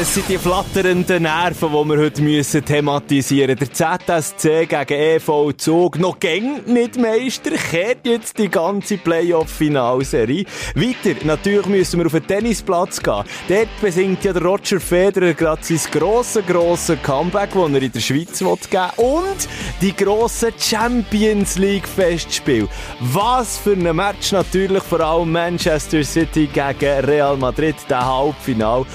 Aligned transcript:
Es 0.00 0.14
sind 0.14 0.28
die 0.28 0.38
flatternden 0.38 1.22
Nerven, 1.22 1.70
die 1.70 1.88
wir 1.88 1.98
heute 1.98 2.22
müssen 2.22 2.64
thematisieren 2.64 3.58
müssen. 3.58 3.72
Der 3.78 4.22
ZSC 4.22 4.66
gegen 4.66 4.92
EV 4.92 5.52
Zug. 5.56 5.98
Noch 5.98 6.20
gäng 6.20 6.62
nicht 6.66 6.96
Meister, 6.96 7.50
kehrt 7.50 8.06
jetzt 8.06 8.38
die 8.38 8.48
ganze 8.48 8.98
Playoff-Finalserie. 8.98 10.44
Weiter, 10.74 11.24
natürlich 11.24 11.66
müssen 11.66 11.98
wir 11.98 12.06
auf 12.06 12.12
den 12.12 12.26
Tennisplatz 12.26 13.02
gehen. 13.02 13.24
Dort 13.48 13.80
besingt 13.80 14.24
ja 14.24 14.32
Roger 14.32 14.78
Federer 14.78 15.34
gerade 15.34 15.64
sein 15.64 15.80
grosses, 15.90 16.46
grosses 16.46 17.02
Comeback, 17.02 17.50
das 17.54 17.72
er 17.72 17.82
in 17.82 17.92
der 17.92 18.00
Schweiz 18.00 18.38
geben 18.38 18.58
will. 18.70 19.04
Und 19.04 19.48
die 19.80 19.96
grossen 19.96 20.52
Champions 20.58 21.58
League-Festspiele. 21.58 22.68
Was 23.00 23.58
für 23.58 23.72
ein 23.72 23.96
Match 23.96 24.32
natürlich, 24.32 24.82
vor 24.82 25.00
allem 25.00 25.32
Manchester 25.32 26.04
City 26.04 26.46
gegen 26.46 27.04
Real 27.04 27.36
Madrid, 27.36 27.76
der 27.88 28.06
Halbfinal. 28.06 28.86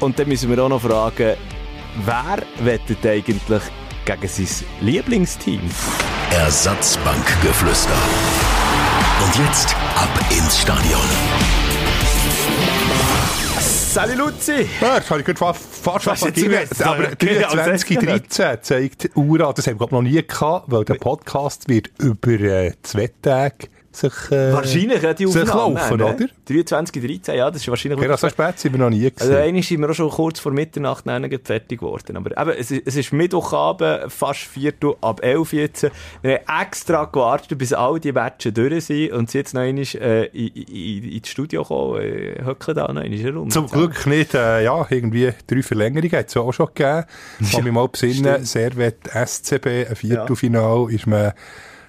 Und 0.00 0.18
dann 0.18 0.28
müssen 0.28 0.48
wir 0.50 0.62
auch 0.62 0.68
noch 0.68 0.80
fragen, 0.82 1.34
wer 2.04 2.38
wettet 2.60 3.04
eigentlich 3.04 3.62
gegen 4.04 4.28
sein 4.28 4.66
Lieblingsteam? 4.80 5.60
Ersatzbankgeflüster. 6.30 7.90
Und 9.24 9.36
jetzt 9.44 9.74
ab 9.96 10.08
ins 10.30 10.60
Stadion. 10.60 11.00
Salut 13.60 14.16
Luzi! 14.18 14.68
Ja, 14.80 14.98
das 15.00 15.10
habe 15.10 15.20
ich 15.20 15.26
gerade 15.26 15.38
fast, 15.38 15.60
fast 15.60 16.06
Was 16.06 16.20
fast 16.20 16.24
jetzt 16.36 16.40
vergessen. 16.40 16.82
Aber 16.84 17.06
Genau, 17.16 17.48
2013 17.48 18.58
zeigt 18.62 19.10
Ura, 19.16 19.52
das 19.52 19.66
haben 19.66 19.80
wir 19.80 19.88
noch 19.90 20.02
nie 20.02 20.22
gehabt, 20.24 20.70
weil 20.70 20.84
der 20.84 20.94
Podcast 20.94 21.68
wird 21.68 21.90
über 21.98 22.32
äh, 22.38 22.72
zwei 22.82 23.10
Tage 23.20 23.66
sich, 24.00 24.12
äh, 24.30 24.52
Wahrscheinlich 24.52 25.02
ja, 25.02 25.14
die 25.14 25.26
sich 25.26 25.44
laufen, 25.46 25.96
ne? 25.96 26.04
oder? 26.04 26.16
23, 26.46 27.02
13, 27.02 27.34
ja, 27.36 27.50
das 27.50 27.60
ist 27.62 27.68
wahrscheinlich... 27.68 28.00
Ja, 28.00 28.16
so 28.16 28.28
spät 28.28 28.58
sind 28.58 28.72
wir 28.72 28.78
noch 28.78 28.90
nie 28.90 29.04
Also 29.04 29.16
gesehen. 29.30 29.36
eigentlich 29.36 29.68
sind 29.68 29.80
wir 29.80 29.90
auch 29.90 29.94
schon 29.94 30.10
kurz 30.10 30.40
vor 30.40 30.52
Mitternacht 30.52 31.04
fertig 31.44 31.80
geworden. 31.80 32.16
Aber 32.16 32.30
eben, 32.30 32.58
es, 32.58 32.70
ist- 32.70 32.82
es 32.86 32.96
ist 32.96 33.12
Mittwochabend, 33.12 34.10
fast 34.12 34.40
Viertel 34.40 34.94
ab 35.00 35.20
11 35.22 35.52
jetzt. 35.52 35.90
Wir 36.22 36.40
haben 36.46 36.62
extra 36.66 37.04
gewartet, 37.04 37.58
bis 37.58 37.72
all 37.72 37.98
die 38.00 38.12
Matches 38.12 38.54
durch 38.54 38.84
sind 38.86 39.12
und 39.12 39.30
sind 39.30 39.40
jetzt 39.40 39.54
noch 39.54 39.60
einmal 39.62 39.84
äh, 39.94 40.24
in, 40.26 40.48
in, 40.48 41.12
ins 41.12 41.28
Studio 41.28 41.62
gekommen, 41.62 42.00
äh, 42.02 42.42
hocken 42.44 42.74
da 42.74 42.92
noch 42.92 43.02
einmal 43.02 43.30
rum. 43.30 43.50
Zum 43.50 43.66
Glück 43.68 44.06
nicht, 44.06 44.34
äh, 44.34 44.64
ja, 44.64 44.86
irgendwie 44.90 45.32
drei 45.46 45.62
Verlängerungen 45.62 46.12
hat 46.12 46.28
es 46.28 46.36
auch 46.36 46.52
schon 46.52 46.68
gegeben. 46.74 47.04
Kann 47.52 47.64
mich 47.64 47.72
mal 47.72 47.88
besinnen, 47.88 48.44
Servet 48.44 48.98
SCB, 49.08 49.66
ein 49.88 49.96
Viertelfinal, 49.96 50.90
ist 50.92 51.06
man 51.06 51.32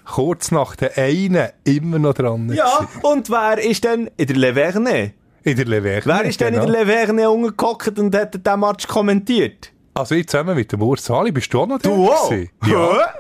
kurz 0.09 0.52
nach 0.52 0.75
der 0.75 0.97
einen 0.97 1.49
immer 1.63 1.99
noch 1.99 2.13
dran. 2.13 2.52
Ja, 2.53 2.79
gewesen. 2.79 2.99
und 3.03 3.29
wer 3.29 3.57
ist 3.59 3.83
denn 3.83 4.09
in 4.17 4.27
der 4.27 4.35
Leverne? 4.35 5.13
In 5.43 5.55
der 5.55 5.65
Leverne. 5.65 6.02
Wer 6.05 6.25
ist 6.25 6.41
denn 6.41 6.53
in 6.53 6.61
genau. 6.61 6.71
der 6.71 6.85
Leverne 6.85 7.29
umgehockt 7.29 7.97
und 7.99 8.15
hat 8.15 8.45
den 8.45 8.59
Match 8.59 8.87
kommentiert? 8.87 9.71
Also 9.93 10.15
ich 10.15 10.27
zusammen 10.27 10.55
mit 10.55 10.71
dem 10.71 10.81
Urs 10.81 11.05
Sali, 11.05 11.31
bist 11.31 11.53
du 11.53 11.61
auch 11.61 11.67
noch? 11.67 11.80
Du 11.80 12.09
auch? 12.09 12.31
Ja. 12.65 13.13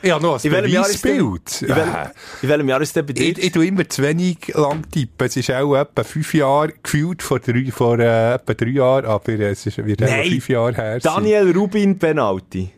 Ja, 0.00 0.20
noch 0.20 0.42
ein 0.44 0.52
In 0.52 0.64
ist 0.64 1.02
Beweisbild. 1.02 1.62
In, 1.62 1.68
welchem, 1.68 2.10
in 2.42 2.48
welchem 2.48 2.68
Jahr 2.68 2.80
ist 2.80 2.94
der 2.94 3.02
bei 3.02 3.12
dir? 3.12 3.30
Ich, 3.30 3.38
ich 3.38 3.52
tue 3.52 3.66
immer 3.66 3.88
zu 3.88 4.02
wenig 4.02 4.48
lang 4.54 4.88
tippen. 4.90 5.26
Es 5.26 5.36
ist 5.36 5.50
auch 5.50 5.74
etwa 5.74 6.04
fünf 6.04 6.34
Jahre, 6.34 6.72
gefühlt 6.82 7.20
vor, 7.22 7.40
drei, 7.40 7.66
vor 7.72 7.98
äh, 7.98 8.34
etwa 8.34 8.54
drei 8.54 8.68
Jahren, 8.68 9.06
aber 9.06 9.32
äh, 9.32 9.50
es 9.50 9.66
ist, 9.66 9.84
wird 9.84 10.00
Nein. 10.00 10.30
fünf 10.30 10.48
Jahre 10.48 10.74
her 10.74 11.00
sein. 11.00 11.14
Daniel 11.14 11.50
Rubin 11.50 11.98
Penalty. 11.98 12.70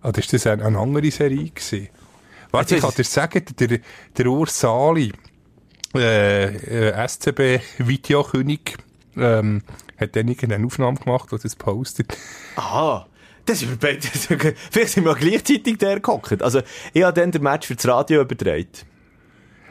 Ah, 0.00 0.10
das 0.10 0.26
war 0.26 0.32
das 0.32 0.46
eine, 0.48 0.64
eine 0.64 0.78
andere 0.78 1.10
Serie. 1.10 1.50
Gewesen. 1.50 1.88
Warte, 2.50 2.76
ich 2.76 2.82
kann 2.82 2.94
dir 2.96 3.04
sagen, 3.04 3.44
der, 3.58 3.80
der 4.16 4.26
Urs 4.26 4.58
Sali, 4.58 5.12
äh, 5.94 6.44
äh, 6.44 7.08
SCB-Videokönig, 7.08 8.76
ähm, 9.16 9.62
hat 9.98 10.16
dann 10.16 10.28
irgendeine 10.28 10.64
Aufnahme 10.64 10.98
gemacht, 10.98 11.30
die 11.32 11.38
das 11.38 11.56
postet. 11.56 12.16
Aha. 12.56 13.06
Das 13.44 13.62
ist, 13.62 13.82
das, 13.82 14.26
vielleicht 14.70 14.92
sind 14.92 15.04
wir 15.04 15.14
gleichzeitig 15.14 15.78
der 15.78 16.00
gehockt. 16.00 16.42
Also, 16.42 16.60
ich 16.92 17.02
habe 17.02 17.18
dann 17.18 17.32
den 17.32 17.42
Match 17.42 17.66
für 17.66 17.76
das 17.76 17.86
Radio 17.88 18.20
übertragen. 18.20 18.68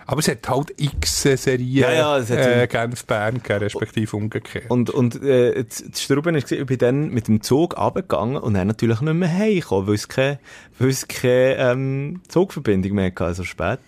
Aber 0.08 0.20
es 0.20 0.30
hat 0.30 0.48
halt 0.48 0.74
x 0.78 1.22
Serien 1.22 1.68
Ja, 1.70 1.92
ja, 1.92 2.18
äh, 2.20 2.66
Genf-Bern 2.66 3.36
gegeben, 3.36 3.60
respektive 3.60 4.16
umgekehrt. 4.16 4.72
Und, 4.72 4.90
und 4.90 5.22
äh, 5.22 5.66
das 5.66 5.82
ist, 5.82 6.08
gewesen, 6.08 6.38
ich 6.38 6.66
bin 6.66 6.78
dann 6.78 7.10
mit 7.10 7.28
dem 7.28 7.42
Zug 7.42 7.78
runtergegangen 7.78 8.38
und 8.38 8.54
dann 8.54 8.68
natürlich 8.68 9.02
nicht 9.02 9.14
mehr 9.14 9.30
heimgekommen, 9.30 9.88
weil 9.88 9.96
es 9.96 10.08
keine, 10.08 10.40
weil 10.80 10.90
es 10.90 11.10
keine 11.10 11.58
ähm, 11.58 12.22
Zugverbindung 12.30 12.94
mehr 12.94 13.12
hatte, 13.12 13.34
so 13.34 13.44
spät. 13.44 13.80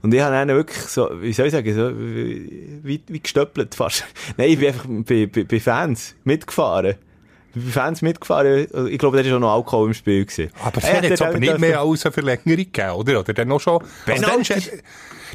Und 0.00 0.14
ich 0.14 0.20
habe 0.20 0.32
dann 0.32 0.48
wirklich 0.48 0.78
so, 0.78 1.10
wie 1.20 1.32
soll 1.32 1.46
ich 1.46 1.52
sagen, 1.52 1.74
so 1.74 1.90
wie, 1.98 3.02
wie 3.08 3.20
gestöppelt 3.20 3.74
fast. 3.74 4.04
Nein, 4.36 4.50
ich 4.50 4.58
bin 4.58 4.68
einfach 4.68 4.86
bei, 4.86 5.26
bei, 5.26 5.42
bei 5.42 5.58
Fans 5.58 6.14
mitgefahren. 6.22 6.94
Bei 7.52 7.70
Fans 7.72 8.00
mitgefahren. 8.00 8.66
Ich 8.90 8.98
glaube, 8.98 9.20
da 9.20 9.28
war 9.28 9.36
auch 9.36 9.40
noch 9.40 9.54
Alkohol 9.54 9.88
im 9.88 9.94
Spiel. 9.94 10.24
Gewesen. 10.24 10.52
Aber 10.62 10.78
es 10.78 10.92
hat 10.92 11.02
jetzt 11.02 11.22
aber 11.22 11.40
nicht 11.40 11.58
mehr 11.58 11.80
als 11.80 12.06
eine 12.06 12.12
Verlängerung 12.12 12.56
gegeben, 12.56 12.90
oder? 12.90 13.20
Oder 13.20 13.32
dann 13.32 13.48
noch 13.48 13.60
schon... 13.60 13.82
Penalty? 14.06 14.52
Also 14.52 14.70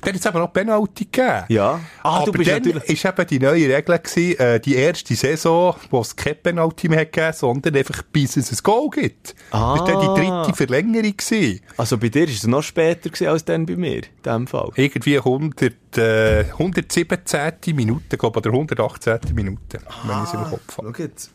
dann 0.01 0.13
hat 0.13 0.19
es 0.19 0.25
aber 0.27 0.39
noch 0.39 0.53
Penalty 0.53 1.05
gegeben. 1.05 1.45
Ja. 1.49 1.79
Ah, 2.03 2.23
du 2.23 2.29
aber 2.29 2.37
bist 2.39 2.49
dann 2.49 2.63
natürlich- 2.63 2.83
ist 2.89 3.05
eben 3.05 3.27
die 3.27 3.39
neue 3.39 3.75
Regel 3.75 3.97
gewesen, 3.99 4.39
äh, 4.39 4.59
die 4.59 4.75
erste 4.75 5.15
Saison, 5.15 5.75
wo 5.89 6.01
es 6.01 6.15
kein 6.15 6.35
Penalty 6.41 6.89
mehr 6.89 7.05
gegeben 7.05 7.33
sondern 7.33 7.75
einfach 7.75 8.01
bis 8.11 8.37
es 8.37 8.51
ein 8.51 8.57
Goal 8.63 8.89
gibt. 8.89 9.35
Das 9.51 9.59
war 9.61 9.85
dann 9.85 9.95
Ah. 9.95 10.15
die 10.15 10.21
dritte 10.47 10.55
Verlängerung 10.57 11.15
gewesen. 11.17 11.61
Also 11.77 11.97
bei 11.97 12.09
dir 12.09 12.27
war 12.27 12.33
es 12.33 12.47
noch 12.47 12.63
später 12.63 13.09
gewesen 13.09 13.27
als 13.27 13.45
dann 13.45 13.65
bei 13.65 13.75
mir, 13.75 13.97
in 13.97 14.03
diesem 14.25 14.47
Fall. 14.47 14.69
Irgendwie 14.75 15.19
100, 15.19 15.97
äh, 15.97 16.45
117. 16.57 17.73
Minute, 17.73 18.17
glaube 18.17 18.39
ich, 18.39 18.45
oder 18.45 18.51
118. 18.55 19.33
Minute, 19.33 19.79
wenn 20.05 20.17
ich 20.17 20.23
es 20.27 20.33
im 20.33 20.43
Kopf 20.45 20.77
habe. 20.77 20.93
Schau 20.95 21.03
jetzt. 21.03 21.31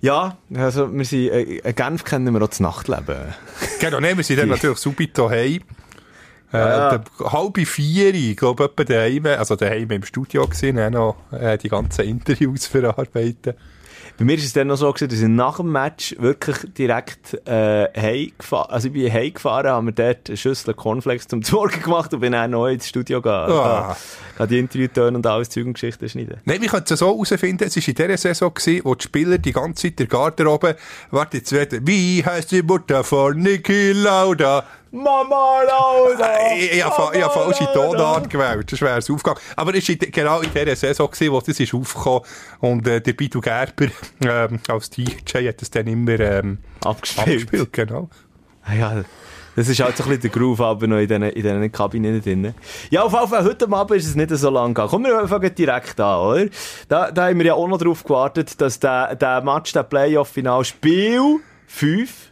Ja, 0.00 0.36
also 0.54 0.92
wir 0.92 1.04
sind, 1.04 1.28
äh, 1.30 1.42
in 1.58 1.74
Genf 1.76 2.02
kennen 2.04 2.34
wir 2.34 2.42
auch 2.42 2.48
das 2.48 2.58
Nachtleben. 2.58 3.34
Genau, 3.80 4.00
nehmen 4.00 4.16
wir 4.16 4.24
sind 4.24 4.38
dann 4.40 4.48
natürlich 4.48 4.78
subito 4.78 5.30
heim. 5.30 5.60
Äh, 6.52 6.98
der, 6.98 7.04
halb 7.32 7.58
vier, 7.58 8.14
ich 8.14 8.36
glaube, 8.36 8.64
etwa 8.64 8.84
daheim, 8.84 9.26
also 9.26 9.56
daheim 9.56 9.90
im 9.90 10.04
Studio 10.04 10.46
gesehen, 10.46 10.78
auch 10.78 10.90
noch 10.90 11.16
äh, 11.32 11.56
die 11.56 11.68
ganzen 11.68 12.04
Interviews 12.04 12.66
verarbeiten. 12.66 13.54
Bei 14.18 14.24
mir 14.26 14.34
ist 14.34 14.44
es 14.44 14.52
dann 14.52 14.66
noch 14.66 14.76
so 14.76 14.92
gewesen, 14.92 15.08
dass 15.08 15.20
ich 15.20 15.28
nach 15.28 15.56
dem 15.56 15.72
Match 15.72 16.14
wirklich 16.18 16.56
direkt 16.76 17.34
äh, 17.46 17.88
heimgefahren, 17.98 18.70
also 18.70 18.88
ich 18.88 18.94
bin 18.94 19.10
heimgefahren, 19.10 19.70
haben 19.70 19.86
wir 19.86 19.92
dort 19.92 20.28
eine 20.28 20.36
Schüssel 20.36 20.74
Cornflakes 20.74 21.28
zum 21.28 21.42
Morgen 21.52 21.82
gemacht 21.82 22.12
und 22.12 22.20
bin 22.20 22.32
dann 22.32 22.50
neu 22.50 22.72
ins 22.72 22.88
Studio 22.88 23.22
gegangen. 23.22 23.52
Ah. 23.52 23.96
Ah. 24.38 24.46
die 24.46 24.58
Interviewtöne 24.58 25.16
und 25.16 25.26
alles 25.26 25.48
Zeug 25.48 25.66
und 25.66 25.74
Geschichten 25.74 26.08
schneiden. 26.08 26.40
Nein, 26.44 26.60
wir 26.60 26.68
können 26.68 26.84
es 26.88 26.98
so 26.98 27.06
herausfinden, 27.06 27.64
es 27.64 27.76
war 27.76 27.88
in 27.88 27.94
dieser 27.94 28.16
Saison, 28.16 28.52
gewesen, 28.52 28.80
wo 28.84 28.94
die 28.94 29.04
Spieler 29.04 29.38
die 29.38 29.52
ganze 29.52 29.88
Zeit 29.88 29.98
der 29.98 30.06
Garderobe, 30.06 30.76
warte 31.10 31.38
jetzt 31.38 31.52
wieder, 31.52 31.78
wie 31.86 32.24
heißt 32.24 32.52
die 32.52 32.62
Mutter 32.62 33.04
von 33.04 33.38
Niki 33.38 33.92
Lauda? 33.92 34.64
Mama 34.92 35.62
Lauda! 35.62 36.52
Ich, 36.54 36.72
ich, 36.72 36.84
habe, 36.84 37.16
ich 37.16 37.22
habe 37.22 37.32
falsche 37.32 37.66
Tonart 37.72 38.28
gewählt, 38.28 38.70
das 38.70 38.80
wäre 38.82 38.98
es 38.98 39.08
aufgegangen. 39.10 39.40
Aber 39.56 39.74
es 39.74 39.88
war 39.88 39.96
genau 39.96 40.40
in 40.42 40.52
dieser 40.52 40.76
Saison, 40.76 41.10
gewesen, 41.10 41.32
wo 41.32 41.40
das 41.40 41.58
ist 41.58 41.72
aufgekommen 41.72 42.20
und 42.60 42.86
äh, 42.86 43.00
der 43.00 43.14
Bidu 43.14 43.40
Gerber 43.40 43.86
ähm, 44.20 44.60
als 44.68 44.90
DJ 44.90 45.48
hat 45.48 45.62
das 45.62 45.70
dann 45.70 45.86
immer 45.86 46.20
ähm, 46.20 46.58
Abgespielt. 46.84 47.44
abgespielt. 47.44 47.72
Genau. 47.72 48.10
Ah 48.64 48.74
Ja, 48.74 49.02
das 49.56 49.68
ist 49.68 49.80
halt 49.80 49.96
so 49.96 50.04
ein 50.04 50.10
bisschen 50.10 50.22
der 50.22 50.30
Groove 50.30 50.60
aber 50.60 50.86
noch 50.86 50.98
in 50.98 51.08
diesen, 51.08 51.22
in 51.22 51.42
diesen 51.42 51.72
Kabinen 51.72 52.20
drin. 52.22 52.54
Ja, 52.90 53.02
auf 53.04 53.14
jeden 53.14 53.28
Fall, 53.28 53.44
heute 53.44 53.72
Abend 53.72 53.96
ist 53.98 54.06
es 54.08 54.14
nicht 54.14 54.30
so 54.30 54.50
lang 54.50 54.74
gegangen. 54.74 54.90
Kommen 54.90 55.06
wir 55.06 55.26
fangen 55.26 55.54
direkt 55.54 55.98
an, 56.00 56.20
oder? 56.20 56.46
Da, 56.88 57.10
da 57.10 57.28
haben 57.28 57.38
wir 57.38 57.46
ja 57.46 57.54
auch 57.54 57.66
noch 57.66 57.78
darauf 57.78 58.04
gewartet, 58.04 58.60
dass 58.60 58.78
der, 58.78 59.16
der 59.16 59.40
Match, 59.42 59.72
der 59.72 59.84
Playoff-Final 59.84 60.64
Spiel 60.66 61.40
5 61.66 62.31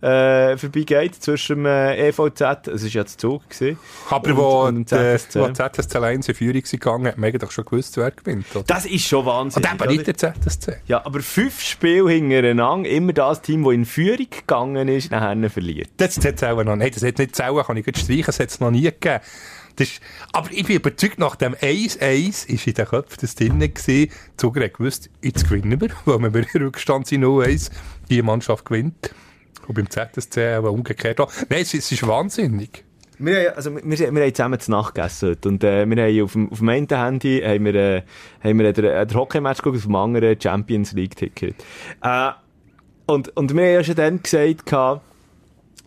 äh, 0.00 0.56
vorbeigeht 0.56 1.16
zwischen 1.16 1.64
dem 1.64 1.66
äh, 1.66 2.08
EVZ, 2.08 2.40
es 2.68 2.84
war 2.84 2.90
ja 2.90 3.02
der 3.02 3.06
Zug, 3.06 3.48
gewesen, 3.50 3.78
Aber 4.10 4.36
wo, 4.36 4.62
und 4.66 4.88
ZSC. 4.88 5.40
wo 5.40 5.48
ZSC 5.48 5.96
1 5.96 6.28
in 6.28 6.34
Führung 6.34 6.62
gegangen, 6.62 7.06
hat 7.06 7.18
man 7.18 7.28
eigentlich 7.28 7.50
schon 7.50 7.64
gewusst, 7.64 7.96
wer 7.96 8.10
gewinnt. 8.12 8.46
Oder? 8.54 8.64
Das 8.66 8.86
ist 8.86 9.06
schon 9.06 9.26
Wahnsinn. 9.26 9.64
Und 9.64 9.72
eben 9.72 9.96
nicht 9.96 10.06
der 10.06 10.16
ZSC. 10.16 10.76
Ja, 10.86 11.04
aber 11.04 11.20
fünf 11.20 11.60
Spiele 11.60 12.08
hintereinander, 12.10 12.88
immer 12.88 13.12
das 13.12 13.42
Team, 13.42 13.64
das 13.64 13.74
in 13.74 13.84
Führung 13.84 14.26
gegangen 14.30 14.88
ist, 14.88 15.10
nachher 15.10 15.50
verliert. 15.50 15.90
Das 15.96 16.16
hat 16.18 16.36
es 16.36 16.44
auch 16.44 16.62
noch 16.62 16.76
nicht. 16.76 16.96
Das 16.96 17.02
hat 17.02 17.18
nicht 17.18 17.34
zählen, 17.34 17.62
kann 17.64 17.76
ich 17.76 17.84
gut 17.84 17.98
streichen, 17.98 18.26
das 18.26 18.38
hat 18.38 18.50
es 18.50 18.60
noch 18.60 18.70
nie 18.70 18.82
gegeben. 18.82 19.20
Das 19.74 19.88
ist, 19.88 20.00
aber 20.32 20.50
ich 20.50 20.66
bin 20.66 20.76
überzeugt, 20.76 21.18
nach 21.18 21.36
dem 21.36 21.54
1-1 21.54 22.48
ist 22.48 22.66
in 22.66 22.74
den 22.74 22.86
Köpfen 22.86 23.18
das 23.20 23.34
drin 23.36 23.60
gewesen. 23.60 23.86
Die 23.86 24.10
Zuger 24.36 24.64
hat 24.64 24.74
gewusst, 24.74 25.08
jetzt 25.22 25.48
gewinnen 25.48 25.80
wir, 25.80 25.90
weil 26.04 26.34
wir 26.34 26.54
im 26.54 26.62
Rückstand 26.62 27.06
sind 27.06 27.24
0-1. 27.24 27.70
Die 28.10 28.22
Mannschaft 28.22 28.64
gewinnt. 28.64 29.12
Und 29.68 29.74
beim 29.74 29.88
ZSC 29.88 30.54
aber 30.54 30.72
umgekehrt 30.72 31.20
auch. 31.20 31.30
Nein, 31.48 31.60
es, 31.62 31.74
es 31.74 31.92
ist 31.92 32.06
wahnsinnig. 32.06 32.84
Wir, 33.20 33.48
haben- 33.50 33.56
also, 33.56 33.76
wir, 33.76 33.84
wir 34.14 34.22
haben 34.22 34.34
zusammen 34.34 34.60
zu 34.60 34.70
Nacht 34.70 34.94
gegessen 34.94 35.36
und 35.44 35.62
äh, 35.64 35.84
wir 35.88 36.02
haben 36.04 36.22
auf 36.24 36.32
dem, 36.32 36.50
auf 36.52 36.58
dem 36.58 36.68
einen 36.68 36.88
Handy 36.88 37.40
haben 37.44 37.64
wir, 37.64 37.74
äh, 37.74 38.02
haben 38.42 38.58
wir 38.58 38.72
den, 38.72 38.84
den 39.08 39.16
Hockey-Match 39.16 39.58
geguckt, 39.58 39.76
auf 39.78 39.82
dem 39.84 39.94
anderen 39.96 40.40
Champions 40.40 40.92
League-Ticket. 40.92 41.54
Äh, 42.02 42.30
und, 43.06 43.36
und 43.36 43.54
wir 43.54 43.62
haben 43.62 43.74
ja 43.74 43.84
schon 43.84 43.94
dann 43.96 44.22
gesagt, 44.22 44.66
gehabt, 44.66 45.02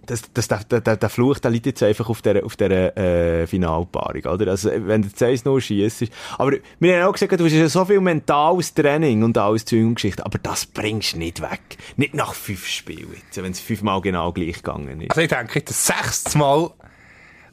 dass, 0.05 0.31
dass 0.33 0.47
der, 0.47 0.81
der, 0.81 0.97
der, 0.97 1.09
Fluch, 1.09 1.39
der 1.39 1.51
liegt 1.51 1.65
jetzt 1.67 1.83
einfach 1.83 2.09
auf 2.09 2.21
dieser, 2.21 2.43
auf 2.43 2.55
dieser 2.55 2.97
äh, 2.97 3.47
Finalpaarung, 3.47 4.23
oder? 4.23 4.51
Also, 4.51 4.71
wenn 4.73 5.03
du 5.03 5.07
1-0 5.07 5.61
schiessst. 5.61 6.05
Aber 6.37 6.53
wir 6.79 6.97
haben 6.97 7.09
auch 7.09 7.13
gesagt, 7.13 7.39
du 7.39 7.45
hast 7.45 7.53
ja 7.53 7.69
so 7.69 7.85
viel 7.85 8.01
mentales 8.01 8.73
Training 8.73 9.23
und 9.23 9.37
alles 9.37 9.65
Zeug 9.65 9.83
und 9.83 9.95
Geschichte, 9.95 10.25
aber 10.25 10.39
das 10.39 10.65
bringst 10.65 11.13
du 11.13 11.19
nicht 11.19 11.41
weg. 11.41 11.61
Nicht 11.97 12.13
nach 12.13 12.33
fünf 12.33 12.65
Spielen, 12.67 13.15
wenn 13.35 13.51
es 13.51 13.59
fünfmal 13.59 14.01
genau 14.01 14.31
gleich 14.31 14.55
gegangen 14.55 15.01
ist. 15.01 15.11
Also 15.11 15.21
ich 15.21 15.29
denke, 15.29 15.61
das 15.61 15.85
sechste 15.85 16.37
Mal, 16.37 16.71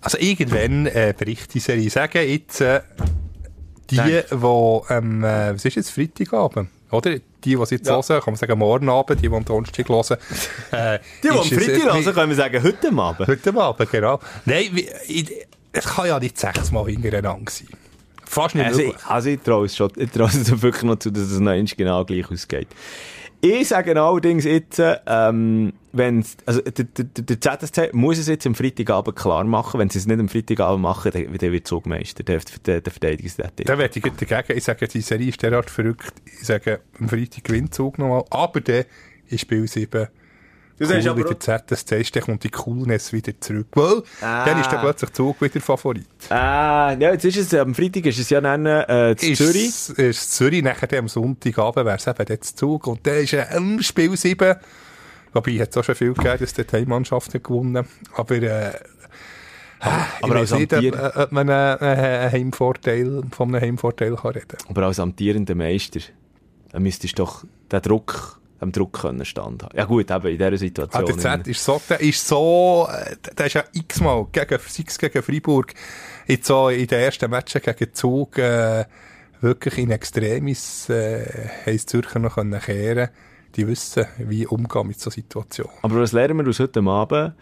also 0.01 0.19
irgendwann 0.19 0.87
äh, 0.87 1.15
bricht 1.17 1.53
die 1.55 1.61
Serie. 1.61 1.91
Sagen 1.91 2.27
jetzt 2.29 2.61
äh, 2.61 2.81
die, 3.91 3.97
Denk. 3.97 4.27
die, 4.31 4.93
ähm, 4.93 5.25
äh, 5.25 5.55
was 5.55 5.65
ist 5.65 5.77
jetzt, 5.77 5.91
Freitagabend, 5.91 6.71
oder? 6.91 7.19
Die, 7.45 7.55
die 7.55 7.63
es 7.63 7.71
jetzt 7.71 7.87
Ja. 7.89 7.95
hören, 7.97 8.21
kann 8.21 8.33
man 8.33 8.37
sagen 8.37 8.59
morgen 8.59 8.89
Abend, 8.89 9.23
die, 9.23 9.29
die 9.29 9.35
am 9.35 9.45
Donnerstag 9.45 9.89
hören. 9.89 10.17
Äh, 10.73 10.99
Die, 11.23 11.29
die 11.29 11.31
am 11.31 11.45
Freitag 11.45 11.95
hören, 11.95 12.15
können 12.15 12.29
wir 12.31 12.37
sagen, 12.37 12.63
heute 12.63 12.89
Abend. 12.93 13.29
Heute 13.29 13.55
Abend, 13.61 13.91
genau. 13.91 14.21
Nein, 14.45 14.77
es 15.73 15.85
kann 15.85 16.07
ja 16.07 16.19
nicht 16.19 16.39
sechsmal 16.39 16.87
hintereinander 16.87 17.51
sein. 17.51 17.69
Fast 18.25 18.55
nicht 18.57 18.67
Also, 18.67 18.79
möglich. 18.81 18.97
ich, 18.99 19.07
also 19.07 19.29
ich 19.31 19.41
traue 19.41 19.67
es 19.67 19.77
schon, 19.77 19.91
ich 19.97 20.11
traue 20.11 20.27
es 20.27 20.63
wirklich 20.63 20.83
noch 20.85 20.99
zu, 20.99 21.11
dass 21.11 21.23
es 21.31 21.39
noch 21.41 21.53
genau 21.77 22.05
gleich 22.05 22.31
ausgeht. 22.31 22.69
Ich 23.41 23.69
sage 23.69 24.01
allerdings 24.01 24.45
jetzt, 24.45 24.83
ähm, 25.07 25.73
wenn 25.93 26.25
also 26.45 26.61
der, 26.61 26.85
der, 26.85 27.05
der 27.05 27.41
ZSC 27.41 27.91
muss 27.93 28.19
es 28.19 28.27
jetzt 28.27 28.47
am 28.47 28.57
Freitagabend 28.57 29.17
klar 29.17 29.45
machen. 29.45 29.79
Wenn 29.79 29.91
sie 29.91 29.99
es 29.99 30.07
nicht 30.07 30.19
am 30.19 30.29
Freitagabend 30.29 30.83
machen, 30.83 31.13
dann, 31.13 31.39
dann 31.39 31.53
wird 31.53 31.67
Zugmeister, 31.67 32.25
der, 32.25 32.41
der, 32.67 32.81
der 32.81 32.93
Verteidigungsdirektor. 32.93 33.65
Da 33.65 33.79
werde 33.79 33.97
ich 33.97 34.03
dagegen. 34.03 34.59
Ich 34.59 34.65
sage, 34.65 34.89
die 34.89 35.01
Serie 35.01 35.29
ist 35.29 35.43
derart 35.43 35.71
verrückt. 35.71 36.15
Ich 36.25 36.47
sage, 36.47 36.81
am 36.99 37.09
Freitag 37.09 37.45
gewinnt 37.45 37.75
Zug 37.75 37.99
nochmal. 37.99 38.25
Aber 38.31 38.61
dann 38.61 38.85
ist 39.29 39.41
Spiel 39.43 39.69
7 39.69 40.09
Du 40.79 40.87
cool 40.87 41.09
aber 41.09 41.19
wieder 41.19 41.41
ZSC 41.41 42.01
ist, 42.01 42.15
dann 42.15 42.23
kommt 42.23 42.45
die 42.45 42.51
Coolness 42.51 43.13
wieder 43.13 43.33
zurück. 43.41 43.67
Weil, 43.75 44.03
Ah. 44.21 44.45
dann 44.45 44.61
ist 44.61 44.71
dann 44.71 44.81
plötzlich 44.81 45.13
Zug 45.13 45.41
wieder 45.41 45.61
Favorit. 45.61 46.07
Ah, 46.31 46.95
ja, 46.99 47.13
jetzt 47.13 47.25
ist 47.25 47.37
es, 47.37 47.55
am 47.55 47.75
Freitag 47.75 48.07
ist 48.07 48.19
es 48.19 48.31
ja 48.31 48.41
dann, 48.41 48.65
äh, 48.67 49.15
zu 49.19 49.27
Ist, 49.33 49.39
Zürich. 49.39 49.99
Ist 49.99 50.33
Zürich, 50.37 50.63
nachher 50.63 50.99
am 50.99 51.09
Sonntagabend 51.09 51.85
wäre 51.85 51.97
es 51.97 52.07
eben 52.07 52.25
der 52.25 52.41
Zug. 52.41 52.87
Und 52.87 53.05
dann 53.07 53.17
ist 53.17 53.35
ein 53.35 53.83
Spiel 53.83 54.17
7. 54.17 54.55
Wobei, 55.33 55.57
es 55.57 55.77
auch 55.77 55.85
schon 55.85 55.95
viel 55.95 56.15
gegeben, 56.15 56.39
dass 56.39 56.55
die 56.55 56.65
Heimmannschaft 56.73 57.33
gewonnen 57.33 57.85
Aber, 58.15 58.35
äh, 58.37 58.73
aber 59.81 60.35
ich 60.35 60.41
als 60.41 60.51
weiß 60.53 60.59
nicht, 60.61 60.75
Amtier- 60.75 61.13
ob 61.17 61.33
man 61.33 61.51
einen, 61.51 61.79
einen 61.81 62.33
Heimvorteil, 62.33 63.23
von 63.31 63.49
einem 63.55 63.61
Heimvorteil 63.63 64.17
kann 64.17 64.33
reden 64.33 64.57
Aber 64.69 64.87
als 64.87 64.99
amtierender 65.01 65.55
Meister, 65.55 66.01
dann 66.73 66.83
müsstest 66.83 67.19
du 67.19 67.25
doch 67.25 67.45
den 67.71 67.83
Druck, 67.83 68.38
dem 68.61 68.73
Druck 68.73 69.01
können 69.01 69.25
standhalten. 69.25 69.77
Ja 69.77 69.85
gut, 69.85 70.11
eben 70.11 70.27
in 70.27 70.37
dieser 70.39 70.53
Ah, 70.53 70.57
Situation. 70.57 71.07
der 71.07 71.19
Z 71.19 71.47
ist 71.49 71.65
so, 71.65 71.81
der 71.89 72.01
ist 72.01 72.27
so, 72.27 72.89
äh, 72.91 73.17
der 73.37 73.47
ist 73.47 73.53
ja 73.55 73.65
x-mal 73.73 74.27
gegen, 74.33 74.55
es 74.87 74.99
gegen 74.99 75.23
Freiburg, 75.23 75.75
jetzt 76.27 76.47
so 76.47 76.69
in 76.69 76.87
den 76.87 77.01
ersten 77.01 77.31
Matchen 77.31 77.61
gegen 77.63 77.95
Zug, 77.95 78.39
äh, 78.39 78.85
wirklich 79.41 79.79
in 79.79 79.91
Extremis, 79.91 80.89
äh, 80.89 81.49
haben 81.67 81.79
Zürcher 81.79 82.19
noch 82.19 82.35
können 82.35 82.61
kehren. 82.61 83.09
Die 83.57 83.67
wissen, 83.67 84.05
wie 84.19 84.47
umgehen 84.47 84.87
mit 84.87 85.01
so 85.01 85.11
Situationen. 85.11 85.73
Aber 85.83 86.01
was 86.01 86.13
lernen 86.13 86.37
wir 86.39 86.49
aus 86.49 86.61
heute 86.61 86.81
Abend? 86.81 87.33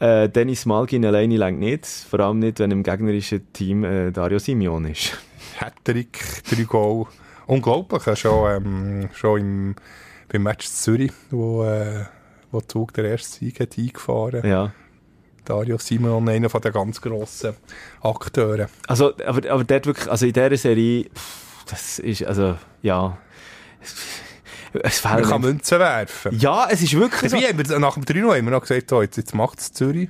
Äh, 0.00 0.28
Dennis 0.28 0.66
Malgin 0.66 1.04
alleine 1.06 1.36
längt 1.36 1.60
nicht. 1.60 1.86
Vor 1.86 2.18
allem 2.20 2.40
nicht, 2.40 2.58
wenn 2.58 2.72
im 2.72 2.82
gegnerischen 2.82 3.52
Team 3.52 3.84
äh, 3.84 4.10
Dario 4.10 4.40
Simeon 4.40 4.84
ist. 4.86 5.16
Hattrick, 5.58 6.42
drei 6.50 6.64
Goal. 6.64 7.06
Unglaublich, 7.46 8.18
schon, 8.18 8.50
ähm, 8.50 9.08
schon 9.14 9.40
im, 9.40 9.74
beim 10.32 10.42
Match 10.42 10.66
Zürich, 10.66 11.12
wo, 11.30 11.64
äh, 11.64 12.06
wo 12.50 12.60
Zug 12.62 12.94
der 12.94 13.04
erste 13.04 13.38
Sieg 13.38 13.60
hat 13.60 13.76
eingefahren. 13.76 14.46
Ja. 14.48 14.72
Dario 15.44 15.76
Simon, 15.78 16.28
einer 16.28 16.48
von 16.48 16.60
den 16.60 16.72
ganz 16.72 17.00
grossen 17.00 17.54
Akteuren. 18.00 18.68
Also, 18.86 19.12
aber, 19.26 19.50
aber 19.50 19.64
dort 19.64 19.86
wirklich, 19.86 20.10
also 20.10 20.24
in 20.24 20.32
dieser 20.32 20.56
Serie, 20.56 21.06
das 21.68 21.98
ist, 21.98 22.24
also, 22.24 22.56
ja. 22.80 23.18
Es, 24.82 25.04
Man 25.04 25.22
kann 25.22 25.40
Münzen 25.42 25.78
werfen. 25.80 26.38
Ja, 26.38 26.66
es 26.70 26.80
ist 26.80 26.94
wirklich 26.94 27.30
so. 27.30 27.36
Wie 27.36 27.46
haben 27.46 27.58
wir, 27.58 27.78
nach 27.78 27.94
dem 27.94 28.06
3 28.06 28.20
haben 28.20 28.44
wir 28.46 28.52
noch 28.52 28.62
gesagt, 28.62 28.90
oh, 28.92 29.02
jetzt, 29.02 29.18
jetzt 29.18 29.34
macht 29.34 29.58
es 29.58 29.72
Zürich. 29.72 30.08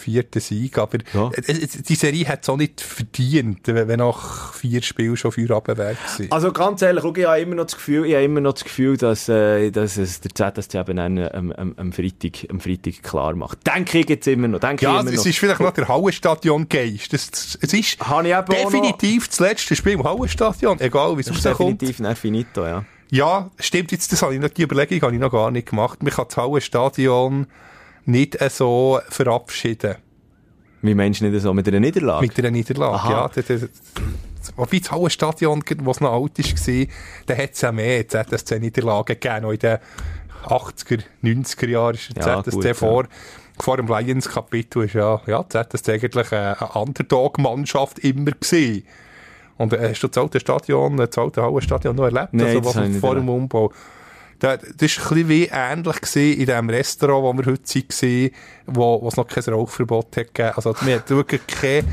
Vierter 0.00 0.40
Sieg, 0.40 0.78
aber 0.78 0.98
Ja. 1.14 1.30
die 1.38 1.94
Serie 1.94 2.26
hat 2.28 2.42
es 2.42 2.48
auch 2.48 2.56
nicht 2.56 2.80
verdient, 2.80 3.60
wenn 3.66 3.98
nach 3.98 4.54
vier 4.54 4.82
Spielen 4.82 5.16
schon 5.16 5.32
vier 5.32 5.50
Abwehr 5.52 5.78
waren. 5.78 5.96
Also 6.30 6.52
ganz 6.52 6.82
ehrlich, 6.82 7.04
ich 7.04 7.24
habe 7.26 7.40
immer 7.40 7.54
noch 7.54 7.64
das 7.64 7.74
Gefühl, 7.76 8.06
ich 8.06 8.14
habe 8.14 8.24
immer 8.24 8.40
noch 8.40 8.54
das 8.54 8.64
Gefühl, 8.64 8.96
dass, 8.96 9.28
äh, 9.28 9.70
dass 9.70 9.96
es 9.96 10.20
der 10.20 10.34
ZSC 10.54 10.78
eben 10.78 10.96
dann 10.96 11.18
am, 11.18 11.52
am, 11.52 11.74
am, 11.76 11.92
Freitag, 11.92 12.46
am 12.50 12.60
Freitag 12.60 13.02
klar 13.02 13.34
macht. 13.34 13.58
Denke 13.66 13.98
ich 14.00 14.08
jetzt 14.08 14.26
immer 14.26 14.48
noch. 14.48 14.60
Denke 14.60 14.84
ja, 14.84 14.94
ich 14.96 15.00
immer 15.02 15.10
es 15.10 15.16
noch. 15.18 15.26
ist 15.26 15.38
vielleicht 15.38 15.60
noch 15.60 15.72
der 15.72 15.88
Hallenstadion-Geist. 15.88 17.12
Das- 17.12 17.30
das- 17.30 17.58
Es 17.60 17.72
ist 17.72 17.98
definitiv 18.00 19.28
das 19.28 19.40
letzte 19.40 19.76
Spiel 19.76 19.92
im 19.92 20.04
Hallenstadion, 20.04 20.80
egal 20.80 21.16
wie 21.16 21.20
es 21.20 21.30
rauskommt. 21.30 21.80
definitiv 21.82 22.00
ein 22.06 22.16
Finito, 22.16 22.64
ja. 22.64 22.84
Ja, 23.12 23.50
stimmt, 23.58 23.90
jetzt, 23.92 24.12
das 24.12 24.22
habe 24.22 24.34
ich 24.34 24.40
noch, 24.40 24.48
die 24.50 24.62
Überlegung 24.62 25.00
habe 25.02 25.14
ich 25.14 25.20
noch 25.20 25.32
gar 25.32 25.50
nicht 25.50 25.68
gemacht. 25.70 26.02
Man 26.02 26.12
kann 26.12 26.26
das 26.28 26.36
Hallenstadion 26.36 27.46
nicht 28.10 28.38
so 28.50 29.00
verabschieden. 29.08 29.96
Wie 30.82 30.94
meinst 30.94 31.20
du 31.20 31.28
nicht 31.28 31.42
so 31.42 31.52
mit 31.52 31.68
einer 31.68 31.80
Niederlage? 31.80 32.26
Mit 32.26 32.38
einer 32.38 32.50
Niederlage, 32.50 32.94
Aha. 32.94 33.10
ja. 33.10 33.28
Das, 33.28 33.46
das, 33.46 33.68
wobei 34.56 34.78
das 34.78 34.90
Hallenstadion, 34.90 35.62
es 35.68 36.00
noch 36.00 36.12
alt 36.12 36.38
war, 36.38 36.86
da 37.26 37.36
hat 37.36 37.50
es 37.52 37.60
ja 37.60 37.72
mehr 37.72 38.08
ZSC-Niederlagen 38.08 39.18
gegeben. 39.18 39.44
Auch 39.44 39.52
in 39.52 39.58
den 39.58 39.78
80er, 40.44 41.02
90er 41.22 41.68
Jahren 41.68 41.98
Ja, 42.16 42.42
ZSC 42.42 42.50
gut, 42.50 42.64
ja. 42.64 42.74
vor, 42.74 43.04
vor 43.58 43.76
dem 43.76 43.88
Lions-Kapitel 43.88 44.84
ist 44.84 44.94
ja, 44.94 45.20
ja, 45.26 45.44
ZSC 45.46 45.92
eigentlich 45.92 46.32
eine, 46.32 46.56
Underdog-Mannschaft 46.74 47.98
immer 47.98 48.30
gewesen. 48.30 48.84
Und 49.58 49.74
äh, 49.74 49.90
hast 49.90 50.02
du 50.02 50.08
das 50.08 50.16
alte 50.16 50.40
Stadion, 50.40 50.96
das 50.96 51.18
alte 51.18 51.42
Hallenstadion 51.42 51.94
noch 51.94 52.04
erlebt? 52.04 52.32
Nein, 52.32 52.46
also, 52.46 52.60
das 52.60 52.76
was 52.76 52.96
vor 52.96 53.14
dem. 53.14 53.28
Umbau. 53.28 53.70
Da- 54.40 54.56
Das 54.56 54.66
war 54.66 54.72
ein 54.72 54.76
bisschen 54.76 55.28
wie 55.28 55.44
ähnlich 55.52 56.00
gewesen 56.00 56.40
in 56.40 56.46
dem 56.46 56.70
Restaurant, 56.70 57.22
wo 57.22 57.32
wir 57.34 57.46
heute 57.52 57.62
waren, 57.62 58.30
wo, 58.66 59.02
wo 59.02 59.08
es 59.08 59.16
noch 59.16 59.26
kein 59.28 59.44
Rauchverbot 59.44 60.16
hat 60.16 60.34
gegeben. 60.34 60.52
Also, 60.56 60.74
wir 60.80 60.96
hatten 60.96 61.16
wirklich 61.16 61.46
kein, 61.46 61.84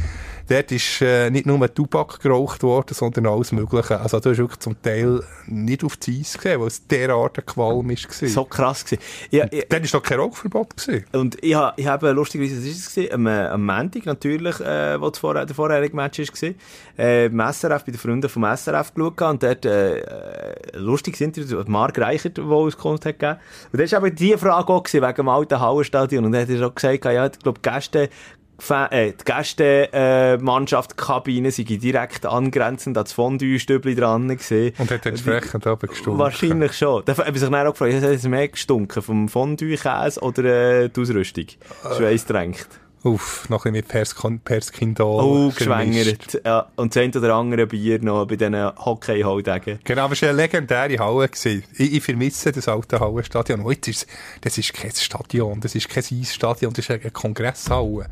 dort 0.47 0.71
ist 0.71 1.01
äh, 1.01 1.29
nicht 1.29 1.45
nur 1.45 1.73
Tabak 1.73 2.19
geraucht 2.19 2.63
worden, 2.63 2.93
sondern 2.93 3.27
alles 3.27 3.51
Mögliche. 3.51 3.99
Also, 3.99 4.19
du 4.19 4.29
hast 4.29 4.37
wirklich 4.37 4.59
zum 4.59 4.81
Teil 4.81 5.21
nicht 5.47 5.83
auf 5.83 5.97
die 5.97 6.19
Eis 6.19 6.37
gesehen, 6.37 6.59
weil 6.59 6.67
es 6.67 6.85
derart 6.87 7.37
ein 7.37 7.45
Qualm 7.45 7.89
war. 7.89 8.27
So 8.29 8.45
krass 8.45 8.85
gewesen. 8.85 9.01
Ja, 9.31 9.45
ja, 9.51 9.63
Dann 9.69 9.83
war 9.83 9.89
noch 9.93 10.03
kein 10.03 10.19
Rauchverbot. 10.19 10.77
Gewesen. 10.77 11.05
und 11.13 11.35
ich, 11.43 11.55
ich 11.75 11.87
habe 11.87 12.11
lustigerweise, 12.11 12.57
was 12.57 12.65
ist 12.65 12.87
es 12.87 12.95
gewesen? 12.95 13.13
Am, 13.13 13.27
äh, 13.27 13.47
am 13.47 13.65
Montag 13.65 14.05
natürlich, 14.05 14.59
äh, 14.59 14.99
wo 14.99 15.09
das 15.09 15.19
vor, 15.19 15.33
der 15.33 15.47
vorherige 15.47 15.95
Match 15.95 16.17
gewesen, 16.17 16.55
äh, 16.97 17.25
im 17.25 17.39
SRF, 17.39 17.85
bei 17.85 17.91
den 17.91 17.97
Freunden 17.99 18.29
vom 18.29 18.43
SRF 18.43 18.93
geschaut 18.93 19.21
und 19.21 19.43
dort, 19.43 19.65
äh, 19.65 19.99
äh, 19.99 20.77
lustiges 20.77 21.21
Interview, 21.21 21.61
Mark 21.67 21.97
Reichert, 21.97 22.37
der 22.37 22.45
Auskunft 22.45 23.05
hat 23.05 23.19
gegeben. 23.19 23.39
Und 23.71 23.81
das 23.81 23.91
war 23.91 23.99
aber 23.99 24.09
die 24.09 24.37
Frage 24.37 24.73
auch 24.73 24.83
gewesen, 24.83 25.03
wegen 25.05 25.15
dem 25.15 25.29
alten 25.29 25.59
Hallenstadion. 25.59 26.25
Und 26.25 26.33
er 26.33 26.41
hat 26.41 26.61
auch 26.61 26.75
gesagt, 26.75 27.05
ja, 27.05 27.25
ich 27.25 27.39
glaube, 27.39 27.59
Gäste, 27.61 28.09
Äh, 28.69 29.13
die 29.13 29.23
Gäste-Mannschaftskabine 29.23 31.51
sei 31.51 31.63
direkt 31.63 32.25
angrenzend 32.25 32.97
an 32.97 33.03
das 33.03 33.13
Fondue-Stübli 33.13 33.95
dran 33.95 34.27
gewesen. 34.27 34.73
Und 34.77 34.91
hat 34.91 35.05
entsprechend 35.05 35.63
gestunken. 35.63 36.19
Wahrscheinlich 36.19 36.73
schon. 36.73 37.03
Da 37.05 37.17
habe 37.17 37.29
ich 37.29 37.39
sich 37.39 37.49
dann 37.49 37.67
auch 37.67 37.71
gefragt, 37.71 37.93
hat 37.93 38.03
es 38.03 38.23
mehr 38.23 38.47
gestunken 38.47 39.01
vom 39.01 39.29
Fondue-Käse 39.29 40.19
oder 40.21 40.43
äh, 40.83 40.89
die 40.89 41.01
Ausrüstung? 41.01 41.45
Schweißtränkt. 41.97 42.67
Uff, 43.03 43.47
noch 43.47 43.63
ein 43.65 43.73
bisschen 43.73 43.73
mit 43.73 43.87
Perskon- 43.87 44.39
Perskindal. 44.43 45.05
Oh, 45.05 45.51
geschwängert. 45.55 46.41
Ja, 46.43 46.65
und 46.75 46.95
das 46.95 47.15
oder 47.15 47.35
andere 47.35 47.67
Bier 47.67 47.99
noch 48.01 48.25
bei 48.25 48.35
diesen 48.37 48.55
Hockey-Halldagen. 48.55 49.79
Genau, 49.83 50.05
aber 50.05 50.13
es 50.13 50.21
war 50.23 50.29
eine 50.29 50.37
legendäre 50.41 50.97
Halle. 50.97 51.29
Gewesen. 51.29 51.63
Ich, 51.77 51.93
ich 51.93 52.03
vermisse 52.03 52.51
das 52.51 52.67
alte 52.67 52.99
Hallenstadion. 52.99 53.63
Heute 53.63 53.91
ist 53.91 54.07
das 54.41 54.57
ist 54.57 54.73
kein 54.73 54.91
Stadion, 54.91 55.61
das 55.61 55.75
ist 55.75 55.87
kein 55.87 56.03
Eisstadion, 56.03 56.73
das 56.73 56.89
ist 56.89 56.91
eine 56.91 57.11
Kongresshalle. 57.11 58.07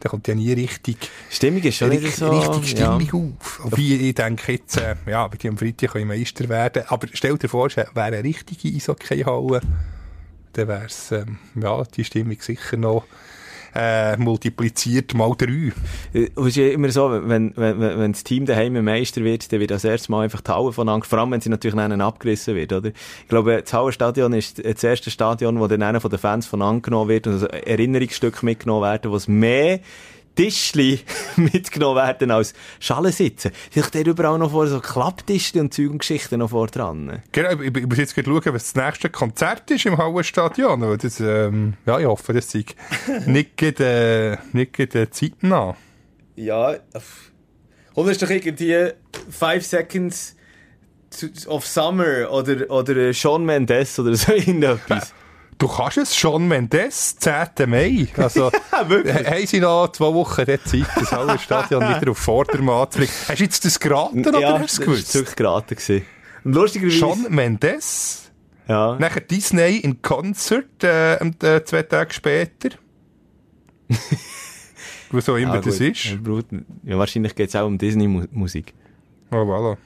Da 0.00 0.08
kommt 0.08 0.26
ja 0.28 0.34
nie 0.34 0.52
richtig, 0.52 0.96
Stimmung 1.28 1.62
ist 1.62 1.76
schon 1.76 1.90
richtig, 1.90 2.16
so... 2.16 2.30
richtig 2.30 2.78
ja. 2.78 2.98
Stimmung 2.98 3.34
auf. 3.36 3.60
Wie 3.76 4.08
ich 4.08 4.14
denke 4.14 4.52
jetzt, 4.52 4.78
äh, 4.78 4.96
ja, 5.06 5.28
bei 5.28 5.48
am 5.48 5.58
Freitag 5.58 5.92
können 5.92 6.08
Meister 6.08 6.48
werden. 6.48 6.84
Aber 6.88 7.06
stell 7.12 7.36
dir 7.36 7.48
vor, 7.48 7.66
es 7.66 7.76
wäre 7.76 7.90
eine 7.94 8.24
richtige 8.24 8.74
Eishockey-Halle, 8.74 9.60
dann 10.54 10.68
wäre 10.68 10.86
ähm, 11.12 11.38
ja, 11.54 11.82
die 11.84 12.04
Stimmung 12.04 12.40
sicher 12.40 12.78
noch 12.78 13.04
äh, 13.74 14.16
multipliziert 14.16 15.14
mal 15.14 15.32
drei. 15.36 15.72
Es 16.12 16.28
ist 16.36 16.56
immer 16.56 16.90
so, 16.90 17.10
wenn, 17.10 17.52
wenn, 17.56 17.80
wenn, 17.80 18.12
das 18.12 18.24
Team 18.24 18.46
daheim 18.46 18.82
Meister 18.84 19.22
wird, 19.22 19.52
dann 19.52 19.60
wird 19.60 19.70
das 19.70 19.84
erste 19.84 20.10
Mal 20.10 20.24
einfach 20.24 20.40
die 20.40 20.50
Halle 20.50 20.72
von 20.72 20.88
Angst, 20.88 21.08
vor 21.08 21.18
allem 21.18 21.30
wenn 21.30 21.40
sie 21.40 21.50
natürlich 21.50 21.76
dann 21.76 22.00
abgerissen 22.00 22.54
wird, 22.54 22.72
oder? 22.72 22.88
Ich 22.88 23.28
glaube, 23.28 23.62
das 23.62 23.72
Hallenstadion 23.72 24.32
ist 24.32 24.64
das 24.64 24.84
erste 24.84 25.10
Stadion, 25.10 25.60
wo 25.60 25.66
dann 25.66 26.00
von 26.00 26.10
den 26.10 26.18
Fans 26.18 26.46
von 26.46 26.62
angenommen 26.62 27.08
wird 27.08 27.26
und 27.26 27.42
ein 27.42 27.62
Erinnerungsstück 27.62 28.42
mitgenommen 28.42 28.82
werden, 28.82 29.12
was 29.12 29.28
mehr 29.28 29.80
Tischli 30.34 31.00
mitgenommen 31.36 31.96
werden 31.96 32.30
als 32.30 32.54
Schalen 32.78 33.12
sitzen. 33.12 33.52
Ich 33.74 33.86
da 33.86 33.98
überall 33.98 34.38
noch 34.38 34.50
vor 34.50 34.66
so 34.66 34.80
Klapptischli 34.80 35.60
und 35.60 35.74
Zeug 35.74 35.90
und 35.90 35.98
Geschichten 35.98 36.38
noch 36.38 36.50
vor 36.50 36.68
dran. 36.68 37.22
Genau, 37.32 37.60
ich, 37.60 37.76
ich 37.76 37.86
muss 37.86 37.98
jetzt 37.98 38.14
gerade 38.14 38.28
schauen, 38.28 38.54
was 38.54 38.72
das 38.72 38.74
nächste 38.74 39.10
Konzert 39.10 39.70
ist 39.70 39.86
im 39.86 39.98
Hallenstadion. 39.98 40.98
Das, 40.98 41.20
ähm, 41.20 41.74
ja, 41.86 41.98
ich 41.98 42.06
hoffe, 42.06 42.32
das 42.32 42.50
sei 42.50 42.64
nicht 43.26 43.56
gerade, 43.56 44.38
äh, 44.42 44.56
nicht 44.56 44.72
gerade 44.72 45.02
äh, 45.02 45.10
zeitnah. 45.10 45.76
Ja, 46.36 46.76
und 47.94 48.06
es 48.06 48.12
ist 48.12 48.22
doch 48.22 48.30
irgendwie 48.30 48.92
Five 49.30 49.66
Seconds 49.66 50.36
of 51.46 51.66
Summer 51.66 52.30
oder, 52.30 52.70
oder 52.70 53.12
Sean 53.12 53.44
Mendes 53.44 53.98
oder 53.98 54.14
so 54.14 54.32
irgendetwas. 54.32 55.12
Du 55.60 55.68
kannst 55.68 55.98
es 55.98 56.16
schon 56.16 56.48
Mendes, 56.48 57.16
10. 57.18 57.68
Mai. 57.68 58.08
Also, 58.16 58.50
haben 58.72 59.46
sie 59.46 59.60
noch 59.60 59.92
zwei 59.92 60.06
Wochen 60.14 60.46
Zeit, 60.46 60.86
das 60.96 61.12
Hallenstadion 61.12 61.82
wieder 61.82 62.10
auf 62.12 62.16
Vordermann 62.16 62.90
zu 62.90 62.98
bringen. 62.98 63.12
Hast 63.28 63.38
du 63.40 63.44
jetzt 63.44 63.64
das 63.66 63.78
geraten 63.78 64.26
oder 64.26 64.40
ja, 64.40 64.58
hast 64.58 64.78
du 64.78 64.82
es 64.82 64.86
gewusst? 64.86 65.08
das 65.08 65.14
war 65.14 65.20
wirklich 65.20 65.36
geraten. 65.36 65.74
gewesen. 65.74 66.06
Und 66.44 66.54
lustigerweise... 66.54 66.98
Sean 66.98 67.26
Mendes. 67.28 68.30
Ja. 68.68 68.96
Nachher 68.98 69.20
Disney 69.20 69.76
in 69.76 70.00
Konzert, 70.00 70.82
äh, 70.82 71.16
äh, 71.16 71.64
zwei 71.64 71.82
Tage 71.82 72.14
später. 72.14 72.70
Was 75.10 75.28
auch 75.28 75.36
immer 75.36 75.54
Ah, 75.54 75.60
das 75.60 75.78
ist. 75.78 76.04
Ja, 76.04 76.16
Ja, 76.84 76.98
wahrscheinlich 76.98 77.34
geht 77.34 77.50
es 77.50 77.56
auch 77.56 77.66
um 77.66 77.76
Disney-Musik. 77.76 78.72
Oh, 79.30 79.36
voilà. 79.36 79.76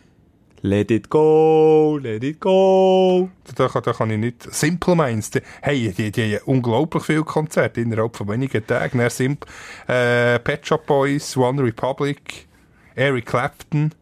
Let 0.66 0.90
it 0.90 1.10
go, 1.10 1.98
let 2.02 2.24
it 2.24 2.40
go. 2.40 3.28
Da, 3.54 3.68
kann- 3.68 3.82
da 3.82 3.92
kann 3.92 4.10
ich 4.10 4.18
nicht. 4.18 4.42
Simple 4.50 4.96
Minds, 4.96 5.30
die, 5.30 5.42
hey, 5.60 5.92
die, 5.92 6.10
die 6.10 6.36
haben 6.36 6.44
unglaublich 6.46 7.02
viele 7.02 7.22
Konzerte 7.22 7.82
innerhalb 7.82 8.16
von 8.16 8.28
wenigen 8.28 8.66
Tagen. 8.66 8.96
Dann 8.98 9.10
Simp, 9.10 9.44
äh, 9.88 10.38
Pet 10.38 10.66
Shop 10.66 10.86
Boys, 10.86 11.36
One 11.36 11.62
Republic, 11.62 12.46
Eric 12.94 13.26
Clapton. 13.26 13.92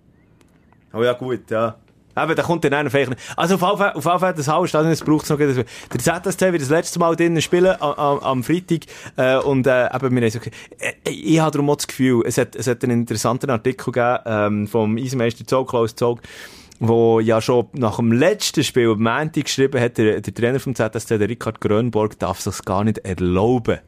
Oh 0.92 1.02
ja, 1.02 1.14
gut, 1.14 1.50
ja. 1.50 1.78
Eben, 2.16 2.34
da 2.34 2.42
kommt 2.42 2.64
dann 2.64 2.74
einer 2.74 2.90
vielleicht. 2.90 3.12
Also 3.36 3.54
auf 3.54 3.78
Fall, 3.78 3.92
auf 3.92 4.02
Fall 4.02 4.34
das 4.34 4.48
Hallenstadion, 4.48 4.90
das 4.90 5.00
braucht 5.00 5.24
es 5.24 5.30
noch. 5.30 5.38
Der 5.38 5.64
ZSC 6.22 6.52
wird 6.52 6.62
das 6.62 6.68
letzte 6.68 6.98
Mal 6.98 7.16
drinnen 7.16 7.40
spielen, 7.40 7.74
am, 7.80 8.18
am, 8.18 8.44
Freitag. 8.44 8.80
Äh, 9.16 9.38
und 9.38 9.66
äh, 9.66 9.86
eben, 9.86 10.14
wir 10.14 10.22
haben 10.22 10.30
so, 10.30 10.38
äh, 10.38 11.10
ich 11.10 11.40
habe 11.40 11.50
darum 11.50 11.70
auch 11.70 11.76
das 11.76 11.86
Gefühl, 11.86 12.22
es 12.26 12.36
hat, 12.38 12.54
es 12.56 12.66
hat 12.66 12.84
einen 12.84 13.00
interessanten 13.00 13.50
Artikel 13.50 13.92
gegeben 13.92 14.18
ähm, 14.26 14.66
vom 14.66 14.96
Eisenmeister 14.96 15.46
Zog, 15.46 15.70
Klaus 15.70 15.94
Zog, 15.94 16.20
wo 16.80 17.20
ja 17.20 17.40
schon 17.40 17.68
nach 17.72 17.96
dem 17.96 18.12
letzten 18.12 18.64
Spiel 18.64 18.90
am 18.90 19.02
Montag 19.02 19.44
geschrieben 19.44 19.80
hat, 19.80 19.96
der, 19.96 20.20
der 20.20 20.34
Trainer 20.34 20.60
vom 20.60 20.74
ZSC, 20.74 21.18
der 21.18 21.28
Richard 21.28 21.60
Grönborg, 21.60 22.18
darf 22.18 22.40
sich 22.40 22.62
gar 22.64 22.84
nicht 22.84 22.98
erlauben, 22.98 23.78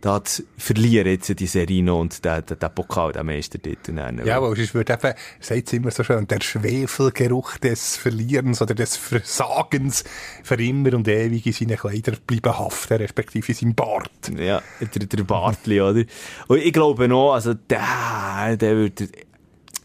da 0.00 0.24
zu 0.24 0.42
verlieren 0.56 1.06
jetzt 1.06 1.38
die 1.38 1.46
Serie 1.46 1.82
noch 1.82 2.00
und 2.00 2.24
den, 2.24 2.44
den, 2.46 2.58
den 2.58 2.74
Pokal, 2.74 3.12
den 3.12 3.26
Meistertitel. 3.26 3.94
dann. 3.94 4.24
Ja, 4.24 4.40
weil 4.42 4.58
es 4.58 4.74
wird 4.74 4.90
eben, 4.90 5.14
sagt 5.40 5.66
es 5.66 5.72
immer 5.72 5.90
so 5.90 6.02
schön, 6.02 6.26
der 6.26 6.40
Schwefelgeruch 6.40 7.58
des 7.58 7.96
Verlierens 7.96 8.62
oder 8.62 8.74
des 8.74 8.96
Versagens 8.96 10.04
für 10.42 10.60
immer 10.62 10.94
und 10.94 11.06
ewig 11.06 11.46
in 11.46 11.52
seinen 11.52 11.76
Kleidern 11.76 12.16
bleiben 12.26 12.58
haften, 12.58 12.94
respektive 12.94 13.48
in 13.48 13.54
seinem 13.54 13.74
Bart. 13.74 14.10
Ja, 14.36 14.62
der, 14.80 15.06
der 15.06 15.24
Bartli, 15.24 15.80
oder? 15.80 16.04
Und 16.48 16.58
ich 16.58 16.72
glaube 16.72 17.06
noch, 17.06 17.34
also 17.34 17.52
der, 17.54 18.56
der 18.56 18.76
würde, 18.76 19.08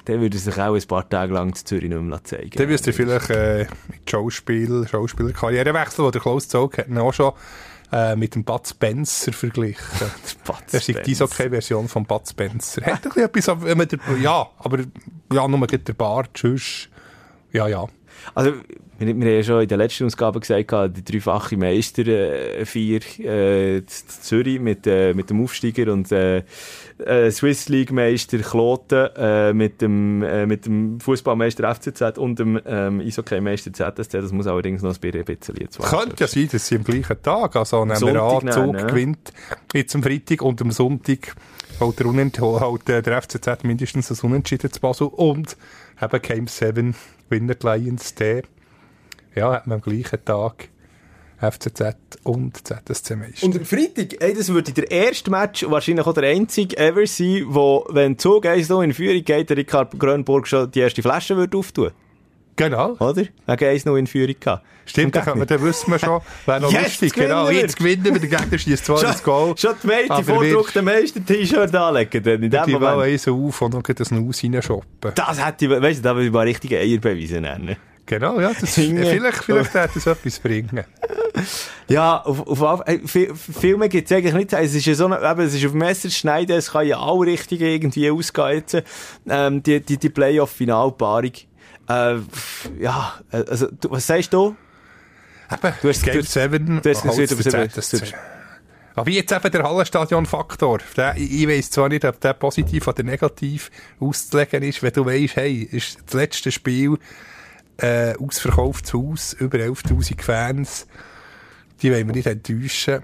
der 0.08 0.22
würde 0.22 0.38
sich 0.38 0.58
auch 0.58 0.76
ein 0.76 0.88
paar 0.88 1.10
Tage 1.10 1.34
lang 1.34 1.54
zu 1.56 1.66
Zürich 1.66 1.90
nicht 1.90 2.02
mehr 2.02 2.24
zeigen. 2.24 2.52
Dann 2.52 2.68
müsst 2.68 2.88
ihr 2.88 2.94
vielleicht 2.94 3.30
äh, 3.32 3.68
mit 3.90 4.10
Schauspiel, 4.10 4.88
Schauspielerkarriere 4.88 5.74
wechseln, 5.74 6.06
wo 6.06 6.12
der 6.12 6.22
Klaus 6.22 6.48
Zog 6.48 6.78
hat 6.78 6.90
auch 6.98 7.14
schon 7.14 7.34
äh, 7.96 8.16
mit 8.18 8.36
dem 8.36 8.44
Bud 8.44 8.68
Spencer 8.68 9.32
verglichen. 9.32 9.82
Bud 10.46 10.58
Das 10.70 10.74
ist 10.74 10.88
die 10.90 10.94
Spencer. 10.94 11.26
Eishockey-Version 11.26 11.88
von 11.88 12.06
Bud 12.06 12.28
Spencer. 12.28 12.86
Hat 12.86 13.06
ein 13.06 13.34
bisschen 13.34 13.56
etwas, 13.56 13.76
man 13.78 13.88
der, 13.88 14.00
ja, 14.22 14.50
aber 14.58 14.80
ja, 15.32 15.48
nur 15.48 15.60
gerade 15.66 15.80
der 15.80 15.94
Bart, 15.94 16.34
tschüss. 16.34 16.90
Ja, 17.54 17.68
ja. 17.70 17.88
Also, 18.34 18.52
wir, 18.98 19.08
wir 19.08 19.14
haben 19.14 19.22
ja 19.22 19.44
schon 19.44 19.62
in 19.62 19.68
der 19.70 19.78
letzten 19.78 20.06
Ausgabe 20.06 20.42
gesagt, 20.42 20.98
die 20.98 21.06
dreifache 21.06 21.56
Meister, 21.56 22.06
äh, 22.06 22.66
vier, 22.66 23.00
äh, 23.20 23.86
Zürich 23.86 24.60
mit, 24.60 24.86
äh, 24.88 25.14
mit 25.14 25.30
dem 25.30 25.42
Aufsteiger 25.42 25.94
und, 25.94 26.12
äh, 26.12 26.44
äh, 27.00 27.30
Swiss 27.32 27.68
League 27.70 27.92
Meister 27.92 28.40
Kloten, 28.40 29.10
äh, 29.16 29.54
mit 29.54 29.82
dem, 29.82 30.24
äh, 30.24 30.46
mit 30.46 30.66
dem 30.66 31.00
Fußballmeister 31.00 31.74
FCZ 31.76 32.18
und 32.18 32.40
dem, 32.40 32.60
ähm, 32.66 33.02
Eishockey 33.02 33.42
Meister 33.42 33.74
ZSC. 33.74 34.22
Das 34.22 34.32
muss 34.32 34.48
allerdings 34.48 34.82
noch 34.82 34.94
ein 34.94 35.00
bisschen 35.00 35.56
jetzt. 35.58 35.80
Könnte 35.80 36.16
ja 36.20 36.28
sein, 36.28 36.50
dass 36.52 36.68
sie 36.68 36.76
am 36.76 36.84
gleichen 36.84 37.22
Tag, 37.22 37.56
also 37.56 37.82
an, 37.82 37.96
Zug 37.96 38.44
nehmen, 38.44 38.74
ja. 38.76 38.86
gewinnt 38.86 39.34
jetzt 39.74 39.96
am 39.96 40.04
Freitag 40.04 40.42
und 40.42 40.62
am 40.62 40.72
Sonntag 40.72 41.36
holt 41.80 42.00
der, 42.00 42.06
Unent 42.06 42.40
holt 42.40 42.90
äh, 42.90 43.02
der 43.02 43.22
FCZ 43.22 43.64
mindestens 43.64 44.12
ein 44.12 44.30
Unentschieden 44.30 44.72
zu 44.72 44.80
Basel 44.80 45.08
und 45.08 45.58
eben 46.02 46.22
Game 46.22 46.48
7 46.48 46.96
gewinnt 47.30 47.64
die 47.64 47.68
Lions 47.68 48.16
der. 48.16 48.44
Ja, 49.36 49.52
hat 49.54 49.68
man 49.68 49.80
am 49.80 49.82
gleichen 49.82 50.24
Tag 50.24 50.70
FCZ 51.40 51.96
und 52.24 52.68
ZSC 52.68 53.16
Meister. 53.16 53.46
Und 53.46 53.58
am 53.58 53.66
Freitag, 53.66 54.22
ey, 54.22 54.34
das 54.34 54.50
würde 54.50 54.72
der 54.72 54.90
erste 54.90 55.30
Match, 55.32 55.66
wahrscheinlich 55.70 56.06
auch 56.06 56.14
der 56.14 56.30
einzige 56.30 56.78
ever 56.78 57.06
sein, 57.06 57.44
wo, 57.48 57.86
wenn 57.90 58.18
Zug 58.18 58.46
1 58.46 58.70
in 58.70 58.94
Führung 58.94 59.24
geht, 59.24 59.50
der 59.50 59.58
Ricard 59.58 59.98
Grönburg 60.00 60.48
schon 60.48 60.72
die 60.72 60.80
erste 60.80 61.02
Flasche 61.02 61.36
würde 61.38 61.58
auftun. 61.58 61.92
genau. 62.56 62.94
Oder? 63.00 63.24
Wegen 63.48 63.66
1 63.66 63.86
in 63.86 64.08
Führung 64.08 64.36
gehabt. 64.40 64.66
Stimmt, 64.88 65.16
dann, 65.16 65.40
wir, 65.40 65.46
dann 65.48 65.62
wissen 65.64 65.90
wir 65.92 65.98
schon, 66.00 66.22
wäre 66.46 66.62
noch 66.62 66.72
Jetzt 66.72 67.02
lustig. 67.02 67.14
Genau, 67.14 67.50
wir. 67.50 67.58
jetzt 67.60 67.76
gewinnen 67.78 68.04
wir, 68.06 68.20
der 68.20 68.30
Gegner 68.30 68.58
schießt 68.58 68.86
zwar 68.86 69.02
das 69.02 69.24
Goal. 69.24 69.58
Schon 69.58 69.74
die 69.82 69.88
meiste 69.88 70.14
aber 70.14 70.24
vordruckte 70.24 70.82
Meister-T-Shirt 70.84 71.74
anlegen, 71.76 72.24
dann 72.24 72.44
in 72.44 72.52
dem 72.52 72.66
Die 72.68 72.74
wollen 72.74 72.82
Moment. 72.84 73.02
eins 73.14 73.28
auf 73.28 73.62
und 73.64 73.74
noch 73.74 73.82
gleich 73.82 73.96
das 73.96 74.12
Nuss 74.12 74.44
reinschoppen. 74.44 75.12
Das 75.16 75.44
hätte 75.44 75.66
ich, 75.66 75.72
weißt 75.72 76.00
du, 76.00 76.04
da 76.04 76.14
würde 76.16 76.28
ich 76.28 76.32
mal 76.32 76.42
richtige 76.46 76.78
Eier 76.78 77.00
beweisen 77.00 77.42
nennen. 77.42 77.76
Genau, 78.06 78.40
ja, 78.40 78.54
das, 78.54 78.74
vielleicht, 78.76 79.44
vielleicht 79.44 79.74
hätte 79.74 79.98
es 80.00 80.06
etwas 80.06 80.40
bringen. 80.40 80.84
Ja, 81.88 82.22
auf, 82.22 82.62
auf, 82.62 82.84
viel, 83.08 83.34
viel 83.36 83.78
mehr 83.78 83.90
gibt's 83.90 84.12
eigentlich 84.12 84.34
nicht. 84.34 84.54
Es 84.54 84.74
ist 84.76 84.86
ja 84.86 84.94
so, 84.96 85.06
eine, 85.08 85.20
eben, 85.28 85.42
es 85.42 85.54
ist 85.54 85.66
auf 85.66 85.74
Messer 85.74 86.10
schneiden, 86.10 86.56
es 86.56 86.72
kann 86.72 86.86
ja 86.88 87.00
alle 87.00 87.32
Richtungen 87.32 87.62
irgendwie 87.62 88.10
ausgehen 88.12 88.58
jetzt, 88.58 88.84
ähm, 89.28 89.62
die, 89.64 89.80
die, 89.82 89.98
die 89.98 90.10
Playoff-Finalpaarung. 90.10 91.32
Äh, 91.90 92.16
ja, 92.80 93.14
also, 93.32 93.68
du, 93.72 93.92
was 93.92 94.06
sagst 94.08 94.34
du? 94.34 94.56
Eben, 95.52 95.74
Du 95.82 95.90
hast- 95.90 96.04
Game 96.04 96.16
du- 96.16 96.22
7, 96.24 96.82
du 96.82 96.90
hast 96.90 97.06
es 97.06 97.18
holt's 97.18 97.46
wieder-. 98.02 98.18
Aber 98.96 99.10
jetzt 99.10 99.32
eben 99.34 99.52
der 99.52 99.64
Hallenstadion-Faktor. 99.64 100.80
Ich 101.18 101.48
weiss 101.48 101.70
zwar 101.70 101.90
nicht, 101.90 102.06
ob 102.06 102.20
der 102.22 102.34
positiv 102.34 102.88
oder 102.88 103.04
negativ 103.04 103.70
auszulegen 104.00 104.64
ist, 104.64 104.82
wenn 104.82 104.94
du 104.94 105.06
weisst, 105.06 105.36
hey, 105.36 105.68
ist 105.70 105.98
das 106.06 106.14
letzte 106.14 106.50
Spiel 106.52 106.98
äh, 107.78 108.16
ausverkauftes 108.18 108.94
Haus, 108.94 109.34
über 109.34 109.58
11'000 109.58 110.22
Fans, 110.22 110.88
die 111.82 111.92
wollen 111.92 112.08
wir 112.08 112.16
nicht 112.16 112.28
enttäuschen. 112.28 113.04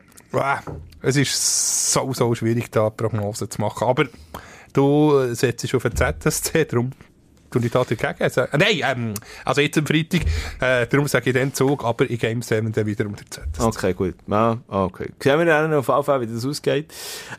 Es 1.02 1.16
ist 1.18 1.92
so, 1.94 2.14
so 2.14 2.34
schwierig, 2.36 2.72
da 2.72 2.90
Prognosen 2.90 3.50
zu 3.50 3.60
machen. 3.60 3.88
Aber 3.88 4.06
du 4.74 5.34
setzt 5.34 5.64
dich 5.64 5.76
auf 5.76 5.84
den 5.84 5.96
ZSC, 5.96 6.66
darum 6.66 6.92
tue 7.52 7.66
ich 7.66 7.72
da 7.72 7.84
dagegen. 7.84 8.24
Also, 8.24 8.42
äh, 8.42 8.58
nein, 8.58 8.82
ähm, 8.84 9.14
also 9.46 9.62
jetzt 9.62 9.78
am 9.78 9.86
Freitag, 9.86 10.22
äh, 10.62 10.88
darum 10.88 11.08
sage 11.08 11.30
ich 11.30 11.36
den 11.36 11.54
Zug, 11.54 11.84
aber 11.84 12.10
in 12.10 12.18
Game 12.18 12.42
7 12.42 12.72
dann 12.72 12.86
wieder 12.86 13.06
um 13.06 13.16
den 13.16 13.30
ZSC. 13.30 13.62
Okay, 13.62 13.94
gut. 13.94 14.16
Ja, 14.28 14.58
okay. 14.68 15.10
Sehen 15.20 15.40
wir 15.40 15.46
dann 15.46 15.74
auf 15.74 15.86
Fall, 15.86 16.22
wie 16.22 16.28
das 16.28 16.46
ausgeht. 16.46 16.92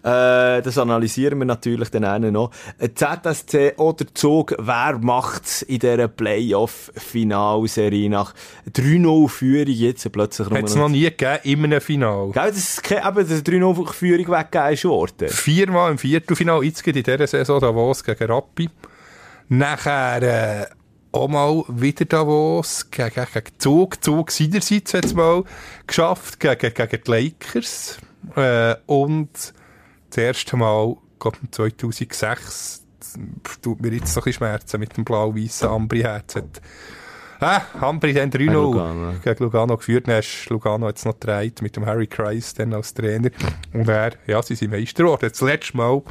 Äh, 0.02 0.60
das 0.62 0.78
analysieren 0.78 1.38
wir 1.38 1.46
natürlich 1.46 1.90
dann 1.90 2.04
auch 2.04 2.18
noch. 2.18 2.50
ZSC 2.94 3.74
oder 3.78 4.04
Zug, 4.14 4.54
wer 4.58 4.98
macht's 4.98 5.62
in 5.62 5.78
dieser 5.78 6.08
Playoff-Finalserie 6.08 8.10
nach 8.10 8.34
3-0 8.72 9.28
Führung 9.28 9.68
jetzt 9.68 10.10
plötzlich 10.12 10.50
Hat 10.50 10.64
es 10.64 10.74
noch 10.74 10.88
nie 10.88 11.04
gegeben 11.04 11.38
in 11.44 11.64
einem 11.64 11.80
Final. 11.80 12.30
Gell, 12.32 12.48
das 12.48 12.58
ist 12.58 12.82
keine, 12.82 13.08
eben, 13.08 13.28
dass 13.28 13.44
3-0 13.44 13.92
Führung 13.92 14.28
weggegeben 14.28 14.72
ist 14.72 14.84
worden. 14.84 15.28
Viermal 15.28 15.92
im 15.92 15.98
Viertelfinal, 15.98 16.62
jetzt 16.62 16.84
geht 16.84 16.96
in 16.96 17.02
dieser 17.02 17.26
Saison 17.26 17.60
Davos 17.60 18.04
gegen 18.04 18.30
Rappi. 18.30 18.68
Nachher 19.52 20.22
äh, 20.62 20.66
auch 21.12 21.28
mal 21.28 21.62
wieder 21.68 22.06
Davos 22.06 22.90
gegen, 22.90 23.10
gegen 23.10 23.58
Zug. 23.58 24.02
Zug 24.02 24.30
seinerseits 24.30 24.94
hat 24.94 25.04
es 25.04 25.12
mal 25.12 25.44
geschafft 25.86 26.40
gegen, 26.40 26.72
gegen 26.72 27.02
die 27.04 27.10
Lakers. 27.10 27.98
Äh, 28.34 28.76
und 28.86 29.28
das 30.08 30.16
erste 30.16 30.56
Mal, 30.56 30.96
glaube 31.18 31.36
2006, 31.50 32.82
tut 33.60 33.82
mir 33.82 33.92
jetzt 33.92 34.14
so 34.14 34.20
ein 34.20 34.24
bisschen 34.24 34.38
Schmerzen 34.38 34.80
mit 34.80 34.96
dem 34.96 35.04
blau-weißen 35.04 35.68
Ambri-Herz. 35.68 36.36
Hat 36.36 36.62
Ah, 37.40 37.60
Hambri 37.80 38.14
dann 38.14 38.30
3-0 38.30 38.52
Lugano. 38.52 39.14
gegen 39.22 39.42
Lugano 39.44 39.76
geführt. 39.76 40.06
Dann 40.06 40.20
ist 40.20 40.48
Lugano 40.48 40.86
jetzt 40.88 41.04
noch 41.04 41.18
gedreht 41.18 41.60
mit 41.60 41.74
dem 41.74 41.84
Harry 41.84 42.06
Kreis 42.06 42.54
dann 42.54 42.72
als 42.72 42.94
Trainer. 42.94 43.30
Und 43.72 43.88
er, 43.88 44.12
ja, 44.28 44.40
sie 44.42 44.54
sind 44.54 44.70
Meister 44.70 45.02
geworden. 45.02 45.28
Das 45.28 45.40
letzte 45.40 45.76
Mal, 45.76 46.02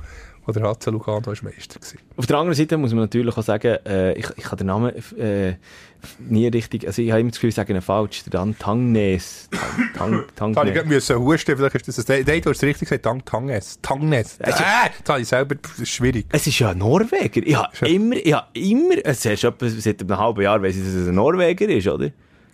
wo 0.46 0.52
der 0.52 0.64
HC 0.64 0.90
Lugano 0.92 1.32
ist 1.32 1.44
Meister 1.44 1.80
gewesen. 1.80 2.00
Auf 2.18 2.26
der 2.26 2.38
anderen 2.38 2.56
Seite 2.56 2.78
muss 2.78 2.92
man 2.92 3.02
natürlich 3.02 3.38
auch 3.38 3.44
sagen, 3.44 3.78
äh, 3.86 4.14
ich, 4.14 4.26
ich 4.38 4.46
habe 4.46 4.56
den 4.58 4.68
Namen 4.68 4.92
äh, 5.18 5.56
nie 6.20 6.48
richtig, 6.48 6.88
also 6.88 7.02
ich 7.02 7.12
habe 7.12 7.22
immer 7.22 7.30
das 7.30 7.38
Gefühl, 7.38 7.50
ich 7.50 7.56
sage 7.56 7.74
ihn 7.74 7.82
falsch. 7.82 8.24
Der 8.24 8.32
Dan 8.32 8.58
Tangnes. 8.58 9.50
Tang, 9.96 10.24
Tang, 10.36 10.50
ich 10.50 10.56
Tangnes. 10.56 10.74
gerade 10.74 10.88
müssen 10.88 11.20
husten, 11.20 11.56
vielleicht 11.58 11.76
ist 11.88 11.98
das 11.98 12.10
ein... 12.10 12.24
Nein, 12.26 12.42
du 12.42 12.50
hast 12.50 12.58
es 12.58 12.64
richtig 12.64 12.90
gesagt, 12.90 13.26
Tanges. 13.28 13.80
Tangnes. 13.82 14.38
Es 14.40 14.56
ist- 14.56 14.62
Ah, 14.62 14.90
jetzt 14.98 15.10
habe 15.10 15.22
ich 15.22 15.28
selber... 15.28 15.56
Das 15.56 15.80
ist 15.80 15.90
schwierig. 15.90 16.26
Es 16.32 16.48
ist 16.48 16.58
ja 16.58 16.72
ein 16.72 16.78
Norweger. 16.80 17.42
Ich 17.46 17.56
habe 17.56 17.70
ja- 17.82 17.88
immer, 17.88 18.16
ich 18.16 18.34
habe 18.34 18.48
immer, 18.54 18.96
es 19.04 19.24
ist 19.26 19.44
etwa 19.44 19.70
seit 19.70 20.02
einem 20.02 20.18
halben 20.18 20.42
Jahr 20.42 20.62
weiss 20.64 20.76
ich, 20.76 20.84
dass 20.84 20.94
es 20.94 21.08
ein 21.08 21.16
Norweger 21.16 21.70
ist, 21.70 21.88
oder? 21.88 22.10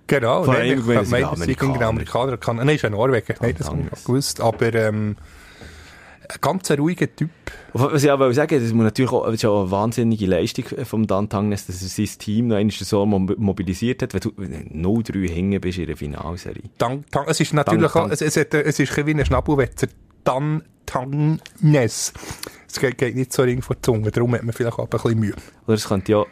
Genau. 0.08 0.44
Vor 0.44 0.54
Nein, 0.54 0.64
allem, 0.70 0.80
ich 0.80 0.88
wenn 0.88 0.96
habe 0.98 1.34
es 1.36 1.42
es 1.42 1.48
irgendein 1.48 1.84
Amerikaner 1.84 2.38
nein, 2.54 2.70
ist 2.76 2.86
ein 2.86 2.92
Norweger. 2.94 3.36
Nein, 3.42 3.56
das 3.58 3.68
habe 3.70 3.82
ich 3.94 4.04
gewusst. 4.06 4.40
Aber 4.42 4.74
ähm, 4.74 5.18
ein 6.30 6.38
ganz 6.42 6.70
ruhiger 6.72 7.14
Typ. 7.16 7.30
Was 7.74 8.04
ich 8.04 8.12
aber 8.12 8.34
sagen 8.34 8.60
das 8.62 8.74
muss 8.74 8.84
natürlich 8.84 9.12
auch, 9.12 9.26
das 9.26 9.36
ist 9.36 9.46
auch 9.46 9.62
eine 9.62 9.72
wahnsinnige 9.72 10.26
Leistung 10.26 10.66
vom 10.86 11.08
Dan 11.08 11.30
Tangnes, 11.30 11.68
dass 11.68 11.82
er 11.82 11.88
sein 11.90 12.18
Team 12.20 12.48
noch 12.48 12.56
einmal 12.58 12.72
so 12.74 13.06
mo- 13.06 13.34
mobilisiert 13.38 14.02
hat, 14.04 14.14
wenn 14.14 14.22
du 14.22 14.30
0-3 15.00 15.30
hängen 15.30 15.62
bist 15.62 15.78
in 15.78 15.88
der 15.88 15.98
Finalserie. 15.98 16.64
Tang, 16.78 17.04
Tang, 17.12 17.26
es 17.28 17.40
ist 17.40 17.54
natürlich 17.54 17.92
Tang, 17.92 18.08
auch, 18.08 18.12
es, 18.12 18.22
es, 18.22 18.36
hat, 18.38 18.54
es 18.54 18.80
ist 18.80 18.96
wie 19.06 19.12
ein 19.14 19.26
Schnabelwetzer. 19.26 19.88
Tan, 20.24 20.64
Tangnes. 20.86 22.14
Es 22.70 22.80
geht, 22.80 22.98
geht 22.98 23.16
nicht 23.16 23.32
so 23.34 23.44
ring 23.44 23.62
vor 23.62 23.76
die 23.76 23.82
Zunge, 23.82 24.12
darum 24.12 24.34
hat 24.36 24.44
man 24.44 24.54
vielleicht 24.54 24.78
auch 24.78 24.84
ein 24.84 24.90
bisschen 24.90 25.20
Mühe. 25.20 25.34
Oder 25.66 25.76
es 25.76 25.88
könnte 25.88 26.12
ja, 26.12 26.26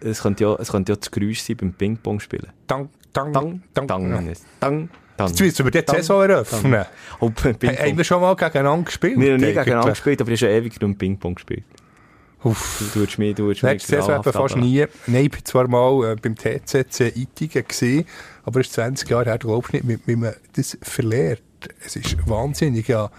es 0.00 0.20
könnte 0.22 0.44
ja, 0.44 0.54
es 0.56 0.70
könnte 0.70 0.92
ja 0.92 0.96
das 0.96 1.10
Geräusch 1.10 1.40
sein 1.40 1.56
beim 1.56 1.72
Ping-Pong-Spielen. 1.72 2.48
Tang, 2.66 2.90
Tang, 3.12 3.32
Tang, 3.32 3.62
Tang, 3.74 3.88
Tangnes. 3.88 4.42
Tang, 4.60 4.88
Tang. 4.88 4.88
Jetzt 5.28 5.40
müssen 5.40 5.64
wir 5.64 5.82
die 5.82 5.90
Saison 5.90 6.22
eröffnen. 6.22 6.86
Oh. 7.20 7.30
Haben 7.30 7.98
wir 7.98 8.04
schon 8.04 8.20
mal 8.20 8.34
gegeneinander 8.34 8.84
gespielt? 8.84 9.18
Wir 9.18 9.32
haben 9.32 9.40
nie 9.40 9.46
gegeneinander 9.46 9.90
gespielt, 9.90 10.20
aber 10.20 10.30
ich 10.30 10.42
habe 10.42 10.52
schon 10.52 10.62
ewig 10.62 10.80
nur 10.80 10.96
Ping-Pong 10.96 11.34
gespielt. 11.34 11.64
Uff. 12.42 12.90
Du 12.94 13.04
tust 13.04 13.18
mich, 13.18 13.34
du 13.34 13.44
mich 13.44 13.62
Nächste 13.62 13.96
Saison 13.96 14.14
eben 14.14 14.22
fast 14.24 14.38
runter. 14.38 14.58
nie. 14.58 14.86
Nein, 15.06 15.24
ich 15.24 15.30
bin 15.30 15.44
zwar 15.44 15.68
mal 15.68 16.12
äh, 16.12 16.16
beim 16.16 16.34
TCC 16.34 17.12
Ittigen 17.14 17.64
aber 18.44 18.60
es 18.60 18.68
ist 18.68 18.72
20 18.74 19.08
Jahre 19.10 19.26
her, 19.26 19.38
du 19.38 19.48
glaubst 19.48 19.72
nicht, 19.72 19.86
wie, 19.86 19.98
wie 20.06 20.16
man 20.16 20.34
das 20.56 20.78
verliert. 20.80 21.42
Es 21.84 21.96
ist 21.96 22.16
wahnsinnig, 22.26 22.88
ja. 22.88 23.10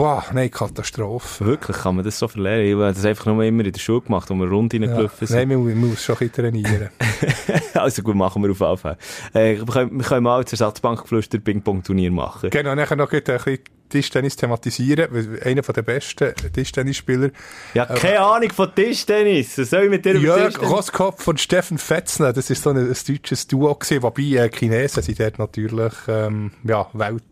Boah, 0.00 0.24
nein, 0.32 0.50
Katastrophe. 0.50 1.44
Wirklich, 1.44 1.76
kann 1.76 1.96
man 1.96 2.02
das 2.06 2.18
so 2.18 2.26
verlieren? 2.26 2.64
Ich 2.64 2.72
habe 2.72 2.94
das 2.94 3.04
einfach 3.04 3.26
nur 3.26 3.44
immer 3.44 3.66
in 3.66 3.70
der 3.70 3.78
Schule 3.78 4.00
gemacht, 4.00 4.30
wo 4.30 4.34
wir 4.34 4.48
rund 4.48 4.72
reingelaufen 4.72 5.26
sind. 5.26 5.36
Nein, 5.36 5.48
man, 5.48 5.76
muss 5.76 6.02
schon 6.02 6.16
ein 6.18 6.32
trainieren. 6.32 6.88
also 7.74 8.02
gut, 8.02 8.14
machen 8.14 8.42
wir 8.42 8.50
auf 8.50 8.60
jeden 8.60 8.78
Fall. 8.78 8.96
Äh, 9.34 9.58
wir, 9.58 9.66
können, 9.66 9.98
wir 9.98 10.06
können 10.06 10.22
mal 10.22 10.42
das 10.42 10.54
Ersatzbankgeflüster 10.54 11.36
Ping-Pong-Turnier 11.40 12.10
machen. 12.12 12.48
genau, 12.48 12.74
dann 12.74 12.96
noch 12.96 13.12
ein 13.12 13.22
bisschen 13.22 13.58
Tischtennis 13.90 14.36
thematisieren, 14.36 15.08
weil 15.10 15.42
einer 15.42 15.60
der 15.60 15.82
besten 15.82 16.32
Tischtennisspieler, 16.50 17.28
Ja, 17.74 17.84
keine 17.84 18.20
Ahnung 18.20 18.50
von 18.52 18.74
Tischtennis. 18.74 19.58
Was 19.58 19.68
soll 19.68 19.84
ich 19.84 19.90
mit 19.90 20.06
dir 20.06 20.16
Jörg? 20.16 20.62
Roskopf 20.62 21.28
und 21.28 21.38
Steffen 21.42 21.76
Fetzner, 21.76 22.32
das 22.32 22.48
ist 22.48 22.62
so 22.62 22.70
ein, 22.70 22.78
ein 22.78 22.96
deutsches 23.06 23.46
Duo 23.46 23.74
gewesen, 23.74 24.02
wobei 24.02 24.22
äh, 24.22 24.50
Chinesen 24.50 25.02
sind 25.02 25.20
dort 25.20 25.38
natürlich 25.38 25.92
ähm, 26.08 26.52
ja, 26.64 26.88
Welt, 26.94 27.22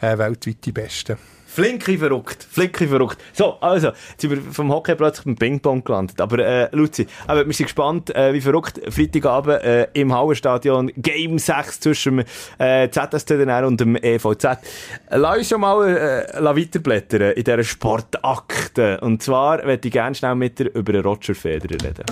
äh, 0.00 0.16
weltweit 0.16 0.64
die 0.64 0.72
Besten. 0.72 1.18
Flinke 1.54 1.98
verrückt, 1.98 2.46
flinke 2.50 2.88
verrückt. 2.88 3.18
So, 3.34 3.58
also, 3.60 3.88
jetzt 3.88 4.22
sind 4.22 4.30
wir 4.30 4.40
vom 4.52 4.72
Hockey 4.72 4.94
plötzlich 4.94 5.26
beim 5.26 5.36
Ping-Pong 5.36 5.84
gelandet. 5.84 6.18
Aber, 6.18 6.38
äh, 6.38 6.68
Luzi, 6.74 7.06
aber 7.26 7.46
wir 7.46 7.52
sind 7.52 7.66
gespannt, 7.66 8.08
äh, 8.14 8.32
wie 8.32 8.40
verrückt 8.40 8.80
Freitagabend 8.88 9.62
äh, 9.62 9.88
im 9.92 10.14
Hauerstadion 10.14 10.90
Game 10.96 11.38
6 11.38 11.80
zwischen 11.80 12.16
dem 12.16 12.24
äh, 12.58 12.88
ZSCDR 12.88 13.66
und 13.66 13.78
dem 13.78 13.96
EVZ. 13.96 14.46
Lass 15.10 15.36
uns 15.36 15.48
schon 15.50 15.60
mal 15.60 15.86
äh, 15.86 16.42
weiterblättern 16.42 17.32
in 17.32 17.44
dieser 17.44 17.64
Sportakte. 17.64 18.98
Und 19.00 19.22
zwar 19.22 19.62
möchte 19.66 19.88
ich 19.88 19.92
gerne 19.92 20.14
schnell 20.14 20.34
mit 20.34 20.58
dir 20.58 20.74
über 20.74 20.94
den 20.94 21.02
Roger 21.02 21.34
Federer 21.34 21.84
reden. 21.84 22.06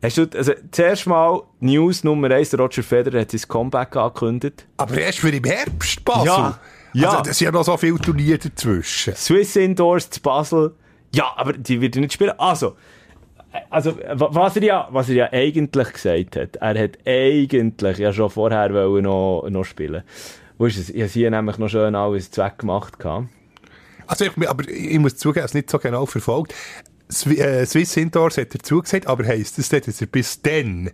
Hast 0.00 0.16
du, 0.16 0.28
also, 0.34 0.52
zuerst 0.70 1.08
mal 1.08 1.42
News 1.58 2.04
Nummer 2.04 2.30
1, 2.30 2.50
der 2.50 2.60
Roger 2.60 2.84
Federer 2.84 3.22
hat 3.22 3.32
sein 3.32 3.42
Comeback 3.48 3.96
angekündigt. 3.96 4.64
Aber 4.76 4.96
erst 4.96 5.18
für 5.18 5.30
im 5.30 5.42
Herbst, 5.42 6.04
Basel. 6.04 6.26
Ja, 6.26 6.60
ja. 6.92 7.10
Also, 7.10 7.22
das 7.22 7.38
sind 7.38 7.46
ja 7.46 7.52
noch 7.52 7.64
so 7.64 7.76
viele 7.76 7.98
Turniere 7.98 8.38
dazwischen. 8.38 9.14
Swiss 9.14 9.56
Indoors 9.56 10.10
zu 10.10 10.20
Basel. 10.20 10.74
Ja, 11.14 11.32
aber 11.36 11.52
die 11.54 11.80
wird 11.80 11.96
er 11.96 12.02
nicht 12.02 12.12
spielen. 12.12 12.32
Also, 12.38 12.76
also 13.68 13.96
wa- 13.96 14.28
was 14.30 14.56
er 14.56 14.62
ja, 14.62 14.88
was 14.90 15.08
er 15.08 15.14
ja 15.16 15.32
eigentlich 15.32 15.92
gesagt 15.92 16.36
hat, 16.36 16.56
er 16.56 16.82
hat 16.84 16.98
eigentlich 17.04 17.98
ja 17.98 18.12
schon 18.12 18.30
vorher 18.30 18.68
noch, 18.68 19.46
noch 19.48 19.64
spielen. 19.64 20.02
Wo 20.58 20.66
ist 20.66 20.78
es? 20.78 20.90
Ich 20.90 21.00
habe 21.00 21.10
hier 21.10 21.30
nämlich 21.30 21.58
noch 21.58 21.68
schön 21.68 21.94
alles 21.94 22.30
Zweck 22.30 22.58
gemacht. 22.58 22.98
gehabt. 22.98 23.26
Also 24.06 24.24
ich, 24.26 24.48
aber 24.48 24.68
ich 24.68 24.98
muss 24.98 25.16
zugeben, 25.16 25.44
es 25.46 25.54
nicht 25.54 25.70
so 25.70 25.78
genau 25.78 26.06
verfolgt. 26.06 26.54
Äh, 27.26 27.64
Swiss 27.66 27.96
Indoors 27.96 28.38
hat 28.38 28.54
er 28.54 28.60
zugesagt, 28.60 29.06
aber 29.06 29.26
heisst 29.26 29.58
das 29.58 29.68
dass 29.68 30.00
er 30.00 30.06
bis 30.06 30.42
dann 30.42 30.90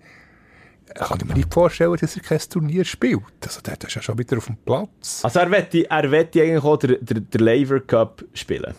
kann 0.94 1.18
ich 1.20 1.26
mir 1.26 1.34
nicht 1.34 1.52
vorstellen, 1.52 1.96
dass 2.00 2.16
er 2.16 2.22
kein 2.22 2.38
Turnier 2.38 2.84
spielt. 2.84 3.22
Also 3.42 3.60
der 3.60 3.74
ist 3.74 3.94
ja 3.94 4.02
schon 4.02 4.18
wieder 4.18 4.38
auf 4.38 4.46
dem 4.46 4.56
Platz. 4.56 5.20
Also 5.22 5.40
er 5.40 5.50
wette, 5.50 5.88
er 5.90 6.10
wette 6.10 6.42
eigentlich 6.42 6.64
auch 6.64 6.76
den, 6.76 6.96
den, 7.00 7.86
Cup 7.86 8.24
spielen. 8.34 8.74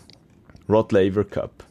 Rod 0.68 0.92
Laver 0.92 1.24
Cup. 1.24 1.64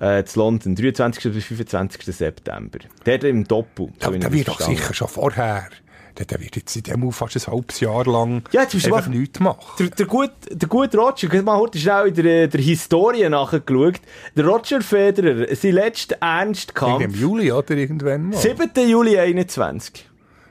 Äh, 0.00 0.24
zu 0.24 0.40
London, 0.40 0.74
23. 0.74 1.32
bis 1.32 1.44
25. 1.44 2.04
September. 2.14 2.78
Der 3.06 3.22
im 3.24 3.44
Doppel. 3.44 3.90
so 4.00 4.12
wie 4.12 4.18
der 4.18 4.32
wird 4.32 4.48
doch 4.48 4.60
sicher 4.60 4.92
schon 4.94 5.08
vorher. 5.08 5.68
Der, 6.18 6.26
der 6.26 6.40
wird 6.40 6.56
jetzt 6.56 6.76
in 6.76 6.82
dem 6.82 7.00
Fall 7.10 7.28
fast 7.30 7.48
ein 7.48 7.52
halbes 7.54 7.80
Jahr 7.80 8.04
lang 8.04 8.42
Ja, 8.52 8.62
jetzt 8.62 8.74
einfach 8.74 9.08
mal- 9.08 9.16
nichts 9.16 9.40
machen. 9.40 9.60
Der, 9.78 9.88
der, 9.88 10.06
gute, 10.06 10.32
der 10.50 10.68
gute 10.68 10.98
Roger, 10.98 11.26
ich 11.26 11.28
habe 11.30 11.42
mal 11.42 11.56
heute 11.58 11.78
schnell 11.78 12.08
in 12.08 12.14
der, 12.14 12.48
der 12.48 12.60
Historie 12.60 13.28
nachgeschaut. 13.28 14.00
Der 14.36 14.46
Roger 14.46 14.82
Federer, 14.82 15.54
sein 15.54 15.72
letzter 15.72 16.16
Irgendwann 16.16 16.38
Ernstkampf, 16.38 17.02
Im 17.04 17.14
Juli 17.14 17.50
oder 17.52 17.74
irgendwann 17.74 18.28
mal. 18.30 18.36
7. 18.36 18.70
Juli 18.88 19.18
21. 19.18 20.08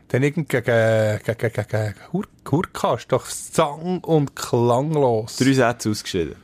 Dann 0.08 0.24
irgend 0.24 0.50
gegen, 0.50 0.65
gegen, 0.65 1.38
gegen, 1.38 1.65
gegen 1.67 1.93
Hur 2.12 2.26
Hurka 2.50 2.95
ist 2.95 3.12
doch 3.12 3.26
sang- 3.28 4.00
und 4.04 4.36
klanglos. 4.36 5.38
Drei 5.38 5.54
Sätze 5.54 5.89
ausgeschieden. 5.91 6.36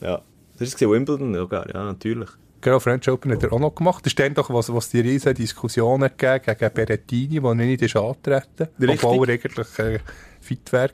Ja. 0.00 0.22
Das 0.58 0.68
ist 0.68 0.78
Wimbledon 0.88 1.34
sogar, 1.34 1.68
ja, 1.74 1.84
natürlich. 1.84 2.30
Genau, 2.66 2.80
French 2.80 3.08
Open 3.08 3.30
hat 3.30 3.44
er 3.44 3.52
auch 3.52 3.60
noch 3.60 3.76
gemacht. 3.76 4.04
Das 4.04 4.10
ist 4.10 4.18
dann 4.18 4.34
doch, 4.34 4.50
was, 4.50 4.74
was 4.74 4.88
die 4.88 4.98
riesen 4.98 5.32
Diskussionen 5.34 6.10
gegeben 6.16 6.56
gegen 6.58 6.74
Berrettini, 6.74 7.40
der 7.40 7.54
nicht 7.54 7.82
ist 7.82 7.94
antreten 7.94 8.66
Richtig. 8.80 9.04
Obwohl 9.04 9.30
er 9.30 9.34
eigentlich 9.34 9.78
äh, 9.78 10.00
fit 10.40 10.72
wäre. 10.72 10.90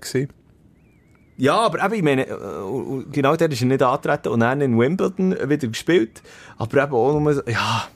Ja, 1.39 1.57
aber 1.61 1.83
eben, 1.83 1.95
ich 1.95 2.03
meine, 2.03 2.27
äh, 2.27 3.05
genau 3.11 3.37
der 3.37 3.51
ist 3.51 3.63
er 3.63 3.69
nicht 3.69 3.83
angetreten 3.83 4.29
und 4.29 4.41
dann 4.41 4.61
in 4.61 4.79
Wimbledon 4.79 5.35
wieder 5.49 5.67
gespielt. 5.67 6.23
Aber 6.59 6.83
eben 6.83 6.93
auch 6.93 7.19
nur 7.19 7.33
so, 7.33 7.41
ja, 7.47 7.89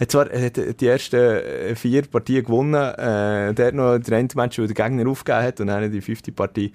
hat 0.00 0.10
zwar 0.10 0.24
hat 0.24 0.80
die 0.80 0.86
ersten 0.88 1.14
äh, 1.14 1.76
vier 1.76 2.02
Partien 2.02 2.42
gewonnen, 2.44 2.74
äh, 2.74 3.54
der 3.54 3.66
hat 3.68 3.74
noch 3.74 3.98
den 3.98 4.14
einen 4.14 4.28
Match, 4.34 4.58
wo 4.58 4.66
der 4.66 4.74
Gegner 4.74 5.08
aufgegeben 5.08 5.44
hat 5.44 5.60
und 5.60 5.68
dann 5.68 5.92
die 5.92 6.00
fünfte 6.00 6.32
Partie, 6.32 6.72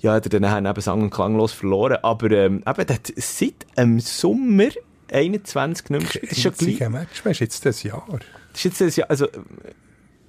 ja, 0.00 0.14
hat 0.14 0.32
er 0.32 0.40
dann 0.40 0.64
eben 0.64 0.80
sang- 0.80 1.02
und 1.02 1.10
klanglos 1.10 1.52
verloren. 1.52 1.98
Aber 2.02 2.30
ähm, 2.30 2.64
eben, 2.66 2.86
der 2.86 2.96
hat 2.96 3.12
seit 3.16 3.66
dem 3.76 4.00
Sommer 4.00 4.70
21 5.12 5.90
nicht 5.90 5.90
mehr 5.90 6.00
gespielt. 6.00 6.30
Das 6.30 6.38
ist 6.38 6.42
schon 6.42 6.52
gleich. 6.52 6.90
Match, 6.90 7.24
weißt 7.24 7.40
du, 7.40 7.44
jetzt 7.44 7.66
das 7.66 7.82
Jahr. 7.82 8.06
Das 8.08 8.20
ist 8.58 8.64
jetzt 8.64 8.80
das 8.80 8.96
Jahr, 8.96 9.10
also, 9.10 9.28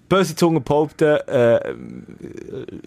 böse 0.10 0.36
Zungen 0.36 0.64
behaupten, 0.64 1.18
äh, 1.28 1.76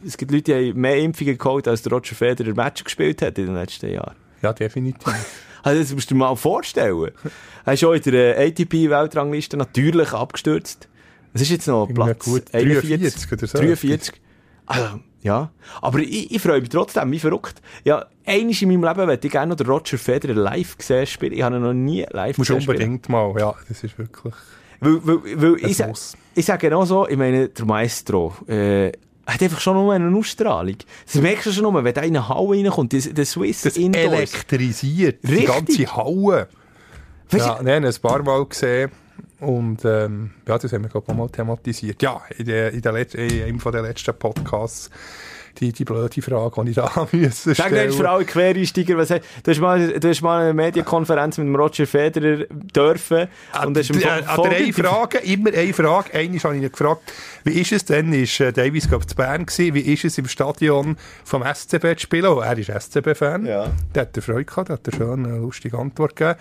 es 0.07 0.17
gibt 0.17 0.31
Leute, 0.31 0.45
die 0.45 0.71
haben 0.71 0.81
mehr 0.81 0.99
Impfungen 0.99 1.37
geholt, 1.37 1.69
als 1.69 1.83
der 1.83 1.93
Roger 1.93 2.15
Federer 2.15 2.55
Match 2.55 2.85
gespielt 2.85 3.23
hat 3.23 3.39
in 3.39 3.47
den 3.47 3.55
letzten 3.55 3.91
Jahren. 3.91 4.17
Ja, 4.43 4.53
definitiv. 4.53 5.03
Also, 5.65 5.81
das 5.81 5.93
musst 5.93 6.09
du 6.09 6.15
dir 6.15 6.21
mal 6.21 6.37
vorstellen. 6.37 7.11
Er 7.67 7.73
ist 7.73 7.81
schon 7.81 7.97
in 7.97 8.13
der 8.13 8.39
ATP-Weltrangliste 8.39 9.57
natürlich 9.57 10.13
abgestürzt. 10.13 10.89
Es 11.35 11.43
ist 11.43 11.51
jetzt 11.51 11.67
noch 11.67 11.89
Platz 11.93 12.25
gut 12.25 12.55
41 12.55 12.89
43 12.89 13.33
oder 13.33 13.47
so. 13.49 13.59
43. 13.59 14.15
Also, 14.67 15.01
ja. 15.23 15.51
Aber 15.83 15.99
ich, 15.99 16.31
ich 16.33 16.41
freue 16.41 16.61
mich 16.61 16.69
trotzdem, 16.71 17.11
wie 17.11 17.19
verrückt. 17.19 17.61
Ja, 17.85 18.07
einiges 18.27 18.63
in 18.63 18.69
meinem 18.69 18.85
Leben 18.85 19.07
möchte 19.07 19.27
ich 19.27 19.33
gerne 19.33 19.51
noch 19.51 19.57
den 19.57 19.67
Roger 19.67 19.99
Federer 19.99 20.35
live 20.35 20.79
gesehen 20.79 21.07
spielen. 21.07 21.33
Ich 21.33 21.43
habe 21.43 21.57
ihn 21.57 21.63
noch 21.63 21.73
nie 21.73 22.07
live 22.11 22.39
Musst 22.39 22.49
gesehen 22.51 22.63
spielen. 22.63 22.77
unbedingt 22.77 23.09
mal, 23.09 23.35
ja, 23.39 23.55
das 23.69 23.85
ist 23.85 23.99
wirklich... 23.99 24.35
Weil, 24.81 25.01
weil, 25.05 25.43
weil 25.43 25.71
ich, 25.71 25.77
sa 25.77 25.91
ich 26.35 26.45
sage 26.45 26.69
genau 26.69 26.85
so, 26.85 27.09
ich 27.09 27.17
meine, 27.17 27.49
der 27.49 27.65
Maestro, 27.65 28.33
äh, 28.47 28.93
hat 29.27 29.43
einfach 29.43 29.61
schon 29.61 29.75
nur 29.75 29.93
eine 29.93 30.17
Ausstrahlung. 30.17 30.77
Das 31.05 31.17
merkst 31.17 31.47
du 31.47 31.53
schon 31.53 31.65
nur, 31.65 31.85
wenn 31.85 31.93
da 31.93 32.01
in 32.03 32.17
eine 32.17 32.29
Halle 32.29 32.51
reinkommt, 32.65 32.93
der, 32.93 33.01
der 33.01 33.27
Swiss 33.27 33.63
Das 33.63 33.77
Indoors. 33.77 34.07
elektrisiert 34.07 35.23
die 35.25 35.35
Richtig. 35.35 35.47
ganze 35.49 35.97
Halle. 35.97 36.49
Weisst 37.31 37.47
Ja, 37.47 37.61
nein, 37.63 37.85
ein 37.85 37.95
paar 38.01 38.23
Mal 38.23 38.47
gesehen. 38.47 38.91
Und 39.41 39.85
ähm, 39.85 40.31
ja, 40.47 40.59
das 40.59 40.73
haben 40.73 40.85
wir, 40.85 40.97
auch 40.97 41.07
mal 41.15 41.29
thematisiert. 41.29 42.03
Ja, 42.03 42.21
in, 42.37 42.47
der, 42.47 42.73
in, 42.73 42.83
der 42.83 42.93
Let 42.93 43.15
in 43.15 43.43
einem 43.43 43.61
von 43.61 43.73
der 43.73 43.83
letzten 43.83 44.15
Podcasts 44.15 44.91
die, 45.61 45.73
die 45.73 45.85
blöde 45.85 46.23
Frage, 46.23 46.65
die 46.65 46.71
ich 46.71 46.77
da 46.77 47.09
müssen 47.13 47.55
Sag 47.55 47.71
dir 47.71 47.93
für 47.93 48.09
alle 48.09 48.25
Quereinsteiger, 48.25 48.97
was, 48.97 49.09
du, 49.09 49.21
hast 49.47 49.61
mal, 49.61 49.99
du 49.99 50.09
hast 50.09 50.23
mal 50.23 50.43
eine 50.43 50.55
Medienkonferenz 50.55 51.39
mit 51.39 51.47
dem 51.47 51.57
Roger 51.57 51.87
Federer 51.87 52.45
dürfen. 52.51 53.29
und 53.65 53.77
hast 53.77 53.91
ihm 53.91 54.01
äh, 54.01 54.09
an 54.09 54.41
eine 54.41 54.73
Frage, 54.73 55.19
immer 55.19 55.53
eine 55.53 55.73
Frage. 55.73 56.15
Einmal 56.15 56.39
habe 56.39 56.57
ich 56.57 56.63
ihn 56.63 56.71
gefragt, 56.71 57.13
wie 57.45 57.61
ist 57.61 57.73
es 57.73 57.85
denn, 57.85 58.13
ist 58.13 58.41
äh, 58.41 58.53
Davis, 58.53 58.89
glaube 58.89 59.07
zu 59.07 59.15
Bern 59.15 59.47
gewesen, 59.47 59.75
wie 59.75 59.81
ist 59.81 60.05
es 60.05 60.19
im 60.19 60.29
Stadion 60.29 60.97
vom 61.25 61.43
SCB 61.43 61.97
zu 61.97 62.01
spielen? 62.01 62.27
Oh, 62.27 62.41
er 62.41 62.59
ist 62.59 62.71
SCB-Fan. 62.71 63.47
Ja. 63.47 63.71
Der 63.95 64.03
hat 64.03 64.17
er 64.17 64.23
Freude 64.23 64.45
gehabt, 64.45 64.69
der 64.69 64.75
hat 64.75 64.87
er 64.87 64.95
schon 64.95 65.27
eine 65.27 65.39
lustige 65.39 65.79
Antwort 65.79 66.17
gegeben. 66.17 66.39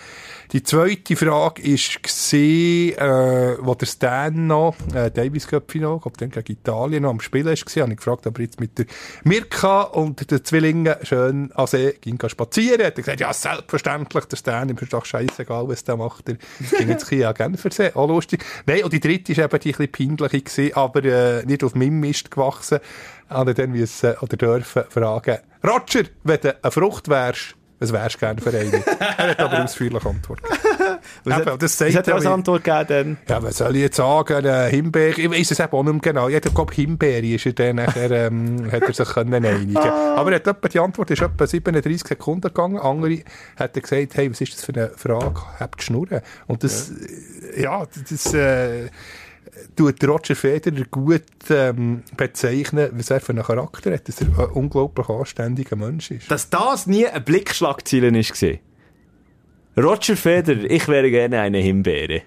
Die 0.52 0.64
zweite 0.64 1.16
Frage 1.16 1.62
ist 1.62 2.02
gesehen, 2.04 2.98
äh, 2.98 3.58
wo 3.60 3.76
der 3.76 3.86
Stan 3.86 4.48
noch, 4.48 4.76
äh, 4.94 5.12
Davis 5.12 5.48
Cup 5.48 5.72
Final, 5.72 6.00
glaube 6.00 6.18
dann 6.18 6.30
gegen 6.30 6.52
Italien 6.52 7.04
noch 7.04 7.12
am 7.12 7.20
Spielen 7.20 7.48
ist 7.48 7.66
habe 7.78 7.92
ich 7.92 7.98
gefragt, 7.98 8.26
aber 8.28 8.42
jetzt 8.42 8.60
mit 8.60 8.78
der 8.78 8.86
Mirka 9.24 9.82
und 9.82 10.30
den 10.30 10.44
Zwillingen 10.44 10.96
schön 11.04 11.52
an 11.54 11.68
See 11.68 11.98
ging 12.02 12.18
spazieren, 12.28 12.86
hat 12.86 12.98
er 12.98 13.04
gesagt, 13.04 13.20
ja, 13.20 13.34
selbstverständlich, 13.34 14.26
der 14.26 14.38
Stan, 14.38 14.70
ihm 14.70 14.78
ist 14.78 14.94
doch 14.94 15.06
scheißegal, 15.06 15.68
was 15.68 15.84
der 15.84 15.98
macht, 15.98 16.30
er 16.30 16.36
ging 16.78 16.90
jetzt 16.90 17.12
ein 17.12 17.34
Genfer 17.34 17.72
See, 17.72 17.92
auch 17.94 18.08
lustig. 18.08 18.44
Nein, 18.66 18.84
und 18.84 18.94
die 18.94 19.00
dritte 19.00 19.32
ist 19.32 19.38
eben 19.38 19.60
die 19.60 19.74
ein 19.74 19.90
bisschen 19.90 20.18
peinliche 20.18 20.42
gewesen, 20.42 20.74
aber 20.88 21.04
äh, 21.04 21.46
nicht 21.46 21.64
auf 21.64 21.76
meinem 21.76 22.00
Mist 22.00 22.32
gewachsen, 22.32 22.80
habe 23.30 23.54
dann 23.54 23.72
müssen 23.72 24.16
oder 24.22 24.38
dürfen 24.38 24.84
fragen, 24.90 25.38
Roger, 25.64 26.04
wenn 26.24 26.40
du 26.40 26.56
eine 26.64 26.72
Frucht 26.72 27.10
wärst, 27.10 27.56
was 27.80 27.94
wärst 27.94 28.16
du 28.16 28.20
gerne 28.20 28.42
für 28.42 28.50
eine? 28.50 28.84
er 29.00 29.30
hat 29.30 29.40
aber 29.40 29.64
ausführlich 29.64 30.04
antwortet. 30.04 30.46
was 31.24 31.40
eben, 31.40 31.52
hat, 31.52 31.62
das 31.62 31.78
sagt 31.78 31.92
was 31.92 31.98
hat 31.98 32.08
er 32.08 32.16
als 32.16 32.26
Antwort 32.26 32.64
gegeben 32.64 33.18
Ja, 33.28 33.44
was 33.44 33.58
soll 33.58 33.76
ich 33.76 33.84
jetzt 33.84 33.98
sagen? 33.98 34.46
Äh, 34.46 34.70
Himbeere, 34.72 35.22
ich 35.22 35.30
weiss 35.30 35.52
es 35.52 35.60
eben 35.60 35.72
auch 35.72 35.84
nicht 35.84 35.94
mehr 35.94 36.02
genau. 36.02 36.28
Ich 36.28 36.42
glaube, 36.42 36.74
Himbeere 36.74 37.28
ist 37.28 37.46
er 37.46 37.54
dann 37.54 37.76
nachher, 37.76 38.10
ähm, 38.10 38.72
hat 38.72 38.82
er 38.82 38.94
sich 38.94 39.10
können 39.10 39.46
einigen 39.46 39.78
Aber 39.78 40.32
er 40.32 40.38
hat 40.38 40.48
etwa, 40.48 40.68
die 40.68 40.80
Antwort 40.80 41.12
ist 41.12 41.22
etwa 41.22 41.46
37 41.46 42.08
Sekunden 42.08 42.42
gegangen. 42.42 42.80
Andere 42.80 43.20
hat 43.58 43.76
er 43.76 43.82
gesagt, 43.82 44.16
hey, 44.16 44.32
was 44.32 44.42
ist 44.42 44.54
das 44.54 44.66
für 44.66 44.74
eine 44.74 44.90
Frage? 44.96 45.42
Habt 45.60 45.84
Schnurren? 45.84 46.22
Und 46.48 46.64
das, 46.64 46.92
ja, 47.56 47.82
ja 47.82 47.88
das, 48.10 48.34
äh, 48.34 48.90
tut 49.76 50.04
Roger 50.04 50.36
Federer 50.36 50.86
gut 50.90 51.24
ähm, 51.50 52.04
bezeichnen, 52.16 52.90
was 52.94 53.10
er 53.10 53.20
für 53.20 53.32
einen 53.32 53.44
Charakter 53.44 53.94
hat, 53.94 54.08
dass 54.08 54.22
er 54.22 54.28
ein 54.28 54.52
unglaublich 54.52 55.10
anständiger 55.10 55.76
Mensch 55.76 56.12
ist. 56.12 56.30
Dass 56.30 56.50
das 56.50 56.88
nie 56.88 57.08
ein 57.08 57.24
Blickschlagzielen 57.24 58.16
war. 58.16 59.84
Roger 59.84 60.18
Federer, 60.18 60.64
ich 60.70 60.88
wäre 60.88 61.10
gerne 61.12 61.40
eine 61.42 61.60
Himbeere. 61.60 62.24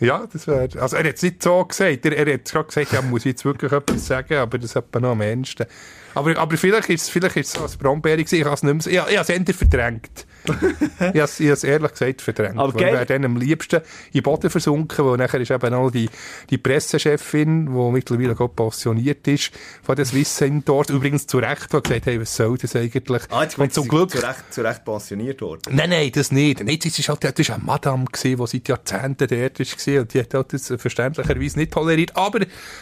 Ja, 0.00 0.26
das 0.32 0.46
wäre, 0.46 0.68
also 0.80 0.96
er 0.96 1.08
hat 1.08 1.16
es 1.16 1.22
nicht 1.22 1.42
so 1.42 1.64
gesagt, 1.64 2.06
er, 2.06 2.16
er 2.16 2.34
hat 2.34 2.44
gerade 2.44 2.66
gesagt, 2.66 2.92
ja, 2.92 3.02
muss 3.02 3.22
ich 3.22 3.32
jetzt 3.32 3.44
wirklich 3.44 3.72
etwas 3.72 4.06
sagen, 4.06 4.34
aber 4.34 4.58
das 4.58 4.76
hat 4.76 4.86
man 4.92 5.02
noch 5.02 5.10
am 5.10 5.20
Ende. 5.22 5.66
Aber, 6.14 6.36
aber 6.36 6.56
vielleicht 6.56 6.88
ist 6.88 7.02
es, 7.02 7.08
vielleicht 7.08 7.36
ist 7.36 7.48
es 7.48 7.52
so 7.54 7.64
ein 7.64 7.78
Brombeere 7.78 8.18
gewesen, 8.18 8.36
ich 8.36 8.44
habe 8.44 8.54
es 8.54 8.62
nicht 8.62 8.86
mehr, 8.86 9.06
ich, 9.06 9.12
ich 9.12 9.18
habe 9.18 9.44
es 9.50 9.56
verdrängt. 9.56 10.26
Ich 10.48 11.20
habe 11.20 11.52
es 11.52 11.64
ehrlich 11.64 11.92
gesagt 11.92 12.22
verdrängt. 12.22 12.58
Aber 12.58 12.74
wäre 12.78 13.06
dann 13.06 13.24
am 13.24 13.36
liebsten 13.36 13.76
in 13.76 13.82
den 14.14 14.22
Boden 14.22 14.50
versunken, 14.50 15.04
wo 15.04 15.16
nachher 15.16 15.40
ist 15.40 15.50
eben 15.50 15.74
auch 15.74 15.90
die, 15.90 16.08
die 16.50 16.58
Pressechefin, 16.58 17.66
die 17.66 17.90
mittlerweile 17.92 18.34
gerade 18.34 18.52
passioniert 18.52 19.26
ist, 19.28 19.50
von 19.82 19.96
der 19.96 20.04
Swiss 20.04 20.42
dort, 20.64 20.90
übrigens 20.90 21.26
zu 21.26 21.38
Recht, 21.38 21.72
die 21.72 21.80
gesagt 21.80 22.06
hey, 22.06 22.20
was 22.20 22.34
soll 22.34 22.56
das 22.58 22.74
eigentlich? 22.76 23.22
Ah, 23.30 23.42
jetzt 23.42 23.58
Und 23.58 23.72
zum 23.72 23.88
Glück... 23.88 24.10
Zu 24.10 24.18
Recht, 24.18 24.52
zu 24.52 24.62
Recht 24.62 24.84
pensioniert 24.84 25.40
worden. 25.40 25.74
Nein, 25.74 25.90
nein, 25.90 26.10
das 26.12 26.32
nicht. 26.32 26.62
Nein, 26.64 26.78
das 26.82 26.98
ist 26.98 27.08
halt, 27.08 27.24
das 27.24 27.32
ist 27.36 27.50
eine 27.50 27.62
Madame 27.64 28.04
gewesen, 28.04 28.38
die 28.38 28.46
seit 28.46 28.68
Jahrzehnten 28.68 29.28
dort 29.28 29.58
war 29.58 30.00
und 30.00 30.14
die 30.14 30.20
hat 30.20 30.34
halt 30.34 30.52
das 30.52 30.72
verständlicherweise 30.76 31.58
nicht 31.58 31.72
toleriert. 31.72 32.16
Aber 32.16 32.40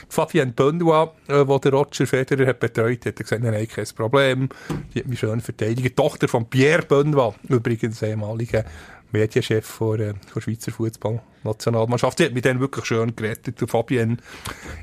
Fabienne 0.09 0.53
Benoit, 0.53 1.11
äh, 1.29 1.47
wo 1.47 1.59
der 1.59 1.73
Roger 1.73 2.07
Federer 2.07 2.47
hat 2.47 2.61
betreut, 2.61 3.07
hat 3.07 3.17
gesagt, 3.17 3.43
nein, 3.43 3.53
nein, 3.53 3.69
kein 3.69 3.87
Problem. 3.97 4.49
Die 4.95 5.01
hat 5.01 5.07
mich 5.07 5.19
schön 5.19 5.41
verteidigt. 5.41 5.85
Die 5.85 5.95
Tochter 5.95 6.29
von 6.29 6.47
Pierre 6.47 6.83
Benoit, 6.83 7.35
übrigens 7.57 8.03
ehemaliger 8.03 8.65
Medienchef 9.13 9.79
der, 9.79 10.01
äh, 10.01 10.15
der 10.35 10.41
Schweizer 10.41 10.73
Fußballnationalmannschaft. 10.73 12.19
Die 12.19 12.25
hat 12.25 12.33
mich 12.33 12.43
dann 12.43 12.61
wirklich 12.61 12.85
schön 12.85 13.15
gerettet. 13.15 13.61
Und 13.61 13.71
Fabienne, 13.71 14.17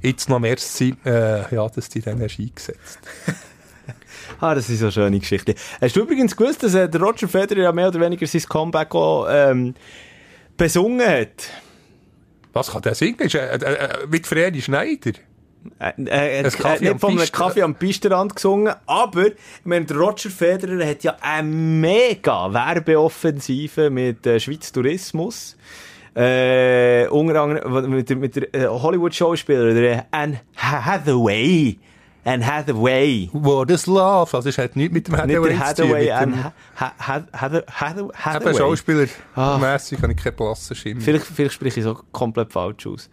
jetzt 0.02 0.30
noch 0.30 0.40
merci, 0.40 0.96
äh, 1.06 1.54
ja, 1.54 1.68
dass 1.68 1.90
die 1.90 2.02
dann 2.02 2.22
hast 2.22 2.40
eingesetzt 2.40 3.00
Ah, 4.40 4.56
das 4.56 4.70
ist 4.70 4.80
so 4.80 4.86
eine 4.86 4.92
schöne 4.92 5.20
Geschichte. 5.20 5.56
Hast 5.82 5.96
du 5.96 6.02
übrigens 6.02 6.36
gewusst, 6.36 6.64
dass 6.64 6.74
äh, 6.74 6.88
der 6.88 7.02
Roger 7.02 7.28
Federer 7.28 7.64
ja 7.64 7.72
mehr 7.72 7.90
oder 7.90 8.00
weniger 8.00 8.26
sein 8.26 8.42
Comeback 8.44 8.96
auch, 8.96 9.28
ähm, 9.30 9.76
besungen 10.56 11.08
hat? 11.08 11.50
Was 12.54 12.72
kann 12.72 12.82
der 12.82 12.96
singen? 12.96 13.20
Ist, 13.20 13.36
äh, 13.36 13.56
äh, 13.56 13.58
äh 13.58 14.08
mit 14.08 14.26
Fredi 14.28 14.62
Schneider? 14.62 15.14
Äh, 15.80 16.42
äh, 16.42 16.44
hat 16.44 16.82
nicht 16.82 17.04
einem 17.04 17.32
Kaffee 17.32 17.62
am 17.62 17.76
Pisterrand 17.76 18.36
gesungen, 18.36 18.74
aber 18.86 19.28
meine, 19.64 19.86
der 19.86 19.98
Roger 19.98 20.30
Federer 20.30 20.86
hat 20.86 21.04
ja 21.04 21.16
eine 21.22 21.48
mega 21.48 22.54
Werbeoffensive 22.54 23.90
mit 23.90 24.26
äh, 24.26 24.40
Schweiz 24.40 24.72
Tourismus. 24.72 25.56
Äh, 26.16 27.08
unter 27.08 27.42
anderem 27.42 27.92
mit, 27.92 28.10
mit 28.10 28.36
der 28.36 28.54
äh, 28.54 28.68
Hollywood-Schauspieler, 28.68 29.74
der 29.74 30.06
Anne 30.12 30.42
Hathaway. 30.58 31.80
Anne 32.24 32.46
Hathaway. 32.46 33.30
What 33.34 33.72
is 33.72 33.88
love? 33.88 34.36
Also 34.36 34.50
es 34.50 34.58
hat 34.58 34.76
nichts 34.76 34.94
mit 34.94 35.08
dem 35.08 35.18
Hathaway, 35.18 35.50
nicht 35.50 35.60
Hathaway 35.60 36.08
zu 36.08 36.24
tun. 36.24 36.44
Hathaway, 36.76 37.62
Hathaway. 38.16 38.50
Eben 38.50 38.58
Schauspieler. 38.58 39.08
Ah. 39.36 39.58
Mässig 39.58 40.02
habe 40.02 40.14
ich 40.14 40.18
keine 40.20 40.36
blassen 40.36 40.76
Schimmer. 40.76 41.02
Vielleicht, 41.02 41.26
vielleicht 41.26 41.56
spreche 41.56 41.80
ich 41.80 41.84
so 41.84 42.00
komplett 42.12 42.54
falsch 42.54 42.86
aus 42.86 43.10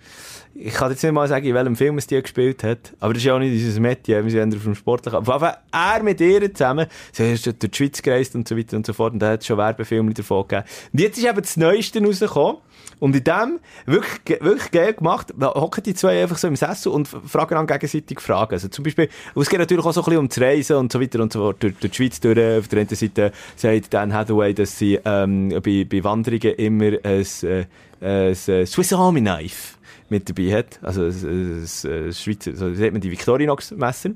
ich 0.63 0.75
kann 0.75 0.91
jetzt 0.91 1.03
nicht 1.03 1.13
mal 1.13 1.27
sagen, 1.27 1.47
in 1.47 1.55
welchem 1.55 1.77
Film 1.77 1.99
es 1.99 2.07
die 2.07 2.21
gespielt 2.21 2.63
hat, 2.63 2.95
aber 3.01 3.15
das 3.15 3.23
ist 3.23 3.27
ja 3.27 3.35
auch 3.35 3.39
nicht 3.39 3.65
unser 3.65 3.81
Metier, 3.81 4.23
wir 4.23 4.31
sind 4.31 4.55
auf 4.55 4.63
dem 4.63 4.75
Sportlichen. 4.75 5.25
Fall, 5.25 5.59
er 5.73 6.03
mit 6.03 6.21
ihr 6.21 6.53
zusammen, 6.53 6.87
sie 7.13 7.33
ist 7.33 7.47
durch 7.47 7.59
die 7.59 7.71
Schweiz 7.73 8.03
gereist 8.03 8.35
und 8.35 8.47
so 8.47 8.57
weiter 8.57 8.77
und 8.77 8.87
so 8.87 8.93
fort, 8.93 9.15
und 9.15 9.21
da 9.21 9.31
hat 9.31 9.41
es 9.41 9.47
schon 9.47 9.57
Werbefilme 9.57 10.13
davon 10.13 10.47
gegeben. 10.47 10.65
Und 10.93 11.01
jetzt 11.01 11.19
ist 11.19 11.27
eben 11.27 11.41
das 11.41 11.57
Neueste 11.57 12.05
rausgekommen, 12.05 12.59
und 12.99 13.17
in 13.17 13.25
dem, 13.25 13.61
wirklich, 13.87 14.43
wirklich 14.43 14.71
geil 14.71 14.93
gemacht, 14.93 15.33
hocken 15.41 15.83
die 15.83 15.95
zwei 15.95 16.23
einfach 16.23 16.37
so 16.37 16.49
im 16.49 16.57
Sessel 16.57 16.93
und 16.93 17.09
fragen 17.09 17.55
dann 17.55 17.67
gegenseitig 17.67 18.21
Fragen. 18.21 18.53
Also 18.53 18.69
zum 18.69 18.85
Beispiel, 18.85 19.09
es 19.35 19.49
geht 19.49 19.59
natürlich 19.59 19.85
auch 19.85 19.93
so 19.93 20.03
ein 20.03 20.05
bisschen 20.05 20.19
ums 20.19 20.41
Reisen 20.41 20.77
und 20.77 20.93
so 20.93 21.01
weiter 21.01 21.21
und 21.21 21.33
so 21.33 21.41
fort, 21.41 21.63
durch, 21.63 21.75
durch 21.77 21.93
die 21.93 21.97
Schweiz 21.97 22.21
durch. 22.21 22.39
Auf 22.39 22.69
der 22.69 22.81
einen 22.81 22.89
Seite 22.89 23.33
sagt 23.57 23.95
Dan 23.95 24.13
Hathaway, 24.13 24.53
dass 24.53 24.79
sie 24.79 24.99
ähm, 25.05 25.49
bei, 25.49 25.87
bei 25.91 26.05
Wanderungen 26.05 26.55
immer 26.57 26.93
ein, 27.03 27.27
äh, 27.43 27.65
ein 28.03 28.35
Swiss 28.35 28.93
Army 28.93 29.21
Knife 29.21 29.80
mit 30.11 30.29
dabei 30.29 30.53
hat. 30.53 30.81
Also 30.83 31.05
ein, 31.05 31.63
ein, 31.63 32.13
Schweizer, 32.13 32.57
so 32.57 32.73
sieht 32.75 32.93
man 32.93 33.01
die 33.01 33.11
Victorinox-Messer. 33.11 34.11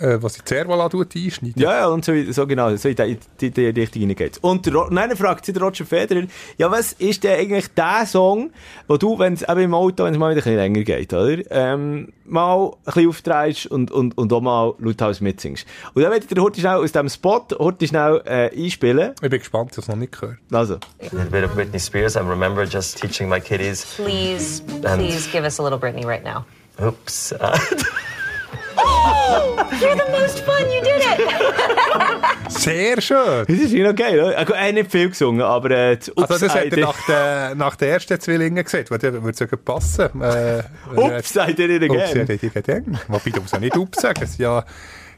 Äh, 0.00 0.22
was 0.22 0.34
die 0.34 0.44
Zervala 0.44 0.86
einschneidet. 0.86 1.58
Ja, 1.58 1.72
ja, 1.72 1.86
und 1.88 2.04
so, 2.04 2.12
so 2.30 2.46
genau, 2.46 2.74
so 2.76 2.88
in 2.88 2.96
die, 2.96 3.18
die, 3.40 3.50
die 3.50 3.80
Richtung 3.80 4.00
hineingeht. 4.00 4.38
Und 4.42 4.66
der, 4.66 4.86
dann 4.90 5.16
fragt 5.16 5.44
sich 5.44 5.54
der 5.54 5.62
Roger 5.62 5.84
Federer, 5.84 6.24
ja, 6.56 6.70
was 6.70 6.92
ist 6.92 7.24
denn 7.24 7.38
eigentlich 7.38 7.66
der 7.74 8.06
Song, 8.06 8.50
wo 8.86 8.96
du, 8.96 9.18
wenn 9.18 9.34
es 9.34 9.42
eben 9.42 9.60
im 9.60 9.74
Auto, 9.74 10.04
wenn 10.04 10.14
es 10.14 10.18
mal 10.18 10.30
wieder 10.30 10.46
ein 10.46 10.54
bisschen 10.54 10.56
länger 10.56 10.82
geht, 10.84 11.12
oder, 11.12 11.38
ähm, 11.50 12.12
mal 12.24 12.66
ein 12.66 12.70
bisschen 12.84 13.08
aufdrehst 13.08 13.66
und, 13.66 13.90
und, 13.90 14.16
und 14.16 14.32
auch 14.32 14.40
mal 14.40 14.74
lauthaus 14.78 15.20
mitsingst. 15.20 15.66
Und 15.94 16.02
dann 16.02 16.12
werde 16.12 16.24
ich 16.24 16.32
dir 16.32 16.42
heute 16.42 16.60
schnell 16.60 16.76
aus 16.76 16.92
diesem 16.92 17.08
Spot 17.08 17.44
heute 17.58 17.88
schnell 17.88 18.22
äh, 18.24 18.50
einspielen. 18.56 19.14
Ich 19.20 19.30
bin 19.30 19.38
gespannt, 19.38 19.72
ich 19.72 19.78
habe 19.78 19.82
es 19.82 19.88
noch 19.88 19.96
nicht 19.96 20.12
gehört. 20.12 20.38
Also. 20.52 20.74
A 20.74 21.24
bit 21.30 21.44
of 21.44 21.54
Britney 21.54 21.80
Spears. 21.80 22.14
I 22.14 22.20
remember 22.20 22.64
just 22.64 23.00
teaching 23.00 23.28
my 23.28 23.40
kiddies. 23.40 23.84
Please, 23.96 24.62
please 24.80 25.28
give 25.32 25.44
us 25.44 25.58
a 25.58 25.62
little 25.62 25.78
Britney 25.78 26.06
right 26.06 26.22
now. 26.22 26.44
Oops. 26.80 27.34
Oh, 28.84 29.56
you're 29.80 29.96
the 29.96 30.10
most 30.10 30.40
fun, 30.40 30.64
you 30.70 30.80
did 30.80 31.02
it! 31.02 32.50
Sehr 32.50 33.00
schön. 33.00 33.44
Das 33.46 33.56
ist 33.56 33.72
noch 33.72 33.94
geil, 33.94 34.20
oder? 34.20 34.34
Er 34.34 34.46
hat 34.68 34.74
nicht 34.74 34.90
viel 34.90 35.08
gesungen, 35.08 35.42
aber 35.42 35.70
äh, 35.70 35.96
das 35.96 36.08
Ups 36.10 36.30
Also 36.30 36.46
das 36.46 36.54
hat 36.54 36.64
er 36.72 36.78
nach, 36.78 37.06
der, 37.06 37.54
nach 37.54 37.76
den 37.76 37.88
ersten 37.90 38.20
Zwillingen 38.20 38.64
gesagt, 38.64 38.90
weil 38.90 38.98
der 38.98 39.22
würde 39.22 39.36
sogar 39.36 39.58
passen. 39.58 40.20
Äh, 40.20 40.62
Ups, 40.94 41.32
seid 41.32 41.58
ihr 41.58 41.68
nicht 41.68 41.82
again. 41.82 42.00
Ups, 42.00 42.12
seid 42.12 42.42
ihr 42.42 42.50
again. 42.56 42.98
Wobei, 43.08 43.30
du 43.30 43.40
musst 43.40 43.54
auch 43.54 43.60
nicht 43.60 43.76
Ups 43.76 44.00
sagen, 44.00 44.20
es 44.22 44.30
sind 44.36 44.42
ja 44.42 44.64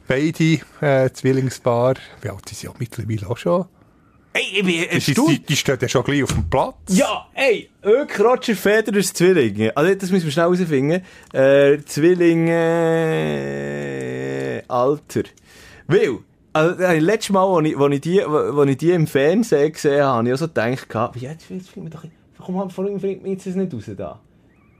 beide 0.07 0.59
äh, 0.81 1.09
Zwillingspaar, 1.11 1.95
wie 2.21 2.29
alt 2.29 2.47
sind 2.49 2.57
sie 2.57 2.67
ja 2.67 2.73
mittlerweile 2.77 3.29
auch 3.29 3.37
schon? 3.37 3.65
Ey, 4.33 4.43
ich 4.53 4.63
bin 4.63 4.89
erstaunt. 4.89 5.29
Die, 5.29 5.39
die 5.39 5.55
stehen 5.57 5.77
ja 5.81 5.89
schon 5.89 6.03
gleich 6.03 6.23
auf 6.23 6.31
dem 6.31 6.49
Platz. 6.49 6.75
Ja, 6.87 7.27
ey, 7.33 7.69
wirklich 7.81 8.19
Roger 8.19 8.55
Federers 8.55 9.11
Zwillinge. 9.13 9.75
Also, 9.75 9.93
das 9.93 10.09
müssen 10.09 10.25
wir 10.25 10.31
schnell 10.31 10.45
herausfinden. 10.45 11.01
Äh, 11.33 11.79
Zwillinge, 11.85 12.53
Alter. 14.69 15.23
Weil, 15.87 16.19
also, 16.53 16.75
das 16.75 17.01
letzte 17.01 17.33
Mal, 17.33 17.57
als 17.57 17.67
ich, 17.67 17.77
als 17.77 17.93
ich, 17.93 18.01
die, 18.01 18.23
als 18.23 18.69
ich 18.69 18.77
die 18.77 18.91
im 18.91 19.07
Fernsehen 19.07 19.73
gesehen 19.73 20.01
habe, 20.01 20.17
habe 20.17 20.27
ich 20.29 20.33
auch 20.33 20.37
so 20.37 20.47
gedacht, 20.47 20.87
wie, 21.15 21.19
jetzt, 21.19 21.49
jetzt 21.49 21.69
finden 21.69 21.91
wir 21.91 21.99
doch, 21.99 22.05
warum 22.37 22.99
bringt 22.99 23.23
mir 23.23 23.31
jetzt 23.31 23.47
das 23.47 23.55
nicht 23.55 23.73
raus 23.73 23.91
da? 23.97 24.17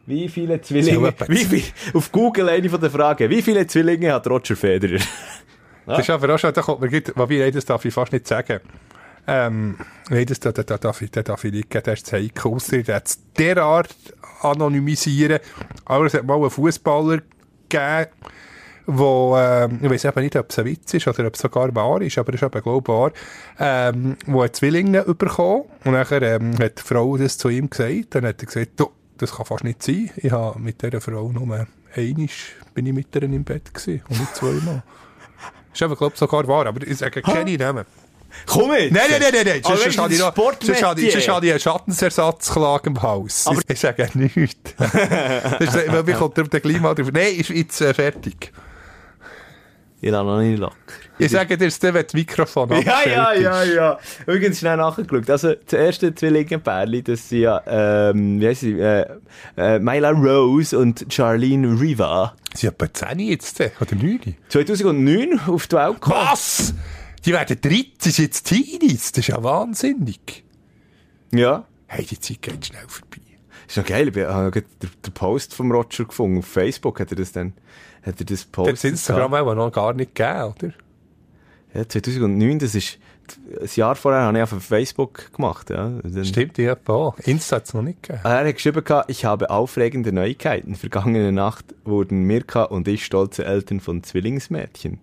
Wie 0.06 0.30
viele 0.30 0.62
Zwillinge, 0.62 1.14
wie 1.28 1.46
viel, 1.46 1.64
auf 1.94 2.12
Google 2.12 2.50
eine 2.50 2.70
von 2.70 2.80
der 2.80 2.90
Fragen, 2.90 3.30
wie 3.30 3.42
viele 3.42 3.68
Zwillinge 3.68 4.14
hat 4.14 4.28
Roger 4.28 4.56
Federer? 4.56 4.98
ja. 4.98 5.06
Das 5.86 6.00
ist 6.00 6.10
aber 6.10 6.34
auch 6.34 6.40
schon, 6.40 6.54
da 6.54 6.62
kommt 6.62 6.82
mir, 6.82 7.04
wobei, 7.16 7.52
das 7.52 7.66
darf 7.66 7.84
ich 7.84 7.94
fast 7.94 8.14
nicht 8.14 8.28
sagen. 8.28 8.62
Ähm, 9.28 9.78
nein, 10.10 10.26
das, 10.26 10.40
da, 10.40 10.52
da, 10.52 10.64
da, 10.64 10.78
darf 10.78 11.02
ich, 11.02 11.12
da 11.12 11.24
darf 11.24 11.44
ich 11.44 11.52
nicht 11.52 11.74
das 11.74 12.02
ist 12.02 12.12
heikel. 12.12 12.52
Ausser, 12.52 12.84
der 12.84 12.96
hat 12.98 13.16
derart 13.38 13.96
anonymisieren. 14.42 15.40
Aber 15.86 16.06
es 16.06 16.14
hat 16.14 16.26
mal 16.26 16.36
einen 16.36 16.50
Fußballer 16.50 17.22
gegeben, 17.70 18.12
wo, 18.88 19.38
ähm, 19.38 19.80
ich 19.82 19.90
weiß 19.90 20.06
eben 20.06 20.22
nicht, 20.22 20.36
ob 20.36 20.50
es 20.50 20.60
ein 20.60 20.66
Witz 20.66 20.94
ist 20.94 21.08
oder 21.08 21.28
ob 21.28 21.36
es 21.36 21.42
sogar 21.42 21.74
wahr 21.76 22.02
ist, 22.02 22.18
aber 22.18 22.34
es 22.34 22.42
ist 22.42 22.46
eben, 22.46 22.62
glaube 22.62 22.84
ich, 22.84 22.88
wahr, 22.88 23.12
ähm, 23.60 24.18
wo 24.26 24.44
hat 24.44 24.56
Zwillinge 24.56 25.04
bekommen 25.04 25.64
und 25.86 25.94
nachher 25.94 26.22
ähm, 26.22 26.58
hat 26.60 26.80
die 26.80 26.84
Frau 26.84 27.16
das 27.18 27.38
zu 27.38 27.50
ihm 27.50 27.70
gesagt, 27.70 28.16
dann 28.16 28.26
hat 28.26 28.42
er 28.42 28.46
gesagt, 28.46 28.72
du, 28.78 28.92
das 29.18 29.36
kann 29.36 29.46
fast 29.46 29.64
nicht 29.64 29.84
sein, 29.84 30.10
ich 30.18 30.32
habe 30.32 30.60
mit 30.60 30.82
dieser 30.82 31.00
Frau 31.00 31.32
nur 31.32 31.44
einmal 31.44 31.68
bin 31.94 32.86
ich 32.86 32.94
mit 32.94 33.16
ihr 33.16 33.24
im 33.24 33.44
Bett 33.44 33.74
gewesen 33.74 34.02
und 34.10 34.20
nicht 34.20 34.36
zweimal. 34.36 34.84
ist 35.74 35.82
eben, 35.82 35.96
glaube 35.96 36.14
ich, 36.14 36.20
sogar 36.20 36.48
wahr, 36.48 36.66
aber 36.66 36.86
ich 36.86 36.98
sage 36.98 37.22
keine 37.22 37.58
Namen. 37.58 37.86
Komm 38.46 38.72
jetzt! 38.74 38.94
Nein, 38.94 39.04
nein, 39.10 39.22
nein, 39.22 39.32
nein, 39.34 39.44
nein. 39.46 39.62
Aber 39.64 39.78
Sonst 39.78 39.98
habe 39.98 40.14
ich 40.14 40.20
noch, 40.20 40.36
sonst 40.36 40.84
habe 40.84 41.02
ich, 41.02 41.12
sonst 41.14 41.28
habe 41.30 41.46
ich 41.46 41.52
einen 41.52 41.60
Schadensersatzklage 41.60 42.90
im 42.90 43.02
Haus. 43.02 43.48
Aber- 43.48 43.62
ich 43.68 43.80
sage 43.80 44.10
nichts. 44.14 44.74
weil 44.78 46.10
ich 46.10 46.16
komme 46.16 46.34
der 46.50 46.60
gleich 46.60 46.80
mal 46.80 46.96
drauf. 46.96 47.10
Nein, 47.12 47.36
ist 47.36 47.50
jetzt 47.50 47.82
äh, 47.82 47.94
fertig. 47.94 48.52
Ich 50.04 50.12
habe 50.12 50.28
noch 50.28 50.40
nicht 50.40 50.58
locker. 50.58 50.76
Ich 51.20 51.30
sage 51.30 51.56
dir 51.56 51.66
jetzt, 51.66 51.84
dann, 51.84 51.94
wenn 51.94 52.04
das 52.04 52.14
Mikrofon 52.16 52.72
Ja, 52.82 53.08
ja, 53.08 53.34
ja, 53.34 53.64
ja. 53.64 54.00
Übrigens 54.26 54.58
schnell 54.58 54.78
nachgeschaut. 54.78 55.30
Also, 55.30 55.54
das 55.54 55.74
erste 55.74 56.16
Zwillingenpärli, 56.16 57.04
das 57.04 57.30
sind 57.30 57.42
ja, 57.42 57.62
ähm, 57.68 58.42
wie 58.42 58.48
heisst 58.48 58.62
sie, 58.62 58.80
äh, 58.80 59.06
äh, 59.56 59.78
Myla 59.78 60.10
Rose 60.10 60.76
und 60.80 61.06
Charlene 61.10 61.80
Riva. 61.80 62.34
Sie 62.56 62.66
haben 62.66 62.74
etwa 62.80 62.92
10 62.92 63.20
jetzt, 63.20 63.60
oder 63.62 63.96
9? 63.96 64.36
2009 64.50 65.40
auf 65.48 65.68
die 65.68 65.76
Welt 65.76 65.94
gekommen. 66.02 66.16
Was? 66.32 66.74
Die 67.26 67.34
werden 67.34 67.60
13, 67.62 68.12
sind 68.12 68.26
jetzt 68.26 68.44
Teenies. 68.44 69.12
Das 69.12 69.20
ist 69.20 69.28
ja 69.28 69.44
wahnsinnig. 69.44 70.44
Ja. 71.34 71.66
Hey, 71.88 72.06
die 72.06 72.20
Zeit 72.20 72.42
geht 72.42 72.66
schnell 72.66 72.86
vorbei. 72.88 73.18
Ist 73.68 73.78
noch 73.78 73.86
geil. 73.86 74.10
Ich 74.10 74.26
habe 74.26 74.52
den, 74.52 74.90
den 75.06 75.14
Post 75.14 75.54
vom 75.54 75.72
Roger 75.72 76.06
gefunden. 76.06 76.40
Auf 76.40 76.48
Facebook 76.48 77.00
hat 77.00 77.12
er 77.12 77.18
das 77.18 77.32
dann, 77.32 77.54
hat 78.02 78.20
er 78.20 78.26
das 78.26 78.40
Das 78.42 78.46
postet. 78.46 78.92
Instagram 78.92 79.34
auch 79.34 79.56
noch 79.56 79.72
gar 79.72 79.94
nicht 79.94 80.16
gegeben, 80.16 80.54
oder? 80.54 80.74
Ja, 81.74 81.88
2009, 81.88 82.60
das 82.60 82.76
ist, 82.76 82.98
ein 83.62 83.70
Jahr 83.76 83.96
vorher 83.96 84.24
habe 84.24 84.38
ich 84.38 84.44
auf 84.44 84.62
Facebook 84.62 85.32
gemacht, 85.34 85.70
ja. 85.70 85.90
Dann, 86.04 86.26
Stimmt, 86.26 86.60
ich 86.60 86.68
habe 86.68 86.92
auch. 86.92 87.18
Insta 87.20 87.58
hat 87.58 87.66
es 87.66 87.74
noch 87.74 87.82
nicht 87.82 88.04
gegeben. 88.04 88.22
Er 88.26 88.46
hat 88.46 88.54
geschrieben, 88.54 88.84
ich 89.08 89.26
habe 89.26 89.50
aufregende 89.50 90.12
Neuigkeiten. 90.12 90.76
Vergangene 90.76 91.32
Nacht 91.32 91.74
wurden 91.86 92.24
Mirka 92.24 92.64
und 92.64 92.88
ich 92.88 93.06
stolze 93.06 93.46
Eltern 93.46 93.80
von 93.80 94.04
Zwillingsmädchen. 94.04 95.00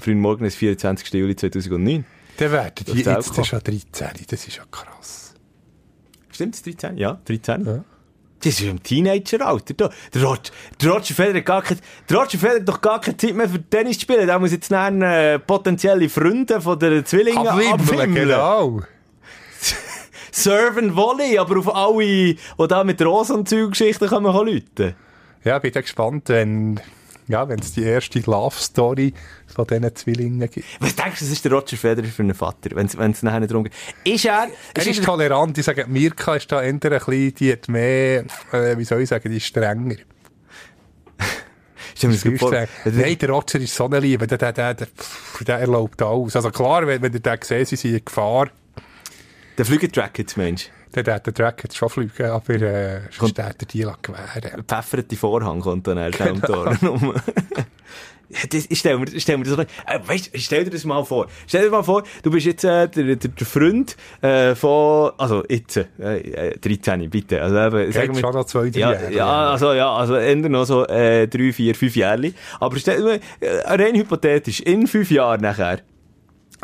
Frühen 0.00 0.20
Morgen 0.20 0.44
des 0.44 0.54
24. 0.56 1.12
Juli 1.12 1.36
2009. 1.36 2.04
Dann 2.38 2.52
werden 2.52 2.72
die 2.78 2.84
Das 2.84 2.94
ist 2.94 3.08
auch 3.08 3.12
jetzt 3.16 3.28
gekommen. 3.30 3.44
schon 3.44 3.60
13. 3.64 4.08
Das 4.30 4.46
ist 4.46 4.56
ja 4.56 4.62
krass. 4.70 5.34
Stimmt's, 6.30 6.62
13? 6.62 6.96
Ja, 6.96 7.18
13. 7.24 7.64
Ja. 7.66 7.84
Das 8.40 8.52
ist 8.52 8.60
im 8.60 8.80
Teenager-Alter. 8.80 9.74
da. 9.74 9.90
Der 10.14 10.22
Roger, 10.22 10.52
der 10.80 10.90
Roger 10.92 11.14
Federer 11.14 11.38
hat 11.38 11.44
gar 11.46 11.62
keine, 11.62 11.80
der 12.08 12.16
Roger 12.18 12.38
Federer 12.38 12.60
hat 12.60 12.68
doch 12.68 12.80
gar 12.80 13.00
keine 13.00 13.16
Zeit 13.16 13.34
mehr 13.34 13.48
für 13.48 13.60
Tennis 13.68 13.96
zu 13.96 14.02
spielen. 14.02 14.26
Der 14.28 14.38
muss 14.38 14.52
jetzt 14.52 14.70
dann, 14.70 15.02
äh, 15.02 15.40
potenzielle 15.40 16.08
Freunde 16.08 16.60
von 16.60 16.78
der 16.78 17.04
Zwillinge 17.04 17.50
Abwimmeln, 17.50 18.14
genau. 18.14 18.82
Serve 20.30 20.78
and 20.78 20.94
Volley, 20.94 21.36
aber 21.38 21.58
auf 21.58 21.74
alle, 21.74 22.04
die 22.04 22.38
da 22.68 22.84
mit 22.84 23.02
Rosenzeug-Geschichten 23.02 24.06
kommen, 24.06 24.26
rufen. 24.26 24.94
Ja, 25.42 25.58
bin 25.58 25.72
gespannt, 25.72 26.28
wenn 26.28 26.80
ja, 27.28 27.48
wenn 27.48 27.58
es 27.60 27.72
die 27.72 27.84
erste 27.84 28.18
Love-Story 28.20 29.12
von 29.46 29.66
diesen 29.66 29.94
Zwillingen 29.94 30.50
gibt. 30.50 30.66
Was 30.80 30.96
denkst 30.96 31.20
du, 31.20 31.24
das 31.24 31.32
ist 31.32 31.44
der 31.44 31.52
Roger 31.52 31.76
Federer 31.76 32.06
für 32.06 32.22
einen 32.22 32.34
Vater, 32.34 32.70
wenn 32.74 32.86
es 32.86 33.22
nachher 33.22 33.40
nicht 33.40 33.50
darum 33.50 33.64
geht? 33.64 33.74
Ist 34.04 34.24
er... 34.24 34.48
Er 34.74 34.86
ist 34.86 35.04
tolerant. 35.04 35.56
Ich 35.58 35.64
sage, 35.64 35.86
Mirka 35.86 36.36
ist 36.36 36.50
da 36.50 36.62
eher 36.62 36.70
ein 36.70 36.78
bisschen, 36.80 37.34
die 37.34 37.52
hat 37.52 37.68
mehr, 37.68 38.24
äh, 38.52 38.76
wie 38.76 38.84
soll 38.84 39.02
ich 39.02 39.08
sagen, 39.08 39.30
die 39.30 39.36
ist 39.36 39.46
strenger. 39.46 39.96
Nein, 42.84 43.18
der 43.18 43.30
Roger 43.30 43.58
ist 43.60 43.74
so 43.74 43.86
eine 43.86 44.00
Liebe. 44.00 44.26
Der, 44.26 44.38
der, 44.38 44.52
der, 44.52 44.74
der, 44.74 44.88
der 45.40 45.58
erlaubt 45.58 46.00
alles. 46.00 46.36
Also 46.36 46.50
klar, 46.50 46.86
wenn, 46.86 47.02
wenn 47.02 47.12
ihr 47.12 47.20
den 47.20 47.38
seht, 47.42 47.68
sie 47.68 47.76
sind 47.76 47.94
in 47.94 48.04
Gefahr. 48.04 48.50
Der 49.56 49.64
Flügeltrack 49.64 50.18
jetzt, 50.18 50.36
Mensch. 50.36 50.70
Dann 50.92 51.06
hat 51.14 51.26
der 51.26 51.34
Track 51.34 51.64
jetzt 51.64 51.76
schon 51.76 51.88
fliegen, 51.88 52.26
aber 52.26 52.54
äh, 52.54 53.00
sonst 53.10 53.38
hat 53.38 53.56
er 53.60 53.66
die 53.66 53.86
gewähren. 54.02 54.64
Pfeffert 54.66 55.10
die 55.10 55.16
Vorhang 55.16 55.60
kommt 55.60 55.86
dann 55.86 55.98
erst 55.98 56.18
genau. 56.18 56.30
am 56.30 56.78
Tor. 56.80 57.14
Ja, 58.30 58.40
das, 58.50 58.66
ich 58.68 58.78
stell 58.78 58.98
mir, 58.98 59.06
ich 59.10 59.22
stell 59.22 59.38
mir 59.38 59.44
das, 59.44 59.58
äh, 59.58 60.00
weißt, 60.04 60.30
stell 60.34 60.64
dir 60.64 60.70
das 60.70 60.84
mal 60.84 61.02
vor. 61.04 61.28
Stell 61.46 61.64
dir 61.64 61.70
mal 61.70 61.82
vor, 61.82 62.02
du 62.22 62.30
bist 62.30 62.44
jetzt 62.44 62.62
äh, 62.62 62.86
der, 62.86 63.16
der, 63.16 63.16
der 63.16 63.46
Freund 63.46 63.96
äh, 64.20 64.54
von, 64.54 65.12
also 65.16 65.44
jetzt, 65.48 65.78
äh, 65.78 66.50
äh, 66.50 66.58
13, 66.58 67.08
bitte. 67.08 67.40
Also 67.40 67.56
eben, 67.56 67.92
sagen 67.92 68.14
wir, 68.14 68.20
schon 68.20 68.34
noch 68.34 68.44
zwei, 68.44 68.68
drei 68.68 68.80
ja, 68.80 68.92
Jahre. 68.92 69.12
ja, 69.14 69.50
also 69.50 69.72
ja, 69.72 69.90
also 69.94 70.16
eher 70.16 70.36
noch 70.36 70.66
so 70.66 70.86
äh, 70.86 71.26
drei, 71.26 71.52
vier, 71.54 71.74
fünf 71.74 71.96
Jahre. 71.96 72.34
Aber 72.60 72.76
stell 72.76 73.02
dir 73.02 73.20
äh, 73.40 73.60
rein 73.64 73.94
hypothetisch, 73.94 74.60
in 74.60 74.86
fünf 74.86 75.10
Jahren 75.10 75.40
nachher, 75.40 75.80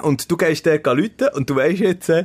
und 0.03 0.31
du 0.31 0.37
gehst 0.37 0.67
dort 0.67 0.85
Leute 0.87 1.31
und 1.31 1.49
du 1.49 1.57
weißt 1.57 1.81
jetzt, 1.81 2.09
äh, 2.11 2.21
äh, 2.21 2.25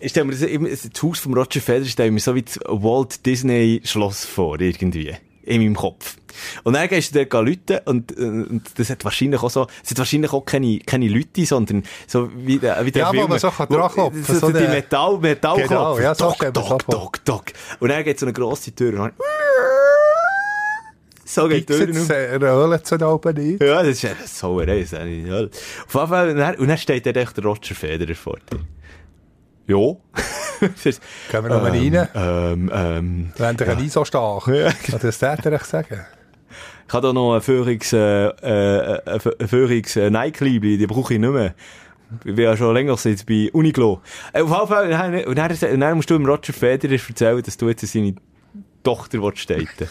ich 0.00 0.10
stell 0.10 0.24
mir 0.24 0.32
das, 0.32 0.42
eben, 0.42 0.68
das 0.68 0.88
Haus 1.02 1.18
vom 1.18 1.34
Roger 1.34 1.60
Federer 1.60 1.84
stell 1.86 2.10
mir 2.10 2.20
so 2.20 2.34
wie 2.34 2.42
das 2.42 2.58
Walt 2.66 3.24
Disney 3.26 3.80
Schloss 3.84 4.24
vor, 4.24 4.60
irgendwie. 4.60 5.14
In 5.42 5.62
meinem 5.62 5.74
Kopf. 5.74 6.16
Und 6.64 6.74
dann 6.74 6.88
gehst 6.88 7.14
du 7.14 7.24
dort 7.24 7.46
Leute 7.46 7.82
und, 7.86 8.16
äh, 8.16 8.22
und 8.22 8.62
das 8.76 8.88
hat 8.90 9.04
wahrscheinlich 9.04 9.42
auch 9.42 9.50
so, 9.50 9.66
es 9.82 9.90
hat 9.90 9.98
wahrscheinlich 9.98 10.32
auch 10.32 10.44
keine, 10.44 10.78
keine 10.78 11.08
Leute, 11.08 11.44
sondern 11.44 11.82
so 12.06 12.30
wie 12.36 12.58
der, 12.58 12.84
wie 12.84 12.92
der 12.92 13.02
Ja, 13.02 13.10
Film, 13.10 13.28
man 13.28 13.38
so 13.38 13.50
kann 13.50 13.68
dranklopfen, 13.68 14.24
so, 14.24 14.34
so 14.34 14.52
die 14.52 14.68
Metall, 14.68 15.18
Metallklopfer. 15.18 15.68
Genau, 15.68 15.98
ja, 15.98 16.14
so 16.14 16.34
das 16.38 16.66
vor. 16.66 16.78
dock, 16.78 17.24
dock. 17.24 17.44
Und 17.80 17.88
dann 17.88 18.04
geht 18.04 18.18
so 18.18 18.26
eine 18.26 18.32
grosse 18.32 18.72
Tür 18.74 19.00
und 19.00 19.12
so 21.24 21.48
geht 21.48 21.68
die 21.68 21.74
Tür 21.74 22.02
auf. 22.02 22.10
äh, 22.10 22.34
Rollen 22.36 22.84
zu 22.84 22.96
oben 23.08 23.34
nicht? 23.36 23.62
Ja, 23.62 23.82
das 23.82 23.88
ist 23.88 24.02
ja 24.02 24.10
so 24.26 24.58
eine 24.58 24.72
Reise. 24.72 25.00
Auf 25.00 25.06
jeden 25.06 25.48
Fall, 25.88 26.56
und 26.58 26.68
dann, 26.68 26.78
steht 26.78 27.06
dann 27.06 27.14
echt 27.14 27.36
der 27.36 27.44
Roger 27.44 27.74
Federer 27.74 28.14
vor 28.14 28.38
dir. 28.50 28.60
Ja. 29.70 29.76
Gehen 30.82 30.98
wir 31.30 31.42
noch 31.42 31.62
mal 31.62 31.70
rein. 31.70 32.08
Ähm, 32.14 32.70
ähm, 32.74 33.32
Wenn 33.36 33.56
der 33.56 33.76
nie 33.76 33.88
so 33.88 34.04
stark. 34.04 34.48
Ja. 34.48 34.70
Das 35.00 35.18
darf 35.18 35.44
er 35.44 35.52
euch 35.52 35.62
sagen. 35.62 36.00
ich 36.86 36.92
habe 36.92 37.06
da 37.06 37.12
noch 37.12 37.34
ein 37.34 37.40
Führungs, 37.40 37.92
äh, 37.92 38.26
äh, 38.26 39.00
ein 39.06 39.48
Führungs 39.48 39.94
äh, 39.94 40.10
Nike-Liebli, 40.10 40.76
die 40.76 40.86
brauche 40.86 41.14
ich 41.14 41.20
nicht 41.20 41.32
mehr. 41.32 41.54
Ich 42.24 42.34
bin 42.34 42.44
ja 42.44 42.56
schon 42.56 42.74
länger 42.74 42.96
jetzt 43.04 43.26
bei 43.26 43.48
Uniqlo. 43.52 44.00
Äh, 44.32 44.42
auf 44.42 44.50
jeden 44.50 44.66
Fall, 44.68 44.84
und 44.84 44.90
dann, 44.90 45.24
und 45.24 45.62
dann, 45.62 45.80
dann 45.80 45.96
musst 45.96 46.10
du 46.10 46.14
dem 46.14 46.26
Roger 46.26 46.52
Federer 46.52 46.94
erzählen, 46.94 47.42
dass 47.42 47.56
du 47.56 47.68
jetzt 47.68 47.86
seine 47.86 48.16
Tochter 48.82 49.22
willst 49.22 49.48
daten. 49.48 49.88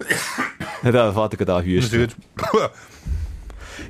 Hat 0.82 0.94
der 0.94 1.12
Vater 1.12 1.36
gerade 1.36 1.54
anhüsten. 1.54 2.08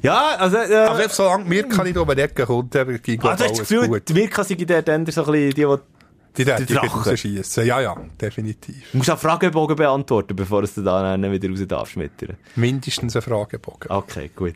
Ja, 0.03 0.37
also, 0.39 0.57
äh, 0.57 0.75
Aber 0.75 1.09
solange 1.09 1.45
mir 1.45 1.69
kann 1.69 1.87
ich 1.87 1.97
um 1.97 2.09
die 2.09 2.21
Ecke 2.23 2.47
kommt, 2.47 2.75
dann 2.75 3.01
ging 3.03 3.21
ah, 3.23 3.37
alles 3.39 3.59
Gefühl, 3.59 3.89
gut. 3.89 4.09
die 4.09 4.15
Mirka 4.15 4.45
sei 4.45 4.55
der 4.55 4.83
dann 4.83 5.07
so 5.07 5.25
ein 5.25 5.33
bisschen 5.33 5.81
die, 6.37 6.45
die 6.45 6.65
Die 6.67 6.75
Drachen. 6.75 7.03
rausschiessen. 7.03 7.67
Ja, 7.67 7.81
ja, 7.81 7.97
definitiv. 8.21 8.93
Du 8.93 8.99
musst 8.99 9.11
auch 9.11 9.19
Fragebogen 9.19 9.77
beantworten, 9.77 10.37
bevor 10.37 10.63
du 10.63 10.83
dann 10.83 11.31
wieder 11.33 11.49
raus 11.49 11.61
darfst 11.67 11.93
schmettern. 11.95 12.37
Mindestens 12.57 13.17
ein 13.17 13.23
Fragebogen. 13.23 13.91
Okay, 13.91 14.31
gut. 14.35 14.55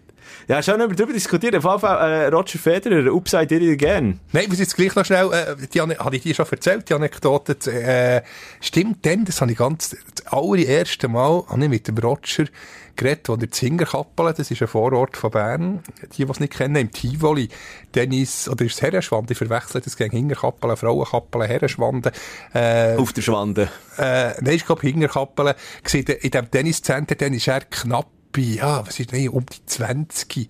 Ja, 0.48 0.62
schon 0.62 0.80
über 0.80 0.94
darüber 0.94 1.12
diskutieren. 1.12 1.56
Auf 1.56 1.64
jeden 1.64 1.80
Fall, 1.80 2.10
äh, 2.10 2.26
Roger 2.28 2.58
Federer, 2.58 3.12
Upside 3.14 3.46
Did 3.46 3.62
It 3.62 3.82
Again. 3.82 4.20
Nein, 4.32 4.42
ich 4.44 4.48
muss 4.48 4.58
jetzt 4.58 4.76
gleich 4.76 4.94
noch 4.94 5.04
schnell, 5.04 5.32
äh, 5.32 5.56
die, 5.72 5.80
Ane- 5.80 5.98
habe 5.98 6.16
ich 6.16 6.22
dir 6.22 6.34
schon 6.34 6.46
erzählt, 6.50 6.88
die 6.88 6.94
Anekdote, 6.94 7.56
äh, 7.70 8.22
stimmt 8.60 9.04
denn, 9.04 9.24
das 9.24 9.40
habe 9.40 9.52
ich 9.52 9.58
ganz, 9.58 9.90
das 10.14 10.26
allererste 10.32 11.08
Mal, 11.08 11.44
habe 11.48 11.62
ich 11.64 11.68
mit 11.68 11.88
dem 11.88 11.98
Roger 11.98 12.44
geredet, 12.96 13.28
wo 13.28 13.34
der 13.34 13.50
Zingerkappel, 13.50 14.32
das 14.36 14.52
ist 14.52 14.62
ein 14.62 14.68
Vorort 14.68 15.16
von 15.16 15.30
Bern, 15.32 15.82
die, 16.16 16.24
die 16.24 16.30
es 16.30 16.38
nicht 16.38 16.52
kennen, 16.52 16.76
im 16.76 16.92
Tivoli, 16.92 17.48
Dennis, 17.92 18.48
oder 18.48 18.64
ist 18.64 18.74
es 18.74 18.82
Herrenschwande, 18.82 19.32
ich 19.32 19.38
verwechsel 19.38 19.80
das 19.80 19.96
gegen 19.96 20.16
Hingerkappel, 20.16 20.76
Frauenkappel, 20.76 21.44
Herrenschwande, 21.48 22.12
äh, 22.52 22.94
Auf 22.94 23.12
der 23.12 23.22
Schwande. 23.22 23.68
äh, 23.98 24.40
nein, 24.40 24.54
ich 24.54 24.64
glaube, 24.64 24.82
Hingerkappel, 24.82 25.56
gesehen, 25.82 26.06
in 26.06 26.30
dem 26.30 26.48
Tenniscenter, 26.50 27.16
dann 27.16 27.34
ist 27.34 27.48
er 27.48 27.62
knapp 27.62 28.06
bei, 28.34 28.42
ja, 28.42 28.86
was 28.86 29.00
ist, 29.00 29.12
nein, 29.12 29.28
um 29.28 29.46
die 29.46 29.64
20 29.64 30.48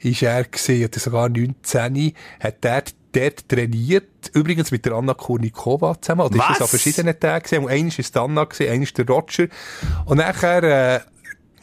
ist 0.00 0.22
er 0.22 0.44
gesehen, 0.44 0.88
oder 0.88 1.00
sogar 1.00 1.28
19, 1.28 2.12
hat 2.40 2.64
er 2.64 2.84
dort 3.12 3.48
trainiert, 3.48 4.30
übrigens 4.34 4.70
mit 4.70 4.84
der 4.84 4.92
Anna 4.92 5.14
Kurnikova 5.14 6.00
zusammen, 6.00 6.22
oder 6.22 6.38
Was? 6.38 6.50
ist 6.50 6.56
es 6.56 6.62
an 6.62 6.68
verschiedenen 6.68 7.18
Tagen 7.18 7.42
gesehen, 7.42 7.64
und 7.64 7.70
einer 7.70 7.98
ist 7.98 8.16
Anna 8.16 8.44
gesehen, 8.44 8.72
einer 8.72 8.82
ist 8.82 8.98
der 8.98 9.06
Roger, 9.06 9.48
und 10.06 10.18
nachher, 10.18 10.62
äh, 10.62 11.00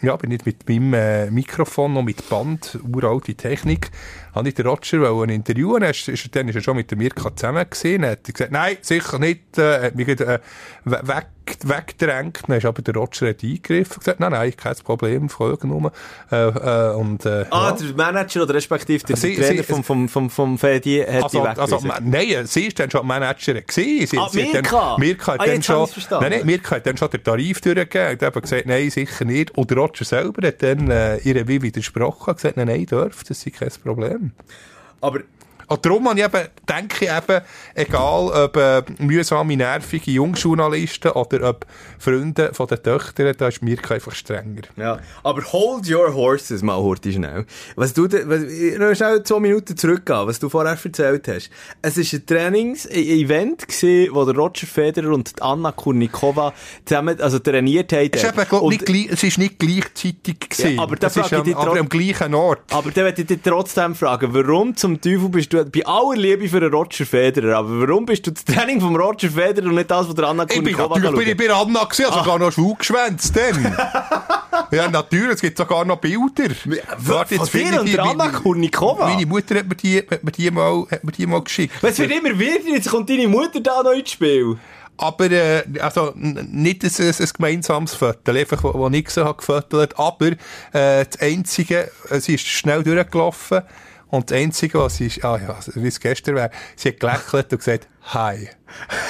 ja, 0.02 0.16
bin 0.16 0.32
ich 0.32 0.46
mit 0.46 0.68
meinem 0.68 0.94
äh, 0.94 1.30
Mikrofon 1.30 1.94
noch 1.94 2.04
mit 2.04 2.30
Band, 2.30 2.80
uralte 2.92 3.36
Technik, 3.36 3.92
habe 4.36 4.48
ich 4.50 4.56
den 4.56 4.68
Roger 4.68 5.02
wollen 5.14 5.30
interviewen. 5.30 5.82
Er 5.84 5.92
ist, 5.92 6.08
ist, 6.08 6.36
dann 6.36 6.48
ist 6.50 6.56
er 6.56 6.62
schon 6.62 6.76
mit 6.78 6.90
der 6.92 6.98
Mirka 6.98 7.36
zusammen 7.36 7.66
gesehen. 7.70 8.04
Er 8.04 8.12
hat 8.12 8.24
gesagt, 8.24 8.52
nein, 8.52 8.78
sicher 8.82 9.20
nicht, 9.20 9.58
äh, 9.58 9.88
hat 9.88 9.96
mich 9.96 10.08
äh, 10.08 10.40
we- 10.86 11.02
weg, 11.04 11.28
weggedrängt. 11.64 12.42
Dann 12.48 12.58
ist 12.58 12.66
aber 12.66 12.82
der 12.82 12.94
Roger 12.96 13.30
hat 13.30 13.44
eingegriffen 13.44 13.94
und 13.96 14.00
gesagt, 14.00 14.20
nein, 14.20 14.32
nein, 14.32 14.54
kein 14.56 14.76
Problem, 14.84 15.30
folgen 15.30 15.70
nur. 15.70 15.92
Äh, 16.32 16.36
äh, 16.48 16.94
und, 16.96 17.26
äh, 17.26 17.46
Ah, 17.50 17.70
ja. 17.70 17.88
der 17.88 17.96
Manager 17.96 18.44
oder 18.44 18.54
respektive 18.54 19.04
der 19.06 19.16
Sie- 19.18 19.36
Trainer 19.36 19.64
sie- 19.64 19.64
vom, 19.64 19.84
vom, 19.84 20.08
vom, 20.10 20.30
vom 20.30 20.58
Fedi 20.58 21.00
hat 21.06 21.24
Also, 21.24 21.42
also, 21.44 21.80
nein, 22.04 22.46
sie 22.46 22.68
ist 22.68 22.80
dann 22.80 22.92
schon 22.92 23.06
Managerin 23.08 23.64
gewesen. 23.66 24.08
Sie, 24.08 24.18
Ah, 24.18 24.30
sie 24.32 24.44
hat 24.46 24.54
Mirka? 24.54 24.90
Dann, 24.92 25.00
Mirka 25.00 25.34
hat 25.34 25.40
Ah, 25.42 25.46
dann 25.46 25.64
schon, 25.64 25.90
nein, 26.12 26.30
nein, 26.32 26.46
Mirka 26.46 26.76
hat 26.76 26.86
dann 26.86 26.98
schon 26.98 27.10
den 27.10 27.24
Tarif 27.24 27.62
durchgegeben 27.62 28.12
und 28.12 28.24
eben 28.24 28.42
gesagt, 28.42 28.66
nein, 28.68 28.90
sicher 28.90 29.26
nicht. 29.26 29.52
Und 29.58 29.70
der 29.72 29.78
Roger 29.78 30.06
selber 30.06 30.48
hat 30.48 30.62
dann, 30.62 30.90
äh, 30.92 31.18
ihr 31.18 31.48
wie 31.48 31.62
widersprochen 31.62 32.30
und 32.30 32.36
gesagt, 32.38 32.58
nein, 32.58 32.68
nein, 32.68 32.86
dürft, 32.86 33.30
das 33.30 33.42
sei 33.42 33.50
kein 33.52 33.70
Problem. 33.84 34.19
Aber 35.02 35.22
Und 35.70 35.86
darum 35.86 36.10
habe 36.10 36.20
ich 36.20 36.26
eben, 36.26 36.48
denke 36.68 37.06
ich 37.06 37.12
eben, 37.12 37.42
egal 37.76 38.46
ob 38.46 38.58
äh, 38.58 38.82
mühsame, 38.98 39.56
nervige 39.56 40.12
Jungjournalisten 40.12 41.12
oder 41.12 41.50
ob 41.50 41.66
Freunde 42.00 42.54
von 42.54 42.68
den 42.68 42.82
Töchtern, 42.82 43.36
da 43.38 43.48
ist 43.48 43.62
Mirka 43.62 43.94
einfach 43.94 44.16
strenger. 44.16 44.64
Ja, 44.76 45.00
aber 45.24 45.44
hold 45.44 45.90
your 45.90 46.14
horses 46.14 46.62
mal, 46.62 46.78
Horti, 46.78 47.14
schnell. 47.14 47.46
Was 47.76 47.94
du, 47.94 48.04
was, 48.06 48.42
noch 48.80 48.96
schnell 48.96 49.24
zwei 49.24 49.40
Minuten 49.40 49.78
zurückgehen, 49.78 50.28
was 50.28 50.40
du 50.40 50.50
vorher 50.50 50.78
erzählt 50.84 51.28
hast. 51.28 51.50
Es 51.82 51.98
war 51.98 52.20
ein 52.20 52.26
Trainings-Event 52.26 53.68
wo 54.12 54.26
der 54.26 54.36
Roger 54.36 54.68
Federer 54.68 55.14
und 55.14 55.42
Anna 55.42 55.72
Kurnikova 55.72 56.54
zusammen, 56.86 57.20
also 57.22 57.40
trainiert 57.40 57.94
haben. 57.94 58.10
Es 58.12 58.24
ist 58.24 58.34
eben, 58.34 58.48
glaub, 58.48 58.70
nicht 58.70 58.86
gleich, 58.86 59.08
es 59.12 59.24
ist 59.24 59.38
nicht 59.38 59.60
gleichzeitig 59.60 60.40
gewesen. 60.40 60.76
Ja, 60.76 60.82
aber 60.82 60.96
da 60.96 61.08
es 61.08 61.18
ist 61.18 61.34
am, 61.34 61.54
aber 61.54 61.80
am 61.80 61.90
gleichen 61.90 62.34
Ort. 62.34 62.62
Aber 62.72 62.92
dann 62.92 63.06
möchte 63.06 63.22
ich 63.22 63.28
dich 63.28 63.40
trotzdem 63.44 63.96
fragen, 63.96 64.34
warum 64.34 64.76
zum 64.76 65.00
Teufel 65.00 65.30
bist 65.30 65.54
du, 65.54 65.59
bei 65.66 65.86
aller 65.86 66.16
Liebe 66.16 66.48
für 66.48 66.60
den 66.60 66.72
Roger 66.74 67.06
Federer, 67.06 67.58
aber 67.58 67.88
warum 67.88 68.06
bist 68.06 68.26
du 68.28 68.32
das 68.32 68.44
Training 68.46 68.80
vom 68.82 68.96
Roger 68.96 69.30
Federer 69.30 69.68
und 69.68 69.76
nicht 69.76 69.90
das 69.92 70.08
von 70.08 70.16
der 70.16 70.28
Anna 70.28 70.46
Ich 70.50 70.64
bin 70.64 70.76
natürlich 70.76 71.16
bin 71.16 71.28
ich 71.30 71.38
bei 71.38 71.54
Anna 71.54 71.84
gewesen, 71.84 72.06
also 72.06 72.20
Ah. 72.20 72.24
sogar 72.24 72.40
noch 72.40 72.52
schwul 72.52 72.76
geschwänzt 72.78 73.36
dann. 73.36 73.76
ja, 74.72 74.90
natürlich, 74.90 75.36
es 75.36 75.42
gibt 75.42 75.58
sogar 75.58 75.86
noch 75.86 75.98
Bilder. 75.98 76.54
Warte, 76.98 77.36
von 77.36 77.48
finde 77.48 77.72
dir 77.72 77.82
und 77.82 77.94
der 77.94 78.04
Anna 78.04 78.30
Kurnikova? 78.30 79.08
Meine 79.08 79.26
Mutter 79.26 79.56
hat 79.56 79.68
mir 79.68 79.76
die, 79.76 79.98
hat 80.00 80.24
mir 80.24 80.32
die, 80.32 80.52
mal, 80.52 80.86
hat 80.92 81.04
mir 81.04 81.12
die 81.12 81.26
mal 81.26 81.42
geschickt. 81.44 81.76
Was 81.82 81.98
wird 82.00 82.12
immer 82.12 82.38
wieder, 82.38 82.70
jetzt 82.70 82.90
kommt 82.90 83.10
deine 83.10 83.28
Mutter 83.28 83.60
da 83.60 83.84
noch 83.84 83.92
ins 83.92 84.12
Spiel. 84.12 84.58
Aber, 84.98 85.32
äh, 85.32 85.64
also, 85.80 86.12
nicht 86.16 86.84
ein, 86.84 86.92
ein, 87.00 87.16
ein 87.18 87.30
gemeinsames 87.34 87.94
Foto, 87.94 88.32
einfach, 88.34 88.62
wo, 88.66 88.74
wo 88.74 88.90
ich 88.90 89.06
gesehen 89.06 89.24
habe, 89.24 89.90
aber, 89.96 90.28
äh, 90.28 90.36
das 91.06 91.22
Einzige, 91.22 91.90
äh, 92.10 92.20
sie 92.20 92.36
ist 92.36 92.46
schnell 92.46 92.84
durchgelaufen, 92.84 93.62
und 94.10 94.32
das 94.32 94.38
Einzige, 94.38 94.80
was 94.80 94.98
sie 94.98 95.06
ist, 95.08 95.24
ah 95.24 95.38
ja, 95.38 95.60
wie 95.76 95.88
es 95.88 96.00
gestern 96.00 96.36
wäre, 96.36 96.52
sie 96.76 96.90
hat 96.90 97.00
gelächelt 97.00 97.52
und 97.52 97.58
gesagt, 97.60 97.88
hi. 98.14 98.50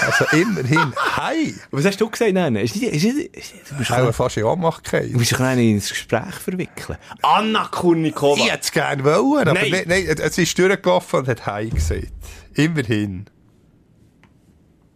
Also 0.06 0.26
immerhin, 0.38 0.94
hi. 1.18 1.56
Was 1.72 1.86
hast 1.86 2.02
du 2.02 2.10
gesagt? 2.10 2.34
Nein, 2.34 2.54
nein. 2.54 2.66
Ist 2.66 2.76
nicht, 2.76 2.92
ist 2.94 3.04
nicht, 3.04 3.36
ist 3.36 3.54
nicht, 3.56 3.72
du 3.72 3.76
bist 3.78 3.92
Auch 3.92 4.14
fast 4.14 4.38
in 4.38 4.44
Ohnmacht 4.44 4.86
du 4.86 4.92
gefallen. 4.92 5.14
musst 5.14 5.32
doch 5.34 5.40
noch 5.40 5.52
ins 5.56 5.90
Gespräch 5.90 6.34
verwickeln. 6.36 6.98
Anna 7.22 7.68
Kurnikova. 7.72 8.42
Ich 8.44 8.52
hätte 8.52 8.64
es 8.64 8.72
gerne 8.72 9.04
wollen, 9.04 9.48
aber 9.48 9.54
Nein. 9.54 9.72
nein. 9.72 9.84
nein, 9.88 10.06
es 10.08 10.38
ist 10.38 10.58
durchgelaufen 10.60 11.20
und 11.22 11.28
hat 11.28 11.46
hi 11.46 11.70
gesagt. 11.70 12.12
Immerhin. 12.56 13.26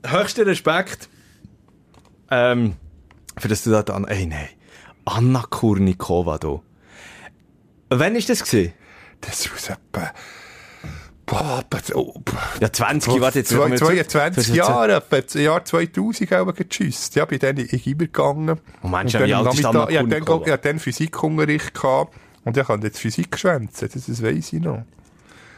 Höchster 0.06 0.46
Respekt. 0.46 1.08
Ähm, 2.30 2.76
für 3.38 3.48
das 3.48 3.63
du 3.63 3.70
da 3.72 3.82
an, 3.94 4.06
ey, 4.06 4.26
nein. 4.26 4.50
Anna 5.06 5.44
Kurnikova, 5.50 6.38
du. 6.38 6.62
Wann 7.89 8.16
ist 8.16 8.30
das 8.30 8.44
gewesen? 8.44 8.74
Das 9.26 9.46
ist 9.46 9.70
etwa, 9.70 10.12
boah, 11.26 11.64
oh, 11.94 12.14
Ja, 12.60 12.72
20, 12.72 13.22
warte 13.22 13.40
jetzt. 13.40 13.50
Zwei- 13.50 13.68
jetzt- 13.70 13.80
22 14.12 14.48
jetzt- 14.48 14.58
Jahre, 14.58 14.96
etwa 15.10 15.40
Jahr 15.40 15.64
2000 15.66 16.34
auch 16.34 16.54
getschüsst. 16.54 17.16
Ja, 17.16 17.26
bin 17.26 17.40
dann 17.40 17.58
in 17.58 17.68
Gimmer 17.68 17.98
gegangen. 18.00 18.60
Oh 18.82 18.88
Mensch, 18.88 19.14
dann 19.14 19.26
wie 19.26 19.34
alt 19.34 19.48
ist 19.54 19.60
ich 19.60 19.66
hatte 19.66 19.78
dann, 20.10 20.30
hatte 20.52 20.58
dann 20.58 20.80
Physikunterricht 20.80 21.74
gehabt 21.74 22.14
und 22.44 22.58
ich 22.58 22.68
habe 22.68 22.86
jetzt 22.86 23.00
Physik 23.00 23.32
geschwänzt. 23.32 23.82
Das, 23.82 23.92
das 23.92 24.22
weiss 24.24 24.54
ich 24.54 24.62
noch. 24.62 24.84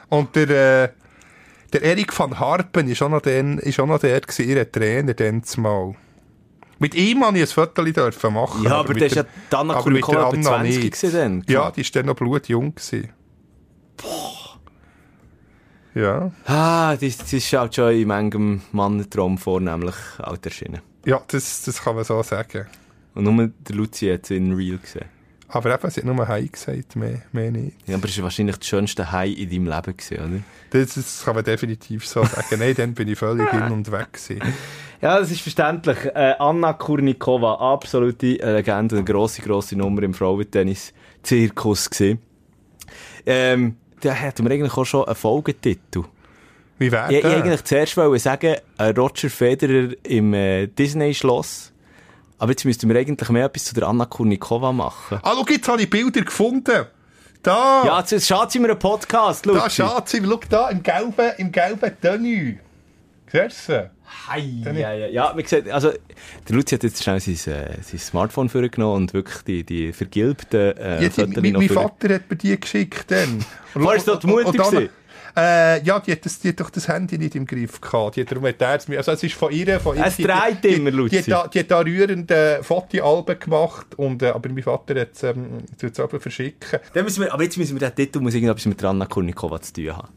Und 0.09 0.35
der, 0.35 0.83
äh, 0.83 0.89
der 1.73 1.81
Erik 1.81 2.17
van 2.17 2.39
Harpen 2.39 2.87
ist 2.87 3.01
auch 3.01 3.09
noch, 3.09 3.21
den, 3.21 3.57
ist 3.57 3.79
auch 3.79 3.87
noch 3.87 3.99
der 3.99 4.21
gewesen, 4.21 4.47
ihr 4.47 4.71
Trainer 4.71 5.13
dann 5.15 5.43
zumal. 5.43 5.95
Mit 6.77 6.93
ihm 6.93 7.23
habe 7.25 7.37
ich 7.37 7.43
ein 7.43 7.47
Foto 7.47 7.83
dürfen 7.83 8.33
machen. 8.33 8.63
Ja, 8.63 8.75
aber 8.77 8.93
mit 8.93 9.01
das 9.01 9.07
ist 9.11 9.15
ja 9.15 9.23
der- 9.23 9.31
die 9.51 9.55
Anna 9.55 9.73
aber 9.75 9.89
mit 9.89 10.01
Kurnikova 10.03 10.29
der 10.31 10.39
etwa 10.39 10.49
Anna 10.51 10.63
20 10.63 10.83
nicht. 10.83 10.93
gewesen 11.01 11.15
dann. 11.17 11.43
Ja, 11.47 11.71
die 11.71 11.81
ist 11.81 11.95
dann 11.95 12.05
noch 12.05 12.15
blutjung 12.15 12.75
gewesen. 12.75 13.09
Ja. 15.95 16.31
Ah, 16.45 16.97
das, 16.97 17.17
das 17.17 17.31
ist 17.31 17.53
halt 17.53 17.75
schon 17.75 17.93
in 17.93 18.07
manchem 18.07 18.61
Mannentraum 18.73 19.37
vornehmlich 19.37 19.95
alt 20.17 20.45
erschienen. 20.45 20.81
Ja, 21.05 21.21
das, 21.27 21.63
das 21.63 21.81
kann 21.81 21.95
man 21.95 22.03
so 22.03 22.21
sagen. 22.21 22.67
Und 23.13 23.23
nur 23.23 23.47
der 23.47 23.75
Luzi 23.75 24.07
hat 24.09 24.25
es 24.25 24.31
in 24.31 24.53
Real 24.53 24.77
gesehen. 24.77 25.05
Aber 25.47 25.73
eben, 25.73 25.89
sie 25.89 26.01
hat 26.01 26.05
nur 26.05 26.27
Hi 26.27 26.47
gesagt, 26.47 26.97
mehr, 26.97 27.21
mehr 27.31 27.51
nicht. 27.51 27.77
Ja, 27.85 27.95
aber 27.95 28.09
es 28.09 28.17
war 28.17 28.25
wahrscheinlich 28.25 28.57
das 28.57 28.67
schönste 28.67 29.11
High 29.11 29.37
in 29.37 29.49
deinem 29.49 29.67
Leben 29.67 29.95
gewesen, 29.95 30.17
oder? 30.17 30.41
Das, 30.71 30.95
das 30.95 31.23
kann 31.23 31.35
man 31.35 31.45
definitiv 31.45 32.05
so 32.05 32.25
sagen. 32.25 32.59
Nein, 32.59 32.75
dann 32.75 32.93
bin 32.93 33.07
ich 33.07 33.17
völlig 33.17 33.49
hin 33.49 33.71
und 33.71 33.91
weg 33.91 34.13
gewesen. 34.13 34.41
Ja, 35.01 35.19
das 35.19 35.29
ist 35.29 35.41
verständlich. 35.41 35.97
Äh, 36.05 36.35
Anna 36.39 36.73
Kurnikova, 36.73 37.55
absolute 37.73 38.37
Legende, 38.37 38.95
eine 38.95 39.03
grosse, 39.03 39.41
grosse 39.41 39.75
Nummer 39.75 40.01
im 40.01 40.13
Frauentennis-Zirkus. 40.15 41.89
Ähm, 43.25 43.75
da 44.05 44.13
hätten 44.13 44.45
wir 44.45 44.51
eigentlich 44.53 44.75
auch 44.77 44.85
schon 44.85 45.05
einen 45.05 45.15
Folgetitel. 45.15 46.03
Wie 46.77 46.91
wäre 46.91 47.11
Ich, 47.11 47.17
ich 47.19 47.23
der? 47.23 47.37
eigentlich 47.37 47.63
zuerst 47.63 47.97
wollte 47.97 48.19
sagen, 48.19 48.55
äh, 48.77 48.83
Roger 48.89 49.29
Federer 49.29 49.93
im 50.03 50.33
äh, 50.33 50.67
Disney-Schloss. 50.67 51.71
Aber 52.37 52.51
jetzt 52.51 52.65
müssten 52.65 52.89
wir 52.89 52.99
eigentlich 52.99 53.29
mehr 53.29 53.45
etwas 53.45 53.63
zu 53.65 53.75
der 53.75 53.87
Anna 53.87 54.05
Kurnikova 54.05 54.71
machen. 54.73 55.19
Ah, 55.23 55.33
schau, 55.39 55.53
jetzt 55.53 55.67
habe 55.69 55.81
ich 55.81 55.89
Bilder 55.89 56.21
gefunden. 56.21 56.85
Da! 57.41 57.83
Ja, 57.85 58.03
jetzt 58.03 58.27
schaut 58.27 58.51
sie 58.51 58.59
mir 58.59 58.69
einen 58.71 58.79
Podcast, 58.79 59.45
da 59.45 59.51
Luzi. 59.51 59.69
schaut 59.83 60.09
sie, 60.09 60.21
schau 60.25 60.39
da, 60.49 60.69
im 60.69 60.83
gelben, 60.83 61.31
im 61.37 61.51
gelben 61.51 61.91
Tenue. 62.01 62.57
Siehst 63.31 63.69
du? 63.69 63.91
Hei, 64.27 64.39
ja, 64.63 64.93
ja, 64.93 65.07
ja, 65.07 65.33
wie 65.35 65.43
gesagt, 65.43 65.69
also, 65.69 65.91
der 65.91 66.55
Luzi 66.55 66.75
hat 66.75 66.83
jetzt 66.83 67.03
schnell 67.03 67.19
sein, 67.19 67.33
äh, 67.33 67.81
sein 67.81 67.99
Smartphone 67.99 68.49
vorgenommen 68.49 68.95
und 69.03 69.13
wirklich 69.13 69.43
die, 69.43 69.63
die 69.63 69.93
vergilbten, 69.93 70.77
äh, 70.77 70.99
die, 70.99 71.09
Fotos 71.09 71.35
mein, 71.41 71.53
mein 71.53 71.69
Vater 71.69 72.15
hat 72.15 72.29
mir 72.29 72.35
die 72.35 72.59
geschickt 72.59 73.09
dann. 73.09 73.43
War 73.73 73.95
es 73.95 74.05
dort 74.05 74.23
die 74.23 74.27
Mutter 74.27 74.67
und? 74.67 74.89
Äh, 75.37 75.83
ja, 75.83 75.99
die 75.99 76.13
hat, 76.13 76.25
das, 76.25 76.39
die 76.39 76.49
hat 76.49 76.59
doch 76.61 76.69
das 76.69 76.87
Handy 76.87 77.17
nicht 77.17 77.35
im 77.35 77.45
Griff 77.45 77.81
gehabt. 77.81 78.15
Die 78.15 78.21
hat, 78.21 78.31
darum 78.31 78.45
hat 78.45 78.61
er 78.61 78.75
es 78.75 78.87
mir, 78.87 78.97
also 78.97 79.11
es 79.11 79.21
ist 79.21 79.35
von 79.35 79.51
ihr, 79.51 79.79
von 79.81 79.97
ihr. 79.97 80.05
Es 80.05 80.15
die- 80.15 80.23
dreht 80.23 80.63
die, 80.63 80.67
immer, 80.69 80.91
Luzi. 80.91 81.21
die, 81.23 81.33
hat 81.33 81.45
da, 81.45 81.47
die 81.49 81.59
hat 81.59 81.71
da 81.71 81.79
rührende 81.79 82.59
Fotoalben 82.61 83.37
gemacht, 83.37 83.87
und, 83.97 84.23
äh, 84.23 84.27
aber 84.27 84.47
mein 84.49 84.63
Vater 84.63 84.97
hat 85.01 85.09
es 85.13 85.23
ähm, 85.23 85.57
tut's 85.79 85.99
aber 85.99 86.21
verschicken. 86.21 86.79
Dann 86.93 87.03
müssen 87.03 87.21
wir, 87.21 87.33
aber 87.33 87.43
jetzt 87.43 87.57
müssen 87.57 87.77
wir 87.77 87.85
den 87.89 87.95
Titel 87.95 88.21
muss 88.21 88.33
irgendetwas 88.33 88.65
mit 88.65 88.81
der 88.81 88.89
Anna 88.91 89.07
Kurnikova 89.07 89.61
zu 89.61 89.73
tun 89.73 89.97
haben. 89.97 90.07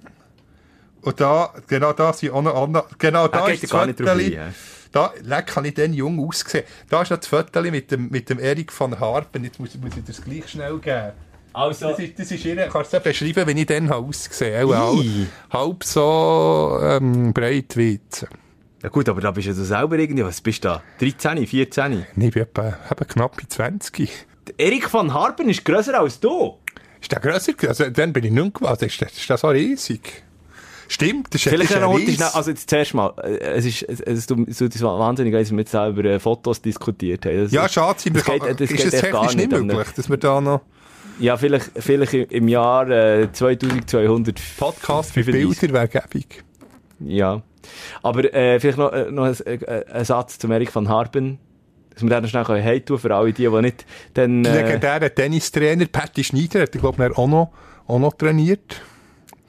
Und 1.09 1.19
da, 1.23 1.55
genau 1.67 1.95
da 1.95 2.13
sind 2.13 2.33
auch 2.33 2.43
noch 2.43 2.55
andere, 2.55 2.85
genau 2.99 3.29
da 3.29 3.49
ist 3.49 3.63
das 3.63 3.71
gar 3.71 3.87
nicht 3.87 3.99
ja. 3.99 4.53
da, 4.93 5.11
leck, 5.23 5.57
habe 5.57 5.69
ich 5.69 5.73
den 5.73 5.95
jung 5.95 6.21
ausgesehen. 6.21 6.67
Da 6.91 7.01
ist 7.01 7.11
noch 7.11 7.17
das 7.17 7.29
Foto 7.29 7.63
mit 7.63 7.91
dem, 7.91 8.11
mit 8.11 8.29
dem 8.29 8.39
Erik 8.39 8.79
van 8.79 9.01
Harpen, 9.01 9.43
jetzt 9.43 9.59
muss, 9.59 9.75
muss 9.77 9.97
ich 9.97 10.05
das 10.05 10.23
gleich 10.23 10.47
schnell 10.51 10.79
geben. 10.79 11.13
Also, 11.55 11.89
Das 11.89 11.99
ist, 11.99 12.19
das 12.19 12.31
ist 12.31 12.45
ihre, 12.45 12.69
kannst 12.69 12.93
du 12.93 12.99
es 12.99 13.03
beschreiben, 13.03 13.47
wie 13.49 13.59
ich 13.59 13.67
dann 13.67 13.91
ausgesehen 13.91 14.75
habe? 14.75 15.03
Halb, 15.51 15.83
so 15.83 16.79
ähm, 16.83 17.33
breit 17.33 17.75
wie 17.77 17.93
jetzt. 17.93 18.27
ja 18.83 18.91
gut, 18.91 19.09
aber 19.09 19.23
da 19.23 19.31
bist 19.31 19.49
du 19.49 19.53
ja 19.53 19.65
selber 19.65 19.99
irgendwie, 19.99 20.25
was 20.25 20.43
bist 20.43 20.63
du 20.63 20.69
da? 20.69 20.83
13, 21.01 21.47
14? 21.47 22.05
Ich 22.19 22.33
bin 22.33 22.43
etwa, 22.43 22.77
etwa 22.91 23.05
knapp 23.07 23.41
20. 23.49 24.11
Der 24.47 24.67
Erik 24.67 24.93
van 24.93 25.15
Harpen 25.15 25.49
ist 25.49 25.65
grösser 25.65 25.99
als 25.99 26.21
du. 26.21 26.59
Ist 27.01 27.11
der 27.11 27.21
grösser? 27.21 27.55
Also, 27.67 27.89
dann 27.89 28.13
bin 28.13 28.25
ich 28.25 28.31
nicht 28.31 28.55
gewesen. 28.55 28.85
Ist 28.85 29.01
der, 29.01 29.09
ist 29.09 29.31
der 29.31 29.39
so 29.39 29.49
riesig? 29.49 30.28
Stimmt, 30.89 31.35
das 31.35 31.45
ist, 31.45 31.49
Vielleicht 31.51 31.79
noch 31.81 31.99
schnell, 31.99 32.23
also 32.33 32.51
jetzt 32.51 32.69
zuerst 32.71 32.95
mal, 32.95 33.13
äh, 33.23 33.37
es 33.57 33.67
ist, 33.67 33.83
es, 33.83 34.01
es 34.01 34.27
tut 34.27 34.81
wahnsinnig, 34.83 35.33
leid, 35.35 35.43
dass 35.43 35.53
wir 35.53 35.59
jetzt 35.59 35.77
auch 35.77 35.89
über 35.91 36.05
äh, 36.05 36.19
Fotos 36.19 36.63
diskutiert 36.63 37.27
haben. 37.27 37.45
Das, 37.45 37.53
Ja, 37.53 37.69
schade, 37.69 37.99
das 38.11 38.25
geht, 38.25 38.43
das 38.43 38.71
ist 38.71 38.85
es 38.95 39.01
technisch 39.01 39.37
nicht 39.37 39.51
nicht. 39.53 39.65
möglich, 39.65 39.89
dass 39.95 40.09
wir 40.09 40.17
da 40.17 40.41
noch 40.41 40.63
Ja, 41.21 41.37
vielleicht, 41.37 41.71
vielleicht 41.79 42.15
im- 42.15 42.49
Jahr 42.49 42.89
äh, 42.89 43.29
2200 43.31 44.41
Podcast 44.57 45.13
für 45.13 45.23
35. 45.25 45.61
Bilder 45.61 45.75
wäre 45.75 45.89
gäbig. 45.89 46.43
Ja. 47.01 47.43
Aber 48.03 48.33
äh, 48.33 48.59
vielleicht 48.59 48.79
noch, 48.79 48.93
äh, 48.93 49.11
noch 49.11 49.25
ein, 49.25 49.37
äh, 49.47 49.85
ein 49.93 50.05
Satz 50.05 50.39
zum 50.39 50.51
Erik 50.53 50.75
van 50.75 50.89
Harpen. 50.89 51.39
Dass 51.93 52.03
wir 52.03 52.09
den 52.11 52.23
noch 52.23 52.31
schnell 52.31 52.45
können 52.45 52.63
hey 52.63 52.81
tun 52.81 52.99
für 52.99 53.15
alle 53.15 53.33
die, 53.33 53.49
die 53.49 53.61
nicht 53.61 53.85
dann... 54.15 54.45
Äh, 54.45 54.63
Legendärer 54.63 55.15
Tennistrainer, 55.15 55.87
Patti 55.87 56.23
Schneider, 56.25 56.63
hat, 56.63 56.73
glaube 56.73 57.05
ich, 57.11 57.19
auch 57.19 57.27
noch, 57.27 57.51
auch 57.89 57.99
noch 57.99 58.13
trainiert. 58.15 58.81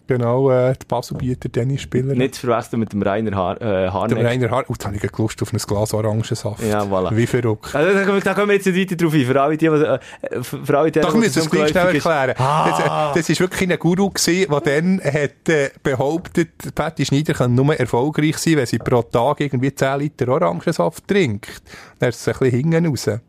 Genau, 0.10 0.50
äh, 0.50 0.74
die 0.74 0.88
Baselbieter 0.88 1.52
Tennisspieler. 1.52 2.16
Nicht 2.16 2.34
zu 2.34 2.48
verwechseln 2.48 2.80
mit 2.80 2.92
dem 2.94 3.04
Rainer 3.04 3.36
Har 3.38 3.58
äh, 3.58 3.60
Der 3.60 3.94
Harneck. 3.94 4.26
Rainer 4.26 4.50
Haar. 4.50 4.64
Oh, 4.68 4.72
jetzt 4.74 4.84
habe 4.84 4.96
ich 4.96 5.18
Lust 5.20 5.40
auf 5.44 5.54
ein 5.54 5.60
Glas 5.60 5.94
Orangensaft. 5.94 6.64
Ja, 6.64 6.82
voilà. 6.82 7.16
Wie 7.16 7.28
verrückt. 7.28 7.76
Also, 7.76 7.94
da, 7.94 8.04
kommen- 8.06 8.22
da 8.24 8.34
kommen 8.34 8.48
wir 8.48 8.56
jetzt 8.56 8.66
nicht 8.66 8.76
weiter 8.92 8.96
drauf 8.96 9.14
ein. 9.14 9.24
Für 9.26 9.40
alle 9.40 9.56
die, 9.56 9.66
äh, 9.68 10.00
für 10.42 10.78
alle 10.80 10.92
die, 10.92 11.00
Doch, 11.02 11.14
wir 11.14 11.20
müssen 11.20 11.38
es 11.40 11.50
gleich 11.52 11.70
schnell 11.70 11.94
erklären. 11.94 12.34
Das, 12.38 12.80
äh, 12.80 13.20
das 13.20 13.30
ist 13.30 13.40
wirklich 13.40 13.70
ein 13.72 13.78
Guru 13.78 14.10
gewesen, 14.10 14.50
der 14.50 14.62
dann 14.62 15.00
hat, 15.04 15.48
äh, 15.50 15.70
behauptet, 15.84 16.50
Patti 16.74 17.06
Schneider 17.06 17.34
kann 17.36 17.54
nur 17.54 17.76
erfolgreich 17.80 18.38
sein, 18.40 18.58
wenn 18.58 18.66
sie 18.66 18.80
pro 18.80 19.04
Tag 19.04 19.42
irgendwie 19.42 19.76
10 19.76 20.00
Liter 20.00 20.28
Orangensaft 20.30 21.08
trinkt. 21.08 21.62
Dann 22.00 22.10
ist 22.10 22.20
es 22.20 22.28
ein 22.28 22.40
bisschen 22.40 22.72
hinten 22.72 22.88
raus. 22.88 23.04
dann 23.06 23.22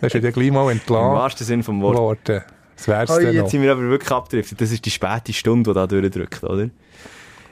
ist 0.00 0.14
dann 0.14 0.32
gleich 0.32 0.50
mal 0.50 0.62
Im 0.64 0.78
entlassen 0.78 1.12
wahrsten 1.12 1.46
Sinn 1.46 1.62
vom 1.62 1.82
Wort. 1.82 2.20
Das 2.86 3.08
wär's 3.08 3.10
Oh, 3.10 3.20
jetzt 3.20 3.34
noch. 3.36 3.48
sind 3.50 3.62
wir 3.62 3.72
aber 3.72 3.82
wirklich 3.82 4.10
abgedriftet. 4.10 4.60
Das 4.60 4.70
ist 4.70 4.84
die 4.84 4.90
späte 4.90 5.32
Stunde, 5.32 5.70
die 5.70 5.74
da 5.74 5.86
durchdrückt, 5.86 6.44
oder? 6.44 6.68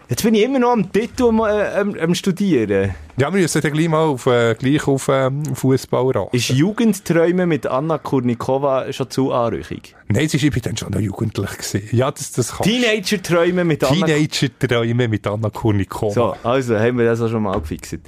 Jetzt 0.08 0.22
bin 0.24 0.34
ich 0.34 0.42
immer 0.42 0.58
noch 0.58 0.72
am 0.72 0.92
Titel 0.92 1.24
am, 1.28 1.40
äh, 1.40 1.68
am, 1.68 1.94
am 1.98 2.14
Studieren. 2.14 2.94
Ja, 3.19 3.33
wir 3.33 3.42
müssen 3.42 3.60
dann 3.60 3.73
gleich 3.73 3.88
mal 3.88 4.04
auf, 4.04 4.27
äh, 4.27 4.54
gleich 4.54 4.87
auf 4.87 5.08
ähm, 5.13 5.44
Fußball 5.54 6.10
raten. 6.13 6.35
Ist 6.35 6.48
Jugendträume 6.48 7.44
mit 7.44 7.67
Anna 7.67 7.98
Kurnikova 7.98 8.90
schon 8.90 9.10
zu 9.10 9.33
anrüchig? 9.33 9.94
Nein, 10.08 10.29
ich 10.33 10.50
bin 10.50 10.63
dann 10.63 10.77
schon 10.79 10.92
noch 10.92 11.00
jugendlich 11.00 11.50
gewesen. 11.50 11.83
Ja, 11.92 12.10
das, 12.10 12.33
das 12.33 12.56
kann. 12.56 12.65
Teenager-Träume 12.65 13.65
mit 13.65 13.85
Anna 13.85 14.06
Teenager-Träume 14.06 15.08
mit 15.08 15.27
Anna 15.27 15.50
Kurnikova. 15.50 16.13
So, 16.13 16.37
also 16.42 16.79
haben 16.79 16.96
wir 16.96 17.04
das 17.04 17.21
auch 17.21 17.29
schon 17.29 17.42
mal 17.42 17.60
gefixt. 17.60 17.98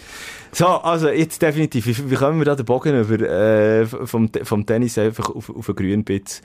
So, 0.52 0.68
also 0.68 1.08
jetzt 1.10 1.42
definitiv. 1.42 1.86
Wie, 1.86 2.10
wie 2.10 2.14
kommen 2.14 2.38
wir 2.38 2.46
da 2.46 2.54
den 2.54 2.64
Bogen 2.64 2.98
über 2.98 3.20
äh, 3.20 3.84
vom, 3.86 4.30
vom 4.42 4.64
Tennis 4.64 4.96
einfach 4.96 5.28
auf, 5.28 5.50
auf 5.50 5.68
einen 5.68 5.76
grünen 5.76 6.04
Bitz? 6.04 6.40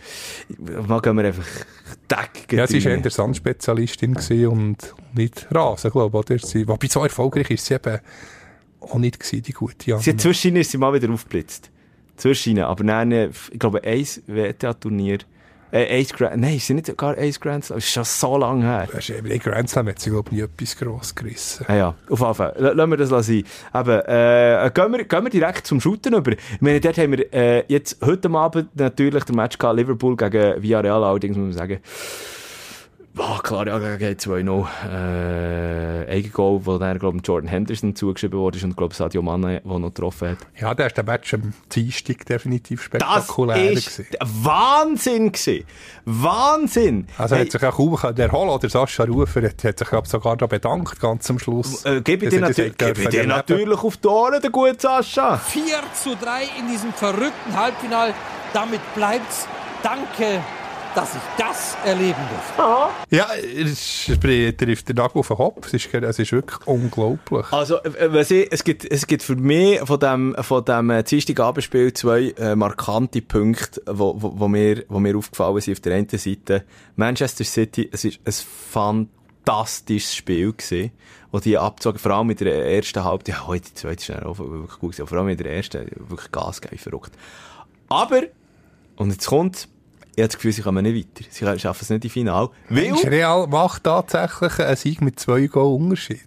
Mal 0.88 1.00
gehen 1.00 1.16
wir 1.16 1.24
einfach 1.24 1.46
Deck. 2.12 2.52
Ja, 2.52 2.68
sie 2.68 2.84
war 2.84 2.92
eher 2.92 3.10
Sandspezialistin 3.10 4.18
und 4.48 4.96
nicht 5.14 5.48
Rasen, 5.52 5.92
glaube 5.92 6.20
ich. 6.20 6.32
Oder? 6.32 6.46
Sie, 6.46 6.68
wobei 6.68 6.88
so 6.88 7.04
erfolgreich 7.04 7.52
ist 7.52 7.66
sie 7.66 7.76
eben 7.76 8.00
auch 8.82 8.96
nicht 8.96 9.20
gewesen, 9.20 9.44
die 9.44 9.54
gute 9.54 9.94
Anna. 9.94 10.02
Sie 10.02 10.12
hat 10.12 10.22
zwischendrin 10.22 10.62
ist 10.62 10.72
sie 10.72 10.78
mal 10.78 10.94
wieder 10.94 11.12
aufgeblitzt. 11.12 11.70
Zwischendrin. 12.18 12.66
Aber 12.66 12.84
dann, 12.84 13.12
äh, 13.12 13.30
ich 13.52 13.60
glaube, 13.60 13.84
ein 13.84 14.06
WTA-Turnier. 14.28 15.20
Äh, 15.72 16.02
Ace 16.02 16.14
Grand, 16.14 16.42
nein, 16.42 16.58
sie 16.58 16.74
nicht 16.74 16.88
sogar 16.88 17.16
Ace 17.16 17.40
Grand 17.40 17.64
Slam? 17.64 17.78
Das 17.78 17.86
ist 17.86 17.94
schon 17.94 18.04
so 18.04 18.38
lange 18.38 18.64
her. 18.64 18.88
Das 18.92 19.08
ist 19.08 19.16
eben 19.16 19.28
in 19.28 19.40
Grand 19.40 19.70
Slam 19.70 19.88
hat 19.88 20.00
sie, 20.00 20.10
glaube 20.10 20.30
ich, 20.32 20.38
nie 20.38 20.42
etwas 20.42 20.76
gross 20.76 21.14
gerissen. 21.14 21.64
Ah 21.68 21.76
ja, 21.76 21.96
auf 22.10 22.20
jeden 22.20 22.34
Fall. 22.34 22.56
Lassen 22.58 22.90
wir 22.90 22.98
das 22.98 23.10
sein. 23.10 23.44
Eben, 23.76 24.00
äh, 24.08 24.72
gehen, 24.74 24.92
wir, 24.92 25.04
gehen 25.04 25.24
wir 25.24 25.30
direkt 25.30 25.68
zum 25.68 25.80
Shooten 25.80 26.16
über. 26.16 26.32
Ich 26.32 26.62
meine, 26.62 26.80
dort 26.80 26.98
haben 26.98 27.12
wir 27.12 27.32
äh, 27.32 27.66
jetzt 27.68 28.04
heute 28.04 28.32
Abend 28.32 28.76
natürlich 28.76 29.24
den 29.26 29.36
Match 29.36 29.60
gehabt, 29.60 29.78
Liverpool 29.78 30.18
gegen 30.18 30.62
Villarreal, 30.62 31.04
allerdings 31.04 31.38
muss 31.38 31.46
man 31.46 31.54
sagen, 31.54 31.80
Ah, 33.22 33.40
klar, 33.44 33.68
ja, 33.68 33.98
gegen 33.98 34.18
2-0. 34.18 34.68
Äh, 34.90 36.10
Eigengoal, 36.10 36.66
wo 36.66 36.78
dann, 36.78 36.98
glaube 36.98 37.18
ich, 37.18 37.28
Jordan 37.28 37.50
Henderson 37.50 37.96
zugeschrieben 37.96 38.40
wurde 38.40 38.60
und, 38.64 38.78
glaube 38.78 38.96
Sadio 38.96 39.22
Mane, 39.22 39.62
der 39.64 39.80
noch 39.80 39.90
getroffen 39.90 40.30
hat. 40.30 40.38
Ja, 40.60 40.74
da 40.74 40.86
ist 40.86 40.96
der 40.96 41.04
Match 41.04 41.34
am 41.34 41.54
Dienstag 41.72 42.26
definitiv 42.26 42.80
Das 42.80 42.86
spektakulär 42.86 43.72
ist 43.72 43.98
gewesen. 43.98 44.16
Wahnsinn 44.44 45.32
gewesen. 45.32 45.66
Wahnsinn! 46.06 47.08
Also 47.18 47.36
Hey, 47.36 47.46
hat 47.46 47.52
sich 47.52 47.64
auch 47.66 47.76
kaum 47.76 47.96
können 47.98 48.18
erholen 48.18 48.50
oder 48.50 48.70
Sascha 48.70 49.04
Rufer 49.04 49.44
hat, 49.44 49.64
hat 49.64 49.80
sich 49.80 49.90
glaub, 49.90 50.08
sogar 50.08 50.38
da 50.38 50.48
bedankt, 50.48 51.00
ganz 51.00 51.30
am 51.30 51.40
Schluss. 51.40 51.86
äh, 51.86 52.02
gebe 52.02 52.26
ich 52.26 52.32
dir, 52.32 52.40
das 52.42 52.50
natür 52.58 52.70
gebe 52.70 53.02
ich 53.02 53.10
dir 53.10 53.28
natürlich 53.28 53.84
auf 53.84 53.98
die 53.98 54.08
Ohren, 54.08 54.42
der 54.42 54.50
gute 54.50 54.76
Sascha. 54.80 55.38
4 55.38 55.64
zu 55.94 56.16
3 56.16 56.44
in 56.60 56.68
diesem 56.72 56.94
verrückten 56.94 57.56
Halbfinal. 57.56 58.14
Damit 58.54 58.82
bleibt's. 58.96 59.48
Danke, 59.84 60.42
dass 60.96 61.16
ich 61.16 61.22
das 61.38 61.78
erleben 61.86 62.20
durfte. 62.30 63.16
Ja, 63.16 63.28
es 63.36 64.08
ist- 64.10 64.22
trifft 64.22 64.90
den 64.90 64.96
Nagel 64.96 65.20
auf 65.20 65.28
den 65.28 65.38
Kopf. 65.38 65.68
Es 65.68 65.74
ist, 65.74 65.94
es 65.94 66.20
ist 66.20 66.32
wirklich 66.32 66.66
unglaublich. 66.68 67.46
Also, 67.52 67.78
äh, 67.84 68.12
was 68.14 68.32
ich, 68.32 68.52
es, 68.52 68.64
gibt, 68.64 68.86
es 68.86 69.06
gibt 69.08 69.24
für 69.24 69.36
mich 69.36 69.80
von 69.82 70.00
dem, 70.00 70.36
von 70.42 70.66
dem 70.66 70.90
äh, 70.90 71.04
Dienstagabendspiel 71.04 71.94
zwei 71.94 72.34
äh, 72.38 72.56
markante 72.56 73.22
Punkte, 73.22 73.82
wo, 73.86 74.16
wo, 74.22 74.40
wo, 74.40 74.48
mir, 74.48 74.84
wo 74.90 75.00
mir 75.00 75.16
aufgefallen 75.18 75.62
sind. 75.62 75.76
Auf 75.76 75.82
der 75.82 75.96
einen 75.96 76.10
Seite 76.10 76.64
Manchester 76.96 77.44
City, 77.44 77.90
es 77.92 78.06
ist 78.06 78.20
ein 78.26 78.34
fantastisches 79.46 80.16
Spiel 80.16 80.54
gewesen, 80.54 80.92
wo 81.32 81.40
die 81.40 81.58
abgezogen, 81.58 82.00
vor 82.00 82.12
allem 82.12 82.30
in 82.32 82.38
der 82.38 82.66
ersten 82.66 83.04
Halbzeit, 83.04 83.36
ja, 83.36 83.48
heute 83.48 83.70
die 83.70 83.74
zweite 83.76 84.14
ist 84.14 84.24
auch 84.24 84.38
wirklich 84.40 84.80
gut 84.80 84.92
gewesen, 84.94 85.08
vor 85.08 85.18
allem 85.18 85.30
in 85.30 85.38
der 85.38 85.52
ersten, 85.54 85.86
wirklich 86.08 86.32
Gas 86.32 86.62
gegeben, 86.62 86.82
verrückt. 86.82 87.12
Aber, 87.90 88.22
und 88.96 89.12
jetzt 89.12 89.28
kommt, 89.28 89.68
ich 90.20 90.24
habe 90.24 90.28
das 90.28 90.36
Gefühl, 90.36 90.52
sie 90.52 90.62
kommen 90.62 90.84
nicht 90.84 91.08
weiter. 91.18 91.28
Sie 91.30 91.60
schaffen 91.60 91.80
es 91.82 91.90
nicht 91.90 92.04
im 92.04 92.12
Finale. 92.12 92.50
Weil, 92.70 92.94
Real 93.06 93.48
macht 93.48 93.86
tatsächlich 93.86 94.60
einen 94.60 94.76
Sieg 94.76 95.02
mit 95.02 95.20
zwei 95.20 95.48
Goal 95.48 95.82
Unterschied. 95.82 96.20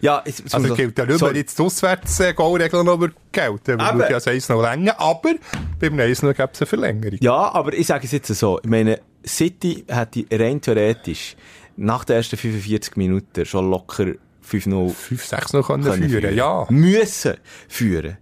ja, 0.00 0.22
jetzt, 0.24 0.40
jetzt 0.40 0.54
Also 0.54 0.74
gilt 0.74 0.98
ja 0.98 1.04
nicht 1.04 1.20
mehr 1.20 1.34
jetzt 1.34 1.58
die 1.58 1.62
Auswärts-Goalregel 1.62 2.84
noch 2.84 2.94
über 2.94 3.10
gelten. 3.32 3.78
Wir 3.78 3.92
würde 3.94 4.04
ja 4.04 4.08
das 4.12 4.26
1 4.28 4.48
noch 4.48 4.62
länger, 4.62 4.98
aber 4.98 5.34
beim 5.78 6.00
1 6.00 6.22
noch 6.22 6.34
gibt 6.34 6.54
es 6.54 6.62
eine 6.62 6.66
Verlängerung. 6.66 7.18
Ja, 7.20 7.52
aber 7.52 7.74
ich 7.74 7.86
sage 7.86 8.06
es 8.06 8.12
jetzt 8.12 8.28
so. 8.28 8.60
Ich 8.62 8.68
meine, 8.70 9.00
City 9.26 9.84
hätte 9.88 10.24
rein 10.32 10.60
theoretisch 10.60 11.36
nach 11.76 12.04
den 12.04 12.16
ersten 12.16 12.36
45 12.36 12.96
Minuten 12.96 13.44
schon 13.44 13.70
locker 13.70 14.12
5-0 14.50 14.90
5, 14.90 15.24
6 15.24 15.52
noch 15.52 15.66
können 15.66 15.84
können 15.84 16.08
führen, 16.08 16.34
ja. 16.34 16.66
Müssen 16.70 17.34
führen. 17.68 18.16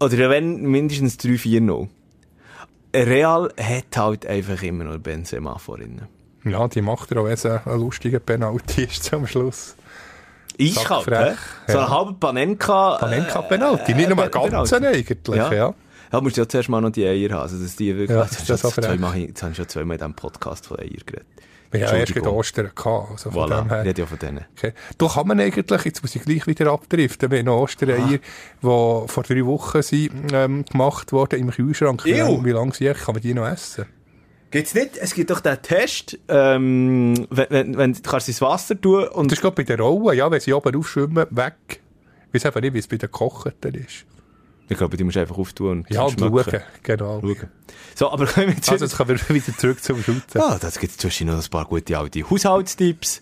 Oder 0.00 0.30
wenn 0.30 0.62
mindestens 0.62 1.18
3-4-0. 1.18 1.88
Real 2.94 3.52
hat 3.60 3.96
halt 3.96 4.26
einfach 4.26 4.62
immer 4.62 4.84
noch 4.84 4.98
Benzema 4.98 5.58
vorhin. 5.58 6.02
Ja, 6.44 6.66
die 6.68 6.80
macht 6.82 7.12
er 7.12 7.20
auch, 7.20 7.24
wenn 7.24 7.32
es 7.34 7.46
ein 7.46 7.60
lustiger 7.78 8.18
Penalty 8.18 8.84
ist 8.90 9.04
zum 9.04 9.26
Schluss. 9.26 9.76
Eiskalt? 10.60 11.04
Sackfrech, 11.04 11.38
So 11.68 11.74
ja. 11.78 11.84
ein 11.84 11.90
halber 11.90 12.12
Panenka. 12.18 12.96
Panenka-Penalty, 12.98 13.94
nicht 13.94 14.08
nur 14.08 14.18
äh, 14.18 14.22
ein 14.24 14.30
ganzen 14.50 14.84
eigentlich, 14.84 15.18
Ja. 15.28 15.52
ja. 15.52 15.74
Ja, 16.12 16.20
musst 16.20 16.36
du 16.36 16.40
ja 16.40 16.48
zuerst 16.48 16.68
mal 16.68 16.80
noch 16.80 16.90
die 16.90 17.06
Eier 17.06 17.30
haben. 17.30 17.42
Also, 17.42 17.56
dass 17.62 17.76
die 17.76 17.96
wirklich, 17.96 18.10
Ja, 18.10 18.22
also, 18.22 18.36
das 18.40 18.50
ist 18.50 18.64
auch 18.64 18.72
frech. 18.72 18.84
zweimal, 18.86 19.16
jetzt 19.16 19.42
habe 19.42 19.52
ich 19.52 19.56
schon 19.56 19.68
zweimal 19.68 19.94
in 19.94 19.98
diesem 20.00 20.14
Podcast 20.14 20.66
von 20.66 20.78
Eier 20.80 20.88
geredet. 21.06 21.26
Wir 21.72 21.86
haben 21.86 21.94
ja 21.94 22.00
erst 22.00 22.14
gerade 22.14 22.32
Ostern 22.34 22.70
gehabt, 22.74 23.10
also 23.12 23.30
von 23.30 23.48
Voilà, 23.48 23.62
dem 23.62 23.68
her. 23.68 23.94
ja 23.96 24.06
von 24.06 24.18
denen. 24.18 24.44
Okay. 24.56 24.72
Da 24.98 25.06
kann 25.06 25.28
man 25.28 25.38
eigentlich, 25.40 25.84
jetzt 25.84 26.02
muss 26.02 26.16
ich 26.16 26.22
gleich 26.22 26.46
wieder 26.46 26.72
abdriften, 26.72 27.30
wir 27.30 27.38
haben 27.38 27.46
noch 27.46 27.60
Ostereier, 27.60 28.18
die 28.18 28.18
vor 28.62 29.06
drei 29.06 29.44
Wochen 29.46 29.82
sind, 29.82 30.32
ähm, 30.32 30.64
gemacht 30.64 31.12
worden 31.12 31.38
im 31.38 31.50
Kühlschrank. 31.50 32.04
Wie 32.04 32.12
lange, 32.14 32.44
wie 32.44 32.50
lange 32.50 32.72
sind? 32.74 32.96
Kann 32.98 33.14
man 33.14 33.22
die 33.22 33.34
noch 33.34 33.46
essen? 33.46 33.86
Gibt's 34.50 34.74
nicht? 34.74 34.96
Es 34.96 35.14
gibt 35.14 35.30
doch 35.30 35.38
den 35.38 35.62
Test, 35.62 36.18
ähm, 36.28 37.26
wenn, 37.30 37.46
wenn, 37.50 37.76
wenn 37.76 37.92
du 37.92 38.00
kannst 38.02 38.26
ins 38.26 38.40
Wasser 38.40 38.80
tun 38.80 39.06
und 39.06 39.30
Das 39.30 39.38
ist 39.38 39.42
gerade 39.42 39.54
bei 39.54 39.62
den 39.62 39.78
Rollen, 39.78 40.18
ja, 40.18 40.28
wenn 40.28 40.40
sie 40.40 40.52
oben 40.52 40.74
aufschwimmen, 40.74 41.26
weg. 41.30 41.54
Ich 42.28 42.34
weiß 42.34 42.46
einfach 42.46 42.60
nicht, 42.60 42.74
wie 42.74 42.78
es 42.80 42.88
bei 42.88 42.96
den 42.96 43.10
Gekochten 43.10 43.74
ist. 43.74 44.06
Ich 44.70 44.78
glaube, 44.78 44.96
die 44.96 45.04
musst 45.04 45.16
du 45.16 45.20
einfach 45.20 45.36
auftun 45.36 45.80
und 45.80 45.90
Ja, 45.90 46.02
und 46.02 46.18
schauen, 46.18 46.44
genau. 46.82 47.20
Schauen. 47.20 47.48
So, 47.94 48.10
aber 48.10 48.26
können 48.26 48.48
wir 48.48 48.54
jetzt 48.54 48.70
Also, 48.70 48.84
jetzt 48.84 48.96
kommen 48.96 49.10
wir 49.10 49.34
wieder 49.34 49.56
zurück 49.56 49.82
zum 49.82 50.02
Shooten. 50.02 50.22
Ja, 50.40 50.58
das 50.58 50.78
gibt 50.78 51.00
zwischen 51.00 51.26
noch 51.26 51.42
ein 51.42 51.50
paar 51.50 51.66
gute 51.66 51.98
alte 51.98 52.28
Haushaltstipps. 52.28 53.20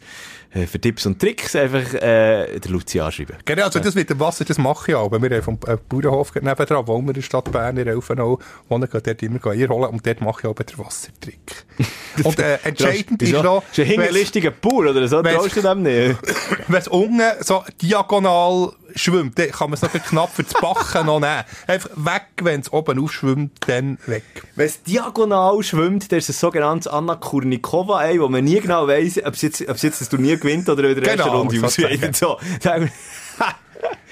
Äh, 0.50 0.66
für 0.66 0.80
Tipps 0.80 1.04
und 1.04 1.20
Tricks 1.20 1.54
einfach 1.54 1.92
äh, 1.94 2.58
der 2.58 2.70
Luzi 2.70 3.00
anschreiben. 3.00 3.36
Genau, 3.44 3.64
also 3.64 3.80
das 3.80 3.94
mit 3.94 4.08
dem 4.08 4.18
Wasser, 4.18 4.46
das 4.46 4.56
mache 4.56 4.92
ich 4.92 4.94
auch. 4.94 5.10
Wir 5.12 5.18
haben 5.18 5.42
vom 5.42 5.58
äh, 5.66 5.76
Bauernhof 5.88 6.34
nebenan, 6.36 6.86
wo 6.86 6.98
wir 7.02 7.08
in 7.08 7.12
der 7.12 7.22
Stadt 7.22 7.52
Bern 7.52 7.76
in 7.76 7.86
Elfenau 7.86 8.38
wohnen, 8.68 8.88
dort 8.90 9.22
immer 9.22 9.46
Eier 9.46 9.68
holen 9.68 9.90
und 9.90 10.06
dort 10.06 10.20
mache 10.22 10.40
ich 10.42 10.46
auch 10.46 10.54
den 10.54 10.78
Wassertrick. 10.78 11.66
und 12.24 12.38
äh, 12.38 12.58
entscheidend 12.64 13.20
ist 13.20 13.32
noch, 13.32 13.62
Ist 13.70 13.80
ein 13.80 13.84
hinterlistiger 13.86 14.50
Bauer 14.50 14.90
oder 14.90 15.06
so, 15.06 15.22
traust 15.22 15.56
du 15.56 15.60
dem 15.60 15.82
nicht? 15.82 16.16
wenn 16.68 16.80
es 16.80 16.88
unten 16.88 17.20
so 17.42 17.62
diagonal 17.82 18.72
schwimmt, 18.94 19.38
dann 19.38 19.50
kann 19.50 19.70
man 19.70 19.74
es 19.74 19.82
noch 19.82 19.92
knapp 19.92 20.34
für 20.34 20.42
das 20.42 20.54
Backen 20.54 21.06
noch 21.06 21.20
nehmen. 21.20 21.44
Einfach 21.66 21.90
weg, 21.96 22.22
wenn 22.42 22.60
es 22.60 22.72
oben 22.72 22.98
aufschwimmt, 23.02 23.52
dann 23.66 23.98
weg. 24.06 24.24
Wenn 24.56 24.66
es 24.66 24.82
diagonal 24.82 25.62
schwimmt, 25.62 26.10
dann 26.10 26.18
ist 26.18 26.28
es 26.28 26.36
ein 26.36 26.40
sogenanntes 26.40 26.86
Anna 26.88 27.14
Kurnikova, 27.16 28.04
ey, 28.04 28.20
wo 28.20 28.28
man 28.28 28.44
nie 28.44 28.60
genau 28.60 28.86
weiss, 28.88 29.18
ob 29.24 29.34
es 29.34 29.42
jetzt, 29.42 29.60
ob 29.62 29.76
es 29.76 29.82
jetzt 29.82 30.00
das 30.00 30.08
Turnier 30.08 30.36
gewinnt 30.38 30.68
oder 30.68 30.84
in 30.84 30.94
der 31.00 31.04
ersten 31.04 31.22
Genau, 31.28 31.38
Runde 31.40 31.60
sozusagen. 31.60 31.94
ausscheidet. 31.94 32.16
So, 32.16 32.38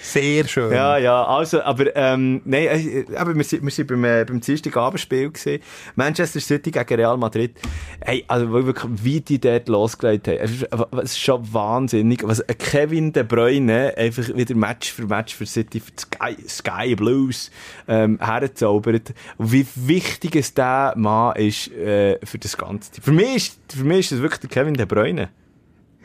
Sehr 0.00 0.46
schön. 0.46 0.72
Ja, 0.72 0.98
ja, 0.98 1.24
also, 1.24 1.62
aber, 1.62 1.94
ähm, 1.96 2.40
nein, 2.44 2.66
äh, 2.66 3.04
aber 3.16 3.34
wir 3.34 3.44
sind, 3.44 3.62
wir 3.62 3.70
sind 3.70 3.88
beim, 3.88 4.04
äh, 4.04 4.24
beim 4.24 4.40
Dienstagabendspiel 4.40 5.30
gewesen. 5.30 5.62
Manchester 5.96 6.40
City 6.40 6.70
gegen 6.70 6.94
Real 6.94 7.16
Madrid. 7.16 7.56
Hey, 8.00 8.24
also, 8.28 8.52
wirklich, 8.52 8.90
wie 9.02 9.20
die 9.20 9.40
dort 9.40 9.68
losgelegt 9.68 10.28
haben. 10.28 10.38
Es 10.38 11.12
ist, 11.12 11.20
schon 11.20 11.52
wahnsinnig, 11.52 12.22
was 12.22 12.40
ein 12.40 12.56
Kevin 12.58 13.12
De 13.12 13.24
Bruyne 13.24 13.94
einfach 13.96 14.28
wieder 14.34 14.54
Match 14.54 14.92
für 14.92 15.06
Match 15.06 15.34
für 15.34 15.46
City, 15.46 15.80
für 15.80 15.92
Sky, 15.98 16.36
Sky 16.46 16.94
Blues, 16.94 17.50
ähm, 17.88 18.18
herzaubert. 18.20 19.12
Und 19.38 19.52
wie 19.52 19.66
wichtig 19.74 20.36
es 20.36 20.54
der 20.54 20.94
Mann 20.96 21.34
ist, 21.36 21.72
äh, 21.72 22.18
für 22.24 22.38
das 22.38 22.56
Ganze. 22.56 23.00
Für 23.00 23.12
mich 23.12 23.36
ist, 23.36 23.58
für 23.74 23.84
mich 23.84 24.00
ist 24.00 24.12
es 24.12 24.22
wirklich 24.22 24.40
der 24.40 24.50
Kevin 24.50 24.74
De 24.74 24.86
Bruyne. 24.86 25.30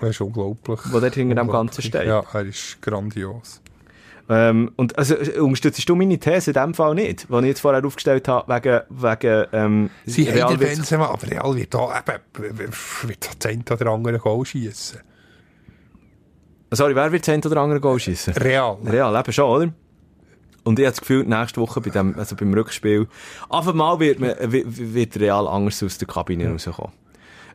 Das 0.01 0.09
ist 0.09 0.21
unglaublich. 0.21 0.79
Wo 0.91 0.99
dort 0.99 1.15
hinter 1.15 1.35
dem. 1.35 1.47
Ganzen 1.47 1.81
steht. 1.81 2.05
Ja, 2.05 2.23
er 2.33 2.45
ist 2.45 2.81
grandios. 2.81 3.61
Ähm, 4.29 4.71
und 4.77 4.97
also, 4.97 5.15
äh, 5.15 5.39
unterstützt 5.39 5.87
du 5.87 5.95
meine 5.95 6.17
These 6.17 6.51
in 6.51 6.53
dem 6.53 6.73
Fall 6.73 6.95
nicht, 6.95 7.27
die 7.29 7.35
ich 7.35 7.43
jetzt 7.43 7.59
vorher 7.59 7.83
aufgestellt 7.83 8.27
habe, 8.27 8.53
wegen, 8.53 8.81
wegen 8.89 9.45
ähm, 9.51 9.89
Sie 10.05 10.23
Real 10.23 10.49
haben 10.49 10.57
den 10.57 10.69
Benzema, 10.69 11.07
aber 11.07 11.27
Real 11.29 11.55
wird 11.55 11.73
da 11.73 11.99
eben, 11.99 12.69
wird 13.03 13.43
den 13.43 13.63
oder 13.69 13.87
anderen 13.87 14.19
Goal 14.19 14.45
schießen. 14.45 14.99
Sorry, 16.71 16.95
wer 16.95 17.11
wird 17.11 17.27
eine 17.27 17.41
oder 17.43 17.57
andere 17.57 17.81
Goal 17.81 17.99
schießen? 17.99 18.33
Real. 18.35 18.77
Real, 18.85 19.19
eben 19.19 19.33
schon, 19.33 19.49
oder? 19.49 19.73
Und 20.63 20.79
ich 20.79 20.85
habe 20.85 20.91
das 20.91 21.01
Gefühl, 21.01 21.25
nächste 21.25 21.59
Woche 21.59 21.81
bei 21.81 21.89
dem, 21.89 22.17
also 22.17 22.35
beim 22.35 22.53
Rückspiel, 22.53 23.07
einfach 23.49 23.73
mal 23.73 23.99
wird, 23.99 24.19
man, 24.19 24.35
wird 24.39 25.19
Real 25.19 25.47
anders 25.47 25.83
aus 25.83 25.97
der 25.97 26.07
Kabine 26.07 26.49
rauskommen. 26.49 26.93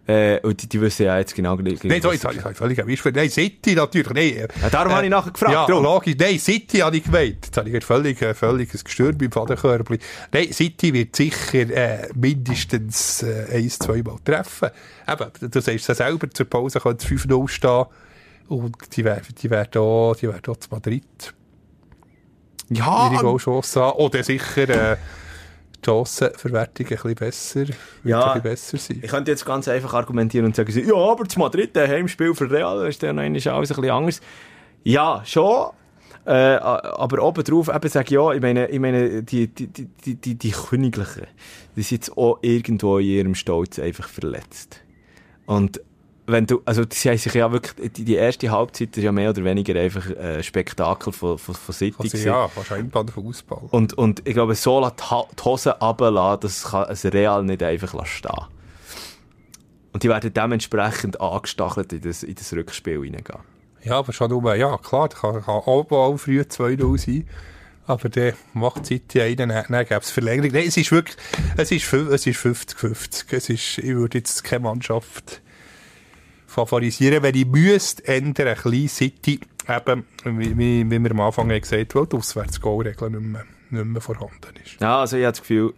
Äh, 0.09 0.39
und 0.43 0.63
die, 0.63 0.69
die 0.69 0.81
wissen 0.81 1.05
ja 1.05 1.19
jetzt 1.19 1.35
genau 1.35 1.57
gleich. 1.57 1.83
Nein, 1.83 2.01
so, 2.01 2.13
jetzt 2.13 2.25
habe 2.25 2.35
ich 2.35 2.57
völlig 2.57 2.79
erwischt. 2.79 3.05
Nein, 3.13 3.29
City 3.29 3.75
natürlich. 3.75 4.11
Nein, 4.11 4.49
Ja, 4.63 4.71
darum 4.71 4.93
habe 4.93 5.05
ich 5.05 5.11
nachher 5.11 5.33
gefragt, 5.33 5.53
Ja, 5.53 5.67
drum. 5.67 5.83
logisch. 5.83 6.15
Nein, 6.19 6.39
City 6.39 6.79
habe 6.79 6.97
ich 6.97 7.05
gemeint. 7.05 7.45
Jetzt 7.47 7.57
habe 7.57 7.69
ich 7.69 7.85
völlig, 7.85 8.23
äh, 8.23 8.33
völlig 8.35 8.73
ein 8.73 8.81
Gestört 8.85 9.19
beim 9.19 9.33
Vaterkörbli. 9.33 9.99
Nein, 10.33 10.53
City 10.53 10.93
wird 10.95 11.17
sicher 11.17 11.69
äh, 11.71 12.09
mindestens 12.15 13.25
äh, 13.25 13.47
eins, 13.53 13.81
zweimal 13.81 14.19
treffen. 14.25 14.69
Eben, 15.09 15.51
du 15.51 15.61
sagst 15.61 15.89
es 15.89 15.97
selber, 15.99 16.31
zur 16.31 16.47
Pause 16.47 16.79
könnte 16.79 17.05
es 17.05 17.25
5-0 17.25 17.49
stehen. 17.49 17.85
Und 18.49 18.77
die 18.97 19.05
werden 19.05 19.35
die 19.43 19.51
werden 19.51 19.83
auch, 19.83 20.15
die 20.15 20.29
werden 20.29 20.43
auch 20.55 20.57
zu 20.57 20.69
Madrid 20.71 21.05
Ja, 22.69 23.11
ihre 23.13 23.23
Goalchancen 23.23 23.83
haben. 23.83 23.99
Oder 23.99 24.23
sicher 24.23 24.69
äh, 24.93 24.97
Chancenverwertung 25.87 26.87
ein 26.87 26.97
bisschen 26.97 27.15
besser, 27.15 27.61
wird 27.69 27.77
Ja. 28.05 28.21
ein 28.33 28.43
bisschen 28.43 28.43
besser 28.43 28.79
sein. 28.79 29.01
Ich 29.03 29.11
könnte 29.11 29.31
jetzt 29.31 29.45
ganz 29.47 29.69
einfach 29.69 29.95
argumentieren 29.95 30.47
und 30.47 30.57
sagen, 30.57 30.73
ja, 30.87 30.95
aber 30.95 31.27
zu 31.29 31.39
Madrid, 31.39 31.75
der 31.75 31.89
Heimspiel 31.89 32.35
für 32.35 32.51
Real, 32.51 32.87
ist 32.87 33.03
dann 33.03 33.17
noch 33.17 33.23
alles 33.23 33.47
ein 33.47 33.63
bisschen 33.63 33.91
anders. 33.91 34.21
Ja, 34.85 35.23
schon. 35.25 35.71
Äh, 36.27 36.57
aber 36.57 37.23
obendrauf 37.23 37.69
eben 37.69 37.89
sage 37.89 38.07
ich, 38.07 38.11
ja, 38.11 38.33
ich 38.33 38.43
meine, 38.43 38.69
ich 38.69 38.81
meine 38.81 39.23
die, 39.23 39.47
die, 39.47 39.69
die, 39.69 39.85
die, 40.05 40.15
die, 40.17 40.35
die 40.35 40.51
Königlichen, 40.51 41.27
die 41.77 41.83
sind 41.83 41.99
jetzt 42.05 42.19
auch 42.19 42.39
irgendwo 42.43 42.99
in 42.99 43.07
ihrem 43.07 43.35
Stolz 43.37 43.79
einfach 43.79 44.09
verletzt. 44.09 44.81
Und 45.47 45.81
wenn 46.27 46.47
du, 46.47 46.61
also 46.65 46.85
sie 46.91 47.09
haben 47.09 47.19
sich 47.19 47.33
ja 47.35 47.51
wirklich, 47.53 47.93
die, 47.93 48.05
die 48.05 48.15
erste 48.15 48.51
Halbzeit 48.51 48.97
ist 48.97 49.03
ja 49.03 49.13
mehr 49.13 49.31
oder 49.31 49.45
weniger 49.45 49.79
einfach 49.79 50.07
ein 50.17 50.43
Spektakel 50.43 51.13
von, 51.13 51.39
von, 51.39 51.55
von 51.55 51.75
City 51.75 51.97
Also, 51.99 52.19
ja, 52.19 52.51
wahrscheinlich 52.55 52.91
beim 52.91 53.09
Fußball. 53.09 53.69
Und, 53.71 53.95
und 53.95 54.27
ich 54.27 54.35
glaube, 54.35 54.55
so 54.57 54.81
die 54.81 55.45
Hosen 55.45 55.73
runterlassen, 55.73 56.41
das 56.41 56.65
kann 56.65 56.85
ein 56.85 56.97
Real 57.11 57.45
nicht 57.45 57.63
einfach 57.63 58.07
stehen. 58.07 58.33
Und 59.93 60.03
die 60.03 60.09
werden 60.09 60.33
dementsprechend 60.35 61.21
angestachelt 61.21 61.93
in 61.93 62.03
das, 62.03 62.23
in 62.23 62.35
das 62.35 62.53
Rückspiel 62.53 62.99
reingehen. 62.99 63.41
Ja, 63.83 63.99
aber 63.99 64.13
schon 64.13 64.31
nur, 64.31 64.55
ja, 64.57 64.77
klar, 64.79 65.09
da 65.09 65.17
kann, 65.17 65.43
kann 65.43 65.55
auch 65.55 65.89
mal 65.89 66.19
früh 66.19 66.41
2-0 66.41 66.99
sein. 66.99 67.29
Aber 67.87 68.09
der 68.09 68.35
macht 68.53 68.85
City 68.85 69.21
einen, 69.23 69.49
dann, 69.49 69.65
dann 69.69 69.87
gäbe 69.87 70.01
es 70.01 70.11
Verlängerung. 70.11 70.51
Nein, 70.53 70.65
es 70.67 70.77
ist 70.77 70.91
wirklich, 70.91 71.17
es 71.57 71.71
ist, 71.71 71.93
es 71.93 72.27
ist 72.27 72.41
50-50. 72.41 73.25
Es 73.31 73.49
ist, 73.49 73.79
ich 73.79 73.95
würde 73.95 74.19
jetzt 74.19 74.43
keine 74.43 74.65
Mannschaft 74.65 75.41
favorisieren, 76.57 77.23
wenn 77.23 77.35
ich 77.35 77.47
müsste, 77.47 78.07
ändern, 78.09 78.49
ein 78.49 78.55
bisschen 78.55 78.89
City, 78.89 79.41
eben, 79.69 80.07
wie, 80.25 80.57
wie, 80.57 80.91
wie 80.91 80.99
wir 80.99 81.11
am 81.11 81.21
Anfang 81.21 81.49
gesagt 81.51 81.95
haben, 81.95 82.01
weil 82.01 82.07
die 82.07 82.17
Auswärts-Goal-Regel 82.17 83.11
nicht 83.11 83.21
mehr, 83.21 83.45
nicht 83.69 83.85
mehr 83.85 84.01
vorhanden 84.01 84.55
ist. 84.65 84.81
Ja, 84.81 85.01
also 85.01 85.19
ich 85.19 85.25
habe 85.25 85.33
das 85.33 85.43
Gefühl, 85.43 85.75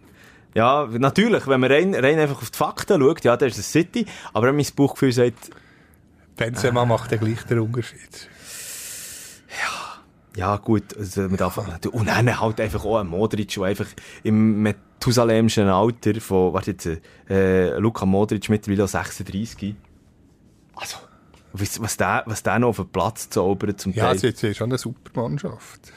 ja, 0.55 0.87
natürlich, 0.89 1.47
wenn 1.47 1.59
man 1.59 1.69
rein, 1.69 1.93
rein 1.93 2.17
einfach 2.17 2.41
auf 2.41 2.49
die 2.49 2.57
Fakten 2.57 3.01
schaut, 3.01 3.23
ja, 3.25 3.35
da 3.35 3.45
ist 3.45 3.57
es 3.57 3.69
City, 3.69 4.05
aber 4.33 4.53
mein 4.53 4.65
Bauchgefühl 4.73 5.11
sagt, 5.11 5.51
Benzema 6.37 6.85
macht 6.85 7.11
dann 7.11 7.19
gleich 7.19 7.43
den 7.43 7.59
Unterschied. 7.59 8.29
ja 10.37 10.55
gut, 10.55 10.95
also 10.97 11.23
man 11.23 11.35
darf, 11.35 11.57
und 11.87 12.07
dann 12.07 12.39
halt 12.39 12.61
einfach 12.61 12.85
auch 12.85 12.99
ein 12.99 13.07
Modric, 13.07 13.53
der 13.53 13.63
einfach 13.63 13.87
im 14.23 14.63
methusalemschen 14.63 15.67
Alter 15.67 16.21
von, 16.21 16.53
warte 16.53 16.71
jetzt, 16.71 16.89
äh, 17.29 17.77
Luka 17.79 18.05
Modric 18.05 18.47
mittlerweile 18.47 18.85
auch 18.85 18.87
36. 18.87 19.75
Also, 20.79 20.97
was, 21.53 21.81
was 21.81 21.97
der, 21.97 22.23
was 22.25 22.43
der 22.43 22.59
noch 22.59 22.69
auf 22.69 22.75
den 22.77 22.89
Platz 22.89 23.29
zaubert 23.29 23.79
zum 23.79 23.93
Ja, 23.93 24.05
Teil. 24.07 24.19
sie 24.19 24.31
sie 24.31 24.47
ist 24.49 24.57
schon 24.57 24.69
eine 24.69 24.77
super 24.77 25.21
Mannschaft. 25.21 25.91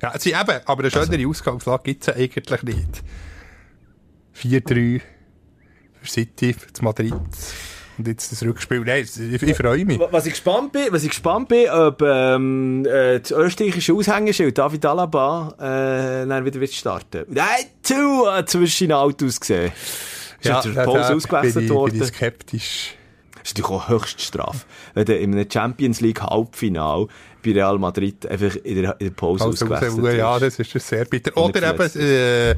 Ja, 0.00 0.16
sie 0.18 0.30
eben, 0.32 0.60
aber 0.66 0.80
eine 0.82 0.90
schönere 0.90 1.26
Ausgangslage 1.26 1.82
gibt 1.84 2.06
es 2.06 2.14
eigentlich 2.14 2.62
nicht. 2.62 3.02
4-3 4.36 5.00
für 6.00 6.08
City, 6.08 6.54
für 6.54 6.84
Madrid. 6.84 7.12
Und 7.98 8.06
jetzt 8.06 8.30
das 8.30 8.44
Rückspiel. 8.44 8.80
Nein, 8.84 9.02
ich, 9.02 9.42
ich 9.42 9.56
freue 9.56 9.84
mich. 9.84 9.98
Was 9.98 10.26
ich 10.26 10.34
gespannt 10.34 10.70
bin, 10.70 10.86
was 10.92 11.02
ich 11.02 11.08
gespannt 11.08 11.48
bin, 11.48 11.68
ob 11.68 12.00
ähm, 12.02 12.86
äh, 12.86 13.18
das 13.18 13.32
österreichische 13.32 13.92
Aushängeschild 13.94 14.56
David 14.56 14.86
Alaba 14.86 15.54
äh, 15.58 16.26
dann 16.28 16.44
wieder 16.44 16.60
wird 16.60 16.72
starten. 16.72 17.24
Nein, 17.28 17.46
zu 17.82 18.24
äh, 18.28 18.44
zwischen 18.44 18.92
Autos 18.92 19.40
gesehen. 19.40 19.72
Ist 20.40 20.46
ja, 20.48 20.60
zur 20.60 20.74
Pause 20.74 20.98
da 21.00 21.14
ausgewechselt 21.14 21.54
bin 21.56 21.64
ich, 21.64 21.70
worden. 21.70 21.92
bin 21.94 22.02
ich 22.02 22.08
skeptisch. 22.08 22.94
Das 23.48 23.52
ist 23.52 23.58
natürlich 23.58 23.82
auch 23.82 23.88
Höchststrafe. 23.88 24.66
Wenn 24.94 25.04
du 25.06 25.16
in 25.16 25.32
einem 25.32 25.50
Champions 25.50 26.00
League 26.00 26.20
Halbfinal 26.20 27.06
bei 27.42 27.52
Real 27.52 27.78
Madrid 27.78 28.26
einfach 28.26 28.56
in 28.56 28.82
der, 28.82 29.00
in 29.00 29.06
der 29.08 29.14
Pause 29.14 29.44
Also, 29.44 29.64
ausgewechselt 29.64 30.04
raus, 30.04 30.14
ja, 30.14 30.40
wirst. 30.40 30.58
das 30.58 30.74
ist 30.74 30.88
sehr 30.88 31.04
bitter. 31.06 31.34
Oder 31.36 31.74
eben, 31.74 32.00
äh, 32.00 32.54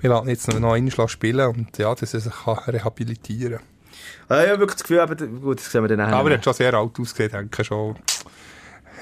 wir 0.00 0.10
lassen 0.10 0.28
jetzt 0.28 0.48
noch 0.48 0.58
noch 0.58 0.72
einmal 0.72 1.08
spielen 1.08 1.46
und 1.48 1.76
ja, 1.76 1.94
dass 1.94 2.14
er 2.14 2.20
sich 2.20 2.32
kann 2.32 2.58
rehabilitieren 2.66 3.58
kann. 3.58 4.38
Ah, 4.38 4.42
ich 4.44 4.48
habe 4.48 4.60
wirklich 4.60 4.76
das 4.76 4.82
Gefühl, 4.84 5.00
aber, 5.00 5.14
gut, 5.16 5.58
das 5.58 5.70
sehen 5.70 5.82
wir 5.82 5.88
dann 5.88 5.98
nachher. 5.98 6.16
Aber 6.16 6.30
er 6.30 6.38
hat 6.38 6.44
schon 6.44 6.54
sehr 6.54 6.72
alt 6.72 6.98
ausgesehen, 6.98 7.30
denke 7.30 7.60
ich 7.62 7.68
schon. 7.68 7.96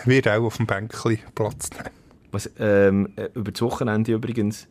Wird 0.05 0.27
auch 0.27 0.43
auf 0.43 0.57
dem 0.57 0.67
Bänkchen 0.67 1.19
Platz 1.35 1.71
nehmen. 1.71 1.91
Was 2.33 2.51
ähm, 2.59 3.13
äh, 3.17 3.29
über 3.35 3.53
das 3.53 3.63
Wochenende 3.63 4.13
übrigens 4.13 4.67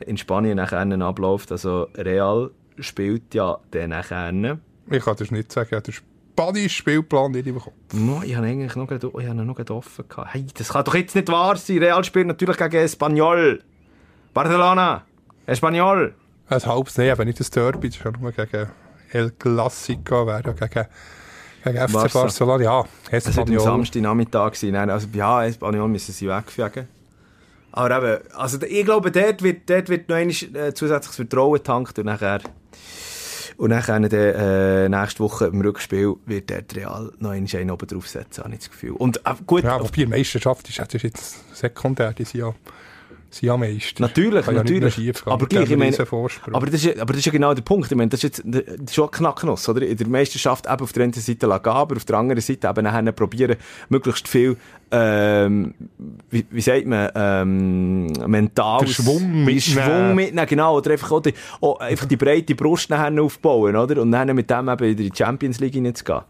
in 0.00 0.16
Spanien 0.16 0.56
nachher 0.56 0.80
abläuft. 0.80 1.52
Also 1.52 1.88
Real 1.94 2.50
spielt 2.78 3.34
ja 3.34 3.58
dann 3.70 3.90
nachher. 3.90 4.58
Ich 4.90 5.04
kann 5.04 5.16
das 5.16 5.30
nicht 5.30 5.52
sagen, 5.52 5.68
ich 5.70 5.76
habe 5.76 5.82
den 5.82 5.94
spanischen 5.94 6.68
Spielplan 6.70 7.32
nicht 7.32 7.46
im 7.46 7.58
Kopf. 7.58 7.72
No, 7.92 8.22
ich 8.24 8.34
habe 8.34 8.46
eigentlich 8.46 8.74
noch, 8.76 8.86
gerade- 8.88 9.10
ich 9.18 9.26
habe 9.28 9.44
noch 9.44 9.70
offen 9.70 10.04
gehabt. 10.08 10.34
Hey, 10.34 10.46
das 10.56 10.68
kann 10.70 10.84
doch 10.84 10.94
jetzt 10.94 11.14
nicht 11.14 11.28
wahr 11.28 11.56
sein. 11.56 11.78
Real 11.78 12.02
spielt 12.04 12.26
natürlich 12.26 12.56
gegen 12.56 12.76
Espanyol. 12.76 13.62
Barcelona. 14.34 15.04
Espanyol. 15.46 16.14
Ein 16.48 16.60
halbes, 16.66 16.98
nein, 16.98 17.10
aber 17.10 17.24
nicht 17.24 17.40
das 17.40 17.50
Derby, 17.50 17.88
das 17.88 17.98
ist 17.98 18.20
nur 18.20 18.32
gegen 18.32 18.68
El 19.10 19.30
Clasico, 19.32 20.26
wäre 20.26 20.42
gegen, 20.42 20.86
gegen 21.64 21.78
FC 21.88 21.92
Barca. 21.92 22.20
Barcelona. 22.20 22.62
Ja, 22.64 22.84
Es 23.10 23.36
wird 23.36 23.48
am. 23.50 23.58
Samstagnachmittag. 23.58 24.52
Nein, 24.62 24.90
also, 24.90 25.06
ja, 25.12 25.44
Espanyol 25.44 25.88
müssen 25.88 26.12
sie 26.12 26.28
wegfegen. 26.28 26.88
Aber 27.72 27.96
eben, 27.96 28.26
also 28.34 28.60
ich 28.62 28.84
glaube, 28.84 29.10
dort 29.10 29.42
wird, 29.42 29.68
dort 29.70 29.88
wird 29.88 30.08
noch 30.08 30.16
einmal 30.16 30.34
äh, 30.68 30.74
zusätzliches 30.74 31.16
Vertrauen 31.16 31.54
getankt 31.54 31.98
und 31.98 32.04
nachher 32.06 32.40
und 33.56 33.70
dann, 33.70 34.04
äh, 34.04 34.88
nächste 34.88 35.20
Woche 35.20 35.46
im 35.46 35.60
Rückspiel 35.60 36.14
wird 36.26 36.50
dort 36.50 36.74
Real 36.76 37.12
noch 37.18 37.30
einen 37.30 37.70
oben 37.70 37.86
draufsetzen, 37.86 38.44
habe 38.44 38.54
ich 38.54 38.60
das 38.60 38.70
Gefühl. 38.70 38.92
Und 38.92 39.18
äh, 39.18 39.34
gut, 39.46 39.64
Ja, 39.64 39.78
wobei 39.80 39.90
die 39.94 40.06
Meisterschaft 40.06 40.68
ist, 40.68 40.78
ist 40.94 41.02
jetzt 41.02 41.56
sekundär, 41.56 42.12
die 42.12 42.24
sind 42.24 42.40
ja, 43.32 43.38
sind 43.38 43.46
ja 43.46 43.56
Meister. 43.56 44.02
Natürlich, 44.02 44.44
Kann 44.44 44.54
ja 44.54 44.62
natürlich. 44.62 44.96
gehen 44.96 45.14
aber 45.24 45.46
gleich, 45.46 45.70
ich 45.70 45.76
meine, 45.76 45.96
aber 46.52 46.66
das, 46.66 46.84
ist, 46.84 46.98
aber 46.98 47.12
das 47.12 47.18
ist 47.18 47.26
ja 47.26 47.32
genau 47.32 47.54
der 47.54 47.62
Punkt. 47.62 47.90
Ich 47.90 47.96
meine, 47.96 48.10
das 48.10 48.22
ist 48.22 48.42
jetzt 48.44 48.94
schon 48.94 49.04
ein 49.06 49.10
Knacknuss, 49.10 49.68
oder? 49.68 49.82
In 49.82 49.96
der 49.96 50.08
Meisterschaft 50.08 50.66
eben 50.66 50.82
auf 50.82 50.92
der 50.92 51.04
einen 51.04 51.12
Seite 51.12 51.46
gehen, 51.46 51.50
aber 51.50 51.96
auf 51.96 52.04
der 52.04 52.16
anderen 52.16 52.40
Seite 52.40 52.68
eben 52.68 52.84
nachher 52.84 53.12
probieren, 53.12 53.56
möglichst 53.88 54.28
viel, 54.28 54.56
ähm, 54.90 55.74
wie, 56.30 56.46
wie 56.50 56.60
sagt 56.60 56.86
man, 56.86 57.10
ähm, 57.14 58.06
mental. 58.26 58.86
Schwung 58.86 59.44
mitnehmen. 59.44 59.60
Schwung 59.60 60.14
mitnehmen, 60.14 60.46
genau. 60.46 60.76
Oder 60.76 60.92
einfach, 60.92 61.12
auch 61.12 61.20
die, 61.20 61.34
auch 61.60 61.80
einfach 61.80 62.06
die 62.06 62.16
breite 62.16 62.54
Brust 62.54 62.90
nachher 62.90 63.22
aufbauen, 63.22 63.76
oder? 63.76 64.02
Und 64.02 64.12
dann 64.12 64.34
mit 64.34 64.50
dem 64.50 64.68
eben 64.68 64.84
in 64.84 64.96
die 64.96 65.10
Champions 65.14 65.60
League 65.60 65.74
hineinzugehen. 65.74 66.22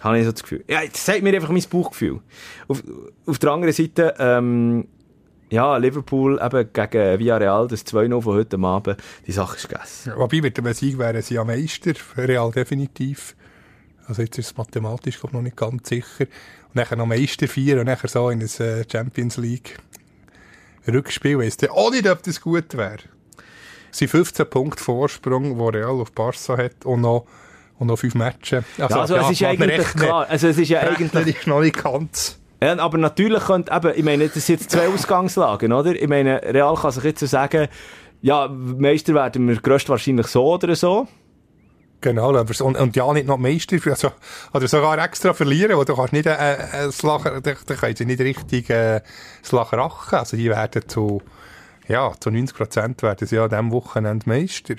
Habe 0.00 0.18
ich 0.18 0.24
so 0.24 0.32
das 0.32 0.42
Gefühl. 0.42 0.64
Ja, 0.68 0.80
das 0.86 1.04
sagt 1.04 1.22
mir 1.22 1.34
einfach 1.34 1.50
mein 1.50 1.64
Bauchgefühl. 1.68 2.20
Auf, 2.68 2.82
auf 3.26 3.38
der 3.38 3.50
anderen 3.50 3.72
Seite, 3.72 4.14
ähm, 4.18 4.86
ja, 5.50 5.76
Liverpool 5.76 6.40
eben 6.42 6.72
gegen 6.72 7.18
Villarreal, 7.18 7.68
das 7.68 7.86
2-0 7.86 8.22
von 8.22 8.34
heute 8.34 8.58
Abend, 8.58 8.96
die 9.26 9.32
Sache 9.32 9.56
ist 9.56 9.68
gegessen. 9.68 10.10
Ja, 10.10 10.18
Wobei, 10.18 10.40
mit 10.40 10.58
dem 10.58 10.72
Sieg 10.72 10.98
wären 10.98 11.22
sie 11.22 11.34
ja 11.34 11.44
Meister, 11.44 11.92
Real 12.16 12.50
definitiv. 12.50 13.36
Also 14.06 14.22
jetzt 14.22 14.38
ist 14.38 14.46
es 14.46 14.56
mathematisch 14.56 15.20
glaub 15.20 15.32
noch 15.32 15.42
nicht 15.42 15.56
ganz 15.56 15.88
sicher. 15.88 16.26
Und 16.68 16.74
nachher 16.74 16.96
noch 16.96 17.06
Meister 17.06 17.48
feiern 17.48 17.80
und 17.80 17.86
nachher 17.86 18.08
so 18.08 18.30
in 18.30 18.40
ein 18.40 18.60
äh, 18.60 18.84
Champions 18.90 19.36
League 19.36 19.78
Rückspiel. 20.86 21.38
Weiss 21.38 21.56
der 21.56 21.72
auch 21.72 21.90
nicht, 21.90 22.08
ob 22.08 22.22
das 22.22 22.40
gut 22.40 22.76
wäre. 22.76 22.98
Es 23.90 23.98
sind 23.98 24.08
15 24.08 24.48
Punkte 24.48 24.82
Vorsprung, 24.82 25.58
wo 25.58 25.68
Real 25.68 26.00
auf 26.00 26.12
Barca 26.12 26.56
hat 26.56 26.84
und 26.84 27.00
noch, 27.00 27.26
und 27.78 27.88
noch 27.88 27.98
5 27.98 28.14
Matches. 28.14 28.64
Ja, 28.78 28.86
also 28.86 29.16
es 29.16 29.30
ist 29.30 29.42
eigentlich 29.42 29.86
klar, 29.86 30.28
also 30.28 30.48
es 30.48 30.58
ist 30.58 30.68
ja 30.68 30.80
eigentlich... 30.80 31.36
ist 31.36 31.46
noch 31.46 31.60
nicht 31.60 31.82
ganz. 31.82 32.38
Ja, 32.62 32.78
aber 32.78 32.98
natürlich 32.98 33.44
könnte 33.44 33.72
eben, 33.72 33.92
ich 33.96 34.04
meine, 34.04 34.28
das 34.28 34.46
sind 34.46 34.60
jetzt 34.60 34.70
zwei 34.70 34.88
Ausgangslagen, 34.88 35.72
oder? 35.72 35.94
Ich 35.94 36.08
meine, 36.08 36.42
Real 36.42 36.74
kann 36.74 36.90
sich 36.90 37.04
jetzt 37.04 37.20
so 37.20 37.26
sagen, 37.26 37.68
ja, 38.22 38.48
Meister 38.48 39.14
werden 39.14 39.46
wir 39.46 39.56
größtwahrscheinlich 39.56 40.26
so 40.26 40.54
oder 40.54 40.74
so. 40.74 41.06
Genau, 42.00 42.28
und, 42.30 42.60
und 42.60 42.96
ja 42.96 43.12
nicht 43.12 43.26
noch 43.26 43.38
Meister, 43.38 43.78
also, 43.86 44.12
oder 44.52 44.68
sogar 44.68 44.98
extra 45.02 45.32
verlieren, 45.32 45.76
wo 45.76 45.84
du 45.84 45.96
kannst 45.96 46.12
nicht, 46.12 46.26
äh, 46.26 46.54
äh, 46.54 46.86
das 46.86 47.02
Lachen, 47.02 47.42
da, 47.42 47.52
da 47.66 47.94
sie 47.94 48.04
nicht 48.04 48.20
richtig, 48.20 48.70
äh, 48.70 49.00
das 49.42 49.52
Lachen 49.52 49.78
rachen. 49.78 50.18
Also, 50.18 50.36
die 50.36 50.48
werden 50.48 50.88
zu, 50.88 51.22
ja, 51.88 52.12
zu 52.18 52.30
90 52.30 52.56
Prozent 52.56 53.02
werden 53.02 53.26
sie 53.26 53.36
ja 53.36 53.44
an 53.44 53.50
diesem 53.50 53.72
Wochenende 53.72 54.28
Meister. 54.28 54.74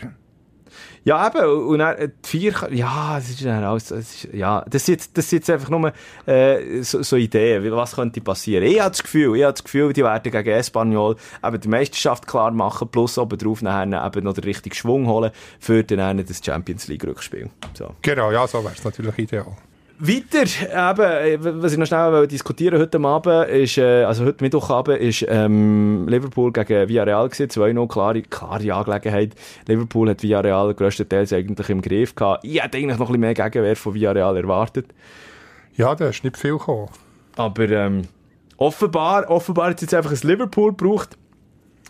Ja, 1.03 1.28
eben, 1.28 1.67
und 1.67 1.80
dann, 1.80 1.95
äh, 1.95 2.09
die 2.09 2.28
vier, 2.28 2.53
ja, 2.71 3.15
das 3.15 3.30
ist 3.30 3.45
dann 3.45 3.63
alles, 3.63 4.28
ja, 4.34 4.65
das 4.69 4.86
sind 4.86 4.95
jetzt, 4.95 5.17
das 5.17 5.30
sind 5.30 5.39
jetzt 5.39 5.49
einfach 5.49 5.69
nur, 5.69 5.93
äh, 6.25 6.82
so, 6.82 7.01
so 7.01 7.15
Ideen, 7.15 7.71
was 7.71 7.95
könnte 7.95 8.21
passieren. 8.21 8.65
Ich 8.65 8.80
habe 8.80 8.91
das 8.91 9.03
Gefühl, 9.03 9.36
ich 9.38 9.43
habe 9.43 9.53
das 9.53 9.63
Gefühl, 9.63 9.93
die 9.93 10.03
werden 10.03 10.32
gegen 10.32 10.49
Espanyol 10.49 11.15
eben 11.43 11.61
die 11.61 11.67
Meisterschaft 11.67 12.28
klar 12.28 12.51
machen, 12.51 12.89
plus 12.89 13.17
oben 13.17 13.38
drauf 13.38 13.61
nachher 13.61 14.05
eben 14.05 14.23
noch 14.23 14.34
den 14.34 14.43
richtigen 14.43 14.75
Schwung 14.75 15.07
holen 15.07 15.32
für 15.59 15.84
dann 15.84 16.25
das 16.25 16.41
Champions 16.43 16.88
League 16.88 17.03
Rückspiel. 17.05 17.49
So. 17.73 17.95
Genau, 18.01 18.32
ja, 18.32 18.47
so 18.47 18.63
wäre 18.63 18.73
es 18.73 18.84
natürlich 18.84 19.17
ideal. 19.17 19.55
Weiter, 19.99 20.43
eben, 20.43 21.43
äh, 21.43 21.61
was 21.61 21.71
ich 21.71 21.79
noch 21.79 21.87
schnell 21.87 22.11
wollte 22.11 22.27
diskutieren 22.27 22.79
heute 22.79 22.99
Abend, 22.99 23.49
ist, 23.49 23.79
äh, 23.79 24.03
also 24.03 24.25
heute 24.25 24.43
Mittwochabend, 24.43 24.99
ist 24.99 25.25
ähm, 25.27 26.07
Liverpool 26.07 26.51
gegen 26.51 26.87
Villarreal 26.87 27.27
gewesen, 27.29 27.49
2-0, 27.49 27.87
klare, 27.87 28.21
klare 28.21 28.73
Angelegenheit. 28.75 29.33
Liverpool 29.67 30.09
hat 30.11 30.21
Villarreal 30.21 30.75
grösstenteils 30.75 31.33
eigentlich 31.33 31.69
im 31.69 31.81
Griff 31.81 32.13
gehabt. 32.13 32.45
Ich 32.45 32.61
hätte 32.61 32.77
eigentlich 32.77 32.99
noch 32.99 33.07
ein 33.09 33.19
bisschen 33.19 33.21
mehr 33.21 33.33
Gegenwehr 33.33 33.75
von 33.75 33.95
Villarreal 33.95 34.37
erwartet. 34.37 34.85
Ja, 35.75 35.95
da 35.95 36.09
ist 36.09 36.23
nicht 36.23 36.37
viel 36.37 36.59
gekommen. 36.59 36.89
Aber 37.35 37.67
ähm, 37.67 38.03
offenbar, 38.57 39.27
offenbar 39.31 39.71
hat 39.71 39.77
es 39.77 39.81
jetzt 39.81 39.95
einfach 39.95 40.11
ein 40.11 40.27
Liverpool 40.27 40.75
gebraucht, 40.75 41.17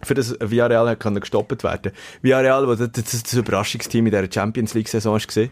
für 0.02 0.14
das 0.14 0.34
Villarreal 0.40 0.88
hat 0.88 1.00
gestoppt 1.02 1.64
werden. 1.66 1.92
Villarreal, 2.22 2.68
wo 2.68 2.76
das, 2.76 2.90
das, 2.90 3.24
das 3.24 3.34
Überraschungsteam 3.34 4.06
in 4.06 4.12
dieser 4.12 4.32
Champions 4.32 4.74
League-Saison 4.76 5.16
war. 5.16 5.50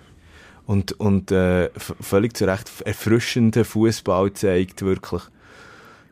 Und, 0.66 0.94
und 0.94 1.32
äh, 1.32 1.70
völlig 1.78 2.36
zu 2.36 2.46
Recht 2.46 2.72
erfrischenden 2.86 3.66
Fußball 3.66 4.34
zeigt, 4.34 4.82
wirklich. 4.82 5.22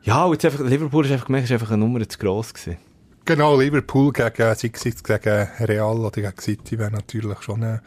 Ja, 0.04 0.26
und 0.26 0.34
jetzt 0.34 0.45
einfach, 0.45 0.64
Liverpool 0.64 1.06
ist 1.06 1.12
einfach 1.12 1.26
gemerkt, 1.26 1.45
ist 1.45 1.54
einfach 1.54 1.72
eine 1.72 1.80
Nummer 1.80 2.08
zu 2.08 2.20
gross 2.20 2.54
gewesen. 2.54 2.78
Genau, 3.26 3.60
Liverpool 3.60 4.12
gegen, 4.12 4.56
sei 4.56 4.72
es 4.74 5.04
gegen 5.04 5.47
Real 5.60 5.97
oder 5.97 6.12
gegen 6.12 6.38
City 6.39 6.78
wäre 6.78 6.91
natürlich 6.91 7.41
schon 7.41 7.64
ein, 7.64 7.80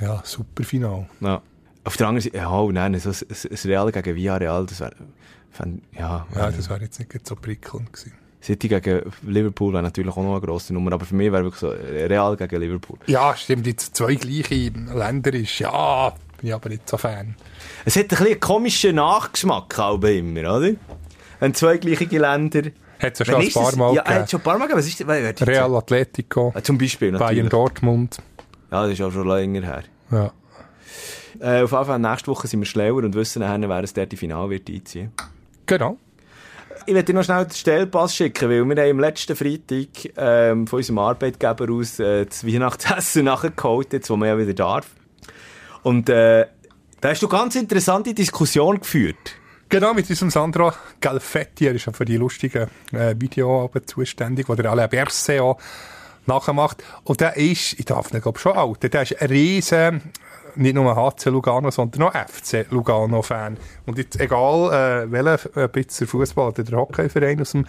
ja, 0.00 0.20
super 0.24 0.64
Final. 0.64 1.08
Ja. 1.20 1.40
Auf 1.84 1.96
der 1.96 2.08
anderen 2.08 2.24
Seite, 2.24 2.36
ja, 2.36 2.50
oh 2.50 2.70
nein, 2.72 2.98
so 2.98 3.10
ein, 3.10 3.16
ein 3.50 3.58
Real 3.64 3.92
gegen 3.92 4.16
Villarreal, 4.16 4.66
das 4.66 4.80
wäre, 4.80 4.94
ja, 5.96 6.26
Ja, 6.34 6.50
das 6.50 6.68
wäre 6.68 6.80
jetzt 6.82 6.98
nicht 6.98 7.26
so 7.26 7.36
prickelnd 7.36 7.92
gewesen. 7.92 8.12
City 8.42 8.68
gegen 8.68 9.02
Liverpool 9.26 9.72
wäre 9.72 9.82
natürlich 9.82 10.12
auch 10.12 10.22
noch 10.22 10.32
eine 10.32 10.40
grosse 10.40 10.72
Nummer, 10.72 10.92
aber 10.92 11.04
für 11.04 11.14
mich 11.14 11.32
wäre 11.32 11.42
wirklich 11.42 11.60
so 11.60 11.68
Real 11.70 12.36
gegen 12.36 12.60
Liverpool. 12.60 12.98
Ja, 13.06 13.34
stimmt, 13.36 13.66
jetzt 13.66 13.96
zwei 13.96 14.14
gleiche 14.14 14.70
Länder 14.94 15.34
ist, 15.34 15.58
ja, 15.58 16.10
bin 16.38 16.48
ich 16.48 16.54
aber 16.54 16.68
nicht 16.68 16.88
so 16.88 16.96
Fan. 16.96 17.34
Es 17.84 17.96
hat 17.96 18.04
ein 18.04 18.08
bisschen 18.08 18.26
einen 18.26 18.40
komischen 18.40 18.94
Nachgeschmack, 18.96 19.78
auch 19.78 20.02
immer, 20.02 20.56
oder? 20.56 20.70
Wenn 21.40 21.54
zwei 21.54 21.78
gleiche 21.78 22.04
Länder... 22.18 22.62
Hat 23.00 23.12
es 23.12 23.20
ja 23.20 23.24
schon 23.26 23.36
ein 23.36 23.52
paar? 23.52 23.76
Mal 23.76 23.94
Ja, 23.94 24.04
hat 24.04 24.30
schon 24.30 24.40
ein 24.40 24.42
paar 24.42 24.58
Mal 24.58 24.64
gegeben. 24.66 24.80
Was 24.80 24.88
ist, 24.88 24.98
die 24.98 25.44
Real 25.44 25.76
Atletico, 25.76 26.52
Ah, 26.54 26.60
Zum 26.62 26.78
Beispiel, 26.78 27.12
natürlich. 27.12 27.36
Bayern 27.36 27.48
Dortmund. 27.48 28.18
Ja, 28.72 28.82
das 28.82 28.92
ist 28.94 29.02
auch 29.02 29.12
schon 29.12 29.28
länger 29.28 29.62
her. 29.62 29.82
Ja. 30.10 30.32
Äh, 31.40 31.62
auf 31.62 31.70
jeden 31.70 31.84
Fall, 31.84 31.98
nächste 32.00 32.26
Woche 32.28 32.48
sind 32.48 32.58
wir 32.60 32.66
schlauer 32.66 33.04
und 33.04 33.14
wissen 33.14 33.40
nachher, 33.40 33.68
wer 33.68 33.84
es 33.84 33.94
dort 33.94 34.12
im 34.12 34.18
Finale 34.18 34.50
wird 34.50 34.68
einziehen. 34.68 35.12
Genau. 35.66 35.96
Ich 36.88 36.94
werde 36.94 37.12
dir 37.12 37.18
noch 37.18 37.22
schnell 37.22 37.44
den 37.44 37.52
Stellpass 37.54 38.16
schicken, 38.16 38.48
weil 38.48 38.64
wir 38.64 38.82
haben 38.82 38.90
am 38.92 39.00
letzten 39.00 39.36
Freitag 39.36 40.10
ähm, 40.16 40.66
von 40.66 40.78
unserem 40.78 40.98
Arbeitgeber 41.00 41.70
aus 41.70 41.98
äh, 41.98 42.24
das 42.24 42.46
Weihnachtsessen 42.46 43.24
nachgeholt, 43.26 43.92
jetzt, 43.92 44.08
wo 44.08 44.16
man 44.16 44.26
ja 44.26 44.38
wieder 44.38 44.54
darf. 44.54 44.86
Und 45.82 46.08
äh, 46.08 46.46
da 47.02 47.10
hast 47.10 47.22
du 47.22 47.28
ganz 47.28 47.56
interessante 47.56 48.14
Diskussion 48.14 48.80
geführt. 48.80 49.34
Genau, 49.68 49.92
mit 49.92 50.08
unserem 50.08 50.30
Sandro 50.30 50.72
Galfetti, 50.98 51.66
er 51.66 51.74
ist 51.74 51.84
ja 51.84 51.92
für 51.92 52.06
die 52.06 52.16
lustigen 52.16 52.68
äh, 52.92 53.14
Videos 53.18 53.70
zuständig, 53.84 54.46
die 54.46 54.56
der 54.56 54.70
Alain 54.70 54.88
Berset 54.88 55.42
auch 55.42 55.58
nachmacht. 56.24 56.82
Und 57.04 57.20
der 57.20 57.36
ist, 57.36 57.78
ich 57.78 57.84
darf 57.84 58.14
nicht, 58.14 58.22
glaube 58.22 58.38
schon 58.38 58.56
alt, 58.56 58.82
der 58.82 59.02
ist 59.02 59.20
ein 59.20 59.28
riesen, 59.28 60.00
nicht 60.56 60.74
nur 60.74 60.94
HC 60.94 61.30
Lugano, 61.30 61.70
sondern 61.70 62.02
auch 62.02 62.12
FC 62.14 62.66
Lugano-Fan. 62.70 63.56
Und 63.86 63.98
jetzt, 63.98 64.20
egal, 64.20 65.04
äh, 65.06 65.12
welcher 65.12 65.56
äh, 65.56 65.68
bisschen 65.68 66.06
Fußball 66.06 66.48
oder 66.48 66.62
der 66.62 66.78
Hockeyverein 66.78 67.40
aus 67.40 67.52
dem 67.52 67.66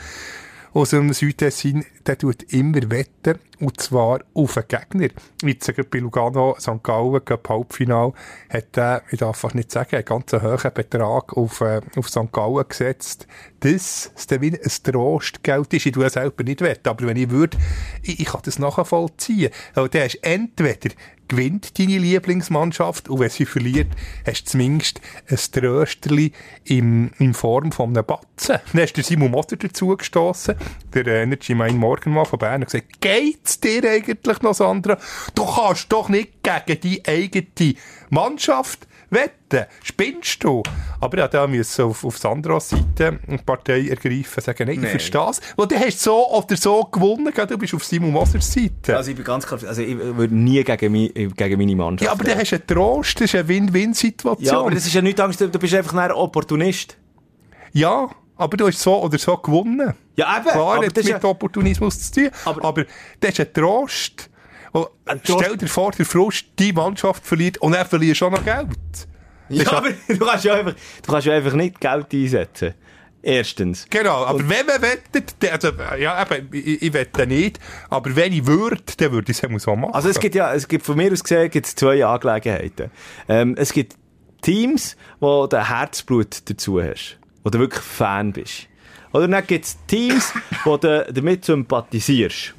aus 0.73 0.91
dem 0.91 1.11
Südtessin, 1.13 1.85
der 2.05 2.17
tut 2.17 2.43
immer 2.53 2.91
wetten, 2.91 3.39
und 3.59 3.81
zwar 3.81 4.19
auf 4.33 4.57
einen 4.57 4.67
Gegner. 4.67 5.07
Jetzt 5.43 5.67
gerade 5.67 5.89
bei 5.89 5.99
Lugano, 5.99 6.55
St. 6.59 6.83
Gallen, 6.83 7.23
Cup 7.25 7.49
Halbfinal, 7.49 8.13
hat 8.49 8.77
er, 8.77 9.01
ich 9.11 9.19
darf 9.19 9.53
nicht 9.53 9.71
sagen, 9.71 9.95
einen 9.95 10.05
ganz 10.05 10.31
hohen 10.31 10.73
Betrag 10.73 11.35
auf, 11.35 11.61
äh, 11.61 11.81
auf 11.95 12.09
St. 12.09 12.31
Gallen 12.31 12.67
gesetzt, 12.67 13.27
dass 13.61 14.11
es 14.15 14.27
dann 14.27 14.43
ein 14.43 14.59
Trostgeld 14.83 15.73
ist. 15.73 15.85
Ich 15.85 15.91
tue 15.91 16.09
selber 16.09 16.43
nicht 16.43 16.61
wetten, 16.61 16.87
aber 16.87 17.07
wenn 17.07 17.17
ich 17.17 17.29
würde, 17.29 17.57
ich, 18.03 18.19
ich 18.19 18.27
kann 18.27 18.41
das 18.45 18.59
nachvollziehen. 18.59 19.51
Weil 19.73 19.89
der 19.89 20.05
ist 20.05 20.23
entweder 20.23 20.89
gewinnt 21.29 21.79
deine 21.79 21.97
Lieblingsmannschaft 21.97 23.07
und 23.07 23.19
wenn 23.19 23.29
sie 23.29 23.45
verliert, 23.45 23.87
hast 24.25 24.43
du 24.43 24.51
zumindest 24.51 24.99
ein 25.29 25.37
Trösterli 25.37 26.33
in, 26.65 27.11
in 27.19 27.33
Form 27.33 27.71
von 27.71 27.89
einem 27.89 28.05
Batzen. 28.05 28.57
Dann 28.73 28.81
hast 28.81 28.93
du 28.93 29.03
Simon 29.03 29.31
Motter 29.31 29.55
dazugestossen, 29.55 30.55
der 30.93 31.07
äh, 31.07 31.23
Energy 31.23 31.55
Main 31.55 31.77
Morgenmann 31.77 32.25
von 32.25 32.39
Bern, 32.39 32.61
und 32.61 32.65
gesagt, 32.65 32.99
geht's 32.99 33.59
dir 33.59 33.89
eigentlich 33.89 34.41
noch, 34.41 34.53
Sandra? 34.53 34.97
Du 35.35 35.45
kannst 35.45 35.91
doch 35.91 36.09
nicht 36.09 36.43
gegen 36.43 36.81
die 36.81 37.07
eigene 37.07 37.75
Mannschaft 38.09 38.87
wetten. 39.09 39.65
Spinnst 39.83 40.43
du? 40.43 40.63
Aber 40.99 41.17
ja, 41.17 41.27
da 41.27 41.47
müssen 41.47 41.85
auf, 41.85 42.03
auf 42.03 42.17
Sandras 42.17 42.69
Seite 42.69 43.19
eine 43.27 43.37
Partei 43.39 43.87
ergreifen, 43.87 44.41
sagen, 44.41 44.67
nein, 44.67 44.83
ich 44.83 44.89
verstehe 44.89 45.29
es. 45.29 45.41
Weil 45.55 45.67
du 45.67 45.75
hast 45.79 46.01
so 46.01 46.27
oder 46.31 46.55
so 46.57 46.83
gewonnen, 46.83 47.31
du 47.35 47.57
bist 47.57 47.73
auf 47.73 47.83
Simon 47.83 48.11
Mossers 48.11 48.51
Seite. 48.53 48.95
Also 48.95 49.11
ich 49.11 49.15
bin 49.15 49.25
ganz 49.25 49.45
klar, 49.47 49.59
also 49.65 49.81
ich 49.81 49.97
würde 49.97 50.33
nie 50.35 50.63
gegen, 50.63 50.91
mi, 50.91 51.09
gegen 51.09 51.57
meine 51.57 51.75
Mannschaft. 51.75 52.05
Ja, 52.05 52.11
aber 52.11 52.23
dann 52.23 52.39
hast 52.39 52.51
du 52.51 52.55
einen 52.55 52.67
Trost, 52.67 53.15
das 53.19 53.25
ist 53.25 53.35
eine 53.35 53.47
Win-Win-Situation. 53.47 54.45
Ja, 54.45 54.59
aber 54.59 54.71
das 54.71 54.85
ist 54.85 54.93
ja 54.93 55.01
nichts 55.01 55.19
anderes, 55.19 55.51
du 55.51 55.59
bist 55.59 55.73
einfach 55.73 55.93
ein 55.95 56.11
Opportunist. 56.11 56.97
Ja, 57.73 58.09
aber 58.35 58.57
du 58.57 58.67
hast 58.67 58.79
so 58.79 59.01
oder 59.03 59.17
so 59.17 59.35
gewonnen. 59.37 59.93
Ja, 60.15 60.37
eben. 60.37 60.45
Klar, 60.49 60.75
aber 60.77 60.85
hat 60.85 60.97
das 60.97 61.05
ist 61.05 61.13
mit 61.13 61.23
ja, 61.23 61.29
Opportunismus 61.29 62.11
zu 62.11 62.21
tun. 62.21 62.29
Aber- 62.45 62.65
Aber, 62.65 62.85
das 63.19 63.31
ist 63.31 63.39
ein 63.41 63.53
Trost. 63.53 64.29
Und 64.71 64.87
Trost- 65.25 65.43
Stell 65.43 65.57
dir 65.57 65.67
vor, 65.67 65.91
der 65.91 66.05
Frust, 66.05 66.45
die 66.59 66.73
Mannschaft 66.73 67.25
verliert 67.25 67.57
und 67.59 67.73
er 67.73 67.85
verliert 67.85 68.17
schon 68.17 68.33
noch 68.33 68.43
Geld. 68.43 68.67
ja, 69.49 69.71
aber 69.71 69.89
du 70.07 70.17
kannst 70.19 70.45
ja 70.45 70.53
einfach, 70.55 70.73
du 71.03 71.11
kannst 71.11 71.27
ja 71.27 71.33
einfach 71.33 71.53
nicht 71.53 71.79
Geld 71.79 72.13
einsetzen. 72.13 72.73
Erstens. 73.21 73.85
Genau, 73.89 74.23
aber 74.23 74.39
wenn 74.47 74.65
man 74.65 74.81
wettet, 74.81 75.35
also, 75.51 75.71
ja, 75.99 76.21
eben, 76.21 76.47
ich, 76.53 76.81
ich 76.83 76.93
wette 76.93 77.27
nicht, 77.27 77.59
aber 77.89 78.15
wenn 78.15 78.31
ich 78.31 78.45
würde, 78.45 78.81
dann 78.95 79.11
würde 79.11 79.29
ich 79.31 79.43
es 79.43 79.63
so 79.63 79.75
machen. 79.75 79.93
Also 79.93 80.07
es 80.07 80.19
gibt 80.21 80.35
ja, 80.35 80.53
es 80.53 80.67
gibt 80.69 80.85
von 80.85 80.95
mir 80.95 81.11
aus 81.11 81.21
gesehen 81.23 81.51
gibt's 81.51 81.75
zwei 81.75 82.05
Angelegenheiten. 82.05 82.91
Ähm, 83.27 83.55
es 83.57 83.73
gibt 83.73 83.95
Teams, 84.41 84.95
wo 85.19 85.47
du 85.47 85.57
Herzblut 85.57 86.49
dazu 86.49 86.81
hast, 86.81 87.17
wo 87.43 87.49
du 87.49 87.59
wirklich 87.59 87.83
Fan 87.83 88.31
bist. 88.31 88.67
Oder 89.11 89.27
dann 89.27 89.45
gibt's 89.45 89.77
Teams, 89.87 90.31
wo 90.63 90.77
du 90.77 91.05
damit 91.11 91.43
sympathisierst. 91.43 92.53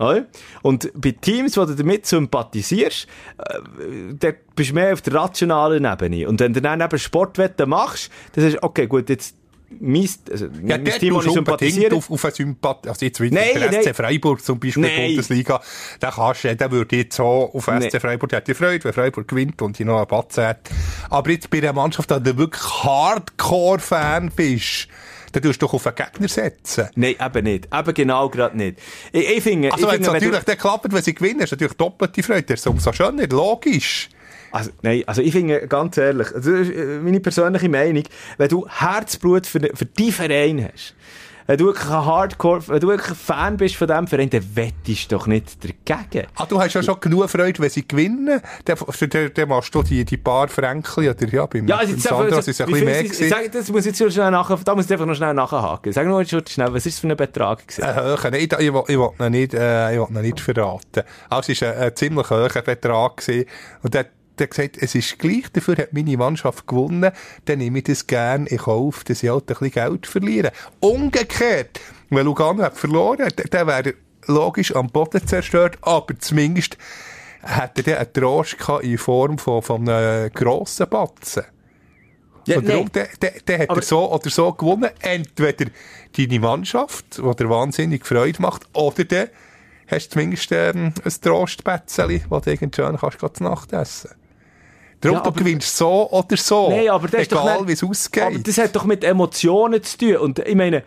Oder? 0.00 0.24
Und 0.62 0.90
bei 0.94 1.12
Teams, 1.12 1.56
wo 1.56 1.64
du 1.66 1.74
damit 1.74 2.06
sympathisierst, 2.06 3.06
äh, 3.38 4.14
da 4.18 4.30
bist 4.56 4.70
du 4.70 4.74
mehr 4.74 4.94
auf 4.94 5.02
der 5.02 5.14
rationalen 5.14 5.84
Ebene. 5.84 6.26
Und 6.26 6.40
wenn 6.40 6.54
du 6.54 6.62
dann 6.62 6.80
eben 6.80 6.98
Sportwetten 6.98 7.68
machst, 7.68 8.10
dann 8.32 8.44
sagst 8.44 8.56
du, 8.56 8.62
okay, 8.62 8.86
gut, 8.86 9.10
jetzt 9.10 9.36
mein, 9.78 10.08
also, 10.30 10.46
Ja, 10.64 10.78
mein 10.78 10.84
Team, 10.86 11.14
das 11.14 11.26
ich 11.26 11.32
sympathisiere, 11.32 11.94
auf, 11.94 12.10
auf 12.10 12.24
eine 12.24 12.34
Sympathie. 12.34 12.88
Also 12.88 13.06
jetzt 13.06 13.20
wieder 13.20 13.36
Nein, 13.36 13.54
der 13.54 13.70
nein. 13.70 13.82
SC 13.82 13.94
Freiburg 13.94 14.42
zum 14.42 14.58
Beispiel 14.58 14.84
in 14.84 14.88
der 14.88 14.98
Nein. 14.98 15.08
Bundesliga. 15.10 15.60
Da 16.00 16.10
kannst 16.10 16.44
du, 16.44 16.56
der 16.56 16.70
würde 16.72 16.96
jetzt 16.96 17.16
so 17.16 17.50
auf 17.52 17.66
Nein. 17.68 17.82
SC 17.82 18.00
Freiburg, 18.00 18.30
der 18.30 18.38
hat 18.38 18.48
die 18.48 18.54
Freude, 18.54 18.82
wenn 18.82 18.92
Freiburg 18.92 19.28
gewinnt 19.28 19.62
und 19.62 19.78
die 19.78 19.84
noch 19.84 19.98
einen 19.98 20.08
Batzen 20.08 20.44
hat. 20.44 20.70
Aber 21.08 21.30
jetzt 21.30 21.50
bei 21.50 21.58
einer 21.58 21.72
Mannschaft, 21.72 22.10
da 22.10 22.18
du 22.18 22.36
wirklich 22.36 22.62
Hardcore-Fan 22.82 24.32
bist, 24.34 24.88
dann 25.32 25.42
tust 25.42 25.60
du 25.62 25.66
doch 25.66 25.74
auf 25.74 25.86
einen 25.86 25.96
Gegner 25.96 26.28
setzen. 26.28 26.88
Nein, 26.96 27.14
eben 27.24 27.44
nicht. 27.44 27.68
Eben 27.74 27.94
genau 27.94 28.28
gerade 28.28 28.56
nicht. 28.56 28.78
Ich, 29.12 29.28
ich 29.36 29.42
finde, 29.42 29.72
Also 29.72 29.86
ich 29.86 29.92
wenn 29.92 30.00
es 30.02 30.06
finde, 30.08 30.12
wenn 30.20 30.20
du- 30.20 30.26
natürlich 30.36 30.44
dann 30.44 30.58
klappt, 30.58 30.92
wenn 30.92 31.02
sie 31.02 31.14
gewinnen, 31.14 31.40
ist 31.40 31.50
natürlich 31.52 31.74
doppelte 31.74 32.22
Freude. 32.22 32.42
Das 32.42 32.60
ist 32.60 32.66
umso 32.66 32.92
schöner, 32.92 33.26
logisch. 33.28 34.08
Also, 34.52 34.70
nein, 34.82 35.04
also 35.06 35.22
ich 35.22 35.30
finde, 35.32 35.68
ganz 35.68 35.96
ehrlich, 35.96 36.26
das 36.34 36.44
ist 36.44 36.70
äh, 36.72 36.98
meine 37.00 37.20
persönliche 37.20 37.68
Meinung, 37.68 38.02
wenn 38.36 38.48
du 38.48 38.66
Herzblut 38.68 39.46
für, 39.46 39.60
für 39.74 39.86
deinen 39.86 40.10
Verein 40.12 40.68
hast, 40.72 40.94
Wenn 41.50 41.58
du 41.58 41.64
wirklich 41.64 41.86
ein 41.90 42.04
Hardcore, 42.06 42.68
wenn 42.68 42.78
du 42.78 42.86
wirklich 42.86 43.18
Fan 43.18 43.56
bist 43.56 43.74
von 43.74 43.88
diesem 43.88 44.06
Verein, 44.06 44.30
dann 44.30 44.44
wettest 44.54 45.10
du 45.10 45.16
doch 45.16 45.26
nicht 45.26 45.58
dagegen. 45.64 46.28
Ah, 46.36 46.46
du 46.46 46.60
hast 46.60 46.74
ja 46.74 46.80
schon 46.80 47.00
genug 47.00 47.28
Freude, 47.28 47.58
wenn 47.60 47.68
sie 47.70 47.88
gewinnen. 47.88 48.40
Dann, 48.64 48.76
dann, 49.10 49.30
dann 49.34 49.48
machst 49.48 49.74
du 49.74 49.82
die, 49.82 50.04
die 50.04 50.16
paar 50.16 50.46
Fränkli 50.46 51.10
oder 51.10 51.26
ja, 51.26 51.46
beim, 51.46 51.66
Ja, 51.66 51.78
also 51.78 51.88
beim 51.88 51.96
jetzt 51.98 52.08
Sandro 52.08 52.38
ist 52.38 52.46
es 52.46 52.60
ein 52.60 52.66
bisschen 52.68 52.84
mehr 52.84 53.02
gewesen. 53.02 53.28
sag, 53.28 53.50
das 53.50 53.68
muss 53.68 53.84
ich 53.84 53.98
jetzt 53.98 54.14
schnell 54.14 54.30
nachher, 54.30 54.58
da 54.64 54.76
muss 54.76 54.84
ich 54.84 54.92
einfach 54.92 55.06
noch 55.06 55.16
schnell 55.16 55.34
nachhaken. 55.34 55.92
Sag 55.92 56.06
nur 56.06 56.24
schon 56.24 56.46
schnell, 56.46 56.72
was 56.72 56.86
ist 56.86 56.94
das 56.94 57.00
für 57.00 57.08
ein 57.08 57.16
Betrag 57.16 57.66
gewesen? 57.66 57.82
Ein 57.82 57.96
hoher, 57.96 58.18
nein, 58.30 58.34
ich, 58.34 58.52
ich, 58.52 58.72
will- 58.72 58.84
ich 58.86 58.96
will 58.96 59.10
ihn 59.18 59.32
nicht, 59.32 59.52
äh, 59.52 59.92
ich 59.92 59.98
will 59.98 60.16
ihn 60.16 60.22
nicht 60.22 60.38
verraten. 60.38 61.02
Also, 61.28 61.50
es 61.50 61.60
war 61.62 61.72
ein, 61.72 61.78
ein 61.78 61.96
ziemlich 61.96 62.30
hoher 62.30 62.48
Betrag 62.48 63.16
gewesen. 63.16 63.46
Und 63.82 63.92
der, 63.94 64.06
der 64.40 64.46
hat 64.46 64.50
gesagt, 64.50 64.78
es 64.80 64.94
ist 64.94 65.18
gleich, 65.18 65.50
dafür 65.52 65.76
hat 65.76 65.92
meine 65.92 66.16
Mannschaft 66.16 66.66
gewonnen, 66.66 67.12
dann 67.44 67.58
nehme 67.58 67.78
ich 67.78 67.84
das 67.84 68.06
gern 68.06 68.46
in 68.46 68.58
Kauf, 68.58 69.04
dass 69.04 69.22
ich 69.22 69.28
halt 69.28 69.42
ein 69.42 69.46
bisschen 69.46 69.70
Geld 69.70 70.06
verliere. 70.06 70.52
Umgekehrt, 70.80 71.80
wenn 72.08 72.24
Lugano 72.24 72.62
hat 72.62 72.76
verloren, 72.76 73.28
dann, 73.36 73.46
dann 73.50 73.66
wäre 73.66 73.90
er 73.90 73.94
logisch 74.26 74.74
am 74.74 74.88
Boden 74.88 75.26
zerstört, 75.26 75.78
aber 75.82 76.18
zumindest 76.18 76.76
hätte 77.42 77.90
er 77.90 78.00
einen 78.00 78.12
Trost 78.12 78.58
gehabt 78.58 78.84
in 78.84 78.98
Form 78.98 79.38
von, 79.38 79.62
von 79.62 79.88
einem 79.88 80.32
grossen 80.32 80.88
Batzen. 80.88 81.44
Ja, 82.46 82.58
und 82.58 82.68
darum, 82.68 82.90
der, 82.92 83.08
der, 83.20 83.32
der 83.46 83.58
hat 83.60 83.76
er 83.76 83.82
so 83.82 84.10
oder 84.12 84.30
so 84.30 84.52
gewonnen. 84.52 84.90
Entweder 85.00 85.66
deine 86.16 86.40
Mannschaft, 86.40 87.18
die 87.18 87.36
dir 87.36 87.50
wahnsinnig 87.50 88.06
Freude 88.06 88.40
macht, 88.40 88.66
oder 88.72 89.04
der 89.04 89.28
hast 89.86 90.08
du 90.08 90.12
zumindest 90.14 90.50
ähm, 90.52 90.92
ein 91.04 91.12
Trostbätzeli, 91.20 92.24
das 92.28 92.42
du 92.42 92.50
irgend 92.50 92.76
schön 92.76 92.96
kannst, 92.96 93.18
gleich 93.18 93.32
zu 93.32 93.44
Nacht 93.44 93.72
essen. 93.72 94.10
Darum, 95.00 95.16
Ja, 95.16 95.22
du 95.22 95.28
aber- 95.30 95.38
gewinnst 95.38 95.76
so 95.76 96.10
oder 96.10 96.36
so. 96.36 96.68
Nein, 96.70 96.88
aber 96.90 97.08
das 97.08 97.22
Egal, 97.22 97.58
nicht- 97.58 97.68
wie 97.68 97.72
es 97.72 97.82
ausgeht. 97.84 98.22
Aber 98.22 98.38
das 98.38 98.58
hat 98.58 98.76
doch 98.76 98.84
mit 98.84 99.02
Emotionen 99.04 99.82
zu 99.82 99.96
tun. 99.98 100.16
Und 100.16 100.38
ich 100.40 100.54
meine, 100.54 100.82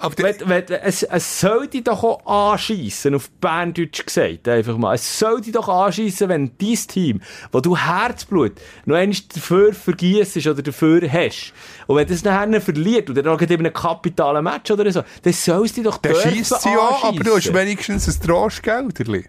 Aber 0.00 0.14
der- 0.14 0.38
wenn, 0.48 0.48
wenn, 0.70 0.78
es, 0.84 1.02
es 1.02 1.40
soll 1.40 1.66
dich 1.66 1.82
doch 1.82 2.04
auch 2.04 2.52
anschiessen, 2.52 3.16
auf 3.16 3.28
Berndeutsch 3.40 4.06
gesagt, 4.06 4.46
einfach 4.46 4.76
mal. 4.78 4.94
Es 4.94 5.18
soll 5.18 5.40
dich 5.40 5.52
doch 5.52 5.68
anschiessen, 5.68 6.28
wenn 6.28 6.52
dein 6.56 6.76
Team, 6.86 7.20
wo 7.50 7.58
du 7.60 7.76
Herzblut 7.76 8.52
noch 8.86 8.94
einmal 8.94 9.16
dafür 9.34 9.74
vergiessest 9.74 10.46
oder 10.46 10.62
dafür 10.62 11.02
hast, 11.12 11.52
und 11.88 11.96
wenn 11.96 12.06
das 12.06 12.22
nachher 12.22 12.60
verliert, 12.60 13.10
oder 13.10 13.32
auch 13.32 13.40
in 13.40 13.52
einem 13.52 13.72
kapitalen 13.72 14.44
Match 14.44 14.70
oder 14.70 14.88
so, 14.92 15.02
dann 15.24 15.32
soll 15.32 15.66
es 15.66 15.72
dich 15.72 15.82
doch 15.82 15.96
der 15.98 16.12
dürfen 16.12 16.30
schießt 16.32 16.62
sie 16.62 16.68
an, 16.68 16.78
aber 16.78 17.12
du 17.16 17.24
hast 17.30 17.34
anschiessen. 17.34 17.54
wenigstens 17.56 18.06
ein 18.08 18.24
Trostgelderli. 18.24 19.24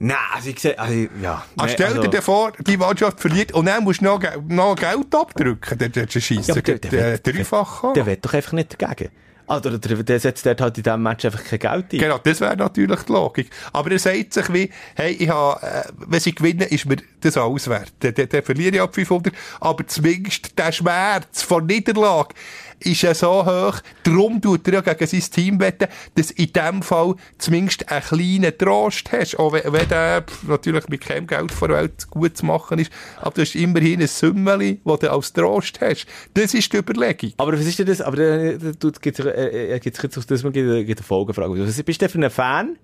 Nein, 0.00 0.16
also 0.32 0.50
ich 0.50 0.60
sehe, 0.60 0.78
also, 0.78 0.94
ja. 1.20 1.44
Ah, 1.56 1.64
nee, 1.66 1.72
stell 1.72 1.86
also- 1.98 2.02
dir 2.06 2.22
vor, 2.22 2.52
die 2.66 2.76
Mannschaft 2.76 3.20
verliert 3.20 3.52
und 3.52 3.66
dann 3.66 3.82
musst 3.82 4.00
du 4.00 4.04
noch, 4.04 4.20
noch 4.46 4.76
Geld 4.76 5.12
abdrücken. 5.14 5.78
Dann, 5.78 6.08
schießt 6.08 6.50
aber 6.50 6.58
er 6.58 6.62
der- 6.62 6.78
der 6.78 6.92
wird- 6.92 7.26
dreifach. 7.26 7.92
Der 7.94 8.06
wird 8.06 8.24
doch 8.24 8.32
einfach 8.32 8.52
nicht 8.52 8.80
dagegen. 8.80 9.10
Also, 9.48 9.76
der, 9.78 10.02
der 10.02 10.20
setzt 10.20 10.44
dort 10.44 10.60
halt 10.60 10.76
in 10.76 10.82
diesem 10.84 11.02
Match 11.02 11.24
einfach 11.24 11.42
kein 11.42 11.58
Geld 11.58 11.92
ein. 11.94 11.98
Genau, 11.98 12.18
das 12.18 12.38
wäre 12.42 12.54
natürlich 12.54 13.00
die 13.00 13.12
Logik. 13.12 13.48
Aber 13.72 13.90
er 13.90 13.98
sagt 13.98 14.34
sich 14.34 14.52
wie, 14.52 14.70
hey, 14.94 15.12
ich 15.12 15.30
habe, 15.30 15.66
äh, 15.66 15.84
wenn 15.96 16.20
sie 16.20 16.34
gewinnen, 16.34 16.68
ist 16.68 16.84
mir 16.84 16.98
das 17.22 17.38
alles 17.38 17.66
wert. 17.66 17.90
Dann, 18.00 18.12
dann, 18.12 18.28
dann 18.28 18.42
verliere 18.42 18.74
ich 18.76 18.80
ab 18.82 18.94
500. 18.94 19.32
Aber 19.58 19.86
zumindest 19.86 20.56
der 20.58 20.70
Schmerz 20.70 21.40
von 21.42 21.64
Niederlage 21.64 22.34
ist 22.80 23.02
ja 23.02 23.14
so 23.14 23.44
hoch. 23.44 23.80
Darum 24.02 24.40
tut 24.40 24.66
er 24.68 24.74
ja 24.74 24.80
gegen 24.80 25.06
sein 25.06 25.30
Team 25.30 25.60
wetten, 25.60 25.88
dass 26.14 26.30
in 26.30 26.52
dem 26.52 26.82
Fall 26.82 27.14
zumindest 27.38 27.90
einen 27.90 28.02
kleinen 28.02 28.56
Trost 28.58 29.10
hast. 29.12 29.38
Auch 29.38 29.52
wenn, 29.52 29.72
wenn 29.72 29.88
der 29.88 30.24
natürlich 30.46 30.88
mit 30.88 31.00
keinem 31.00 31.26
Geld 31.26 31.52
vor 31.52 31.68
der 31.68 31.78
Welt 31.78 32.08
gut 32.10 32.36
zu 32.36 32.46
machen 32.46 32.78
ist. 32.78 32.92
Aber 33.20 33.32
du 33.32 33.42
hast 33.42 33.54
immerhin 33.54 34.00
ein 34.00 34.08
Sümmeli, 34.08 34.80
das 34.84 34.98
du 35.00 35.12
als 35.12 35.32
Trost 35.32 35.80
hast. 35.80 36.06
Das 36.34 36.54
ist 36.54 36.72
die 36.72 36.78
Überlegung. 36.78 37.32
Aber 37.36 37.52
was 37.52 37.66
ist 37.66 37.78
denn 37.78 37.86
das? 37.86 38.00
Aber 38.00 38.18
äh, 38.18 38.54
äh, 38.54 39.80
gibt's 39.80 40.02
jetzt 40.02 40.18
auf 40.18 40.26
das 40.26 40.42
mal 40.42 40.52
gibt, 40.52 40.68
äh, 40.68 40.84
gibt 40.84 41.00
eine 41.00 41.06
Folgefrage. 41.06 41.66
Was 41.66 41.82
bist 41.82 42.02
du 42.02 42.08
für 42.08 42.18
ein 42.18 42.30
Fan, 42.30 42.76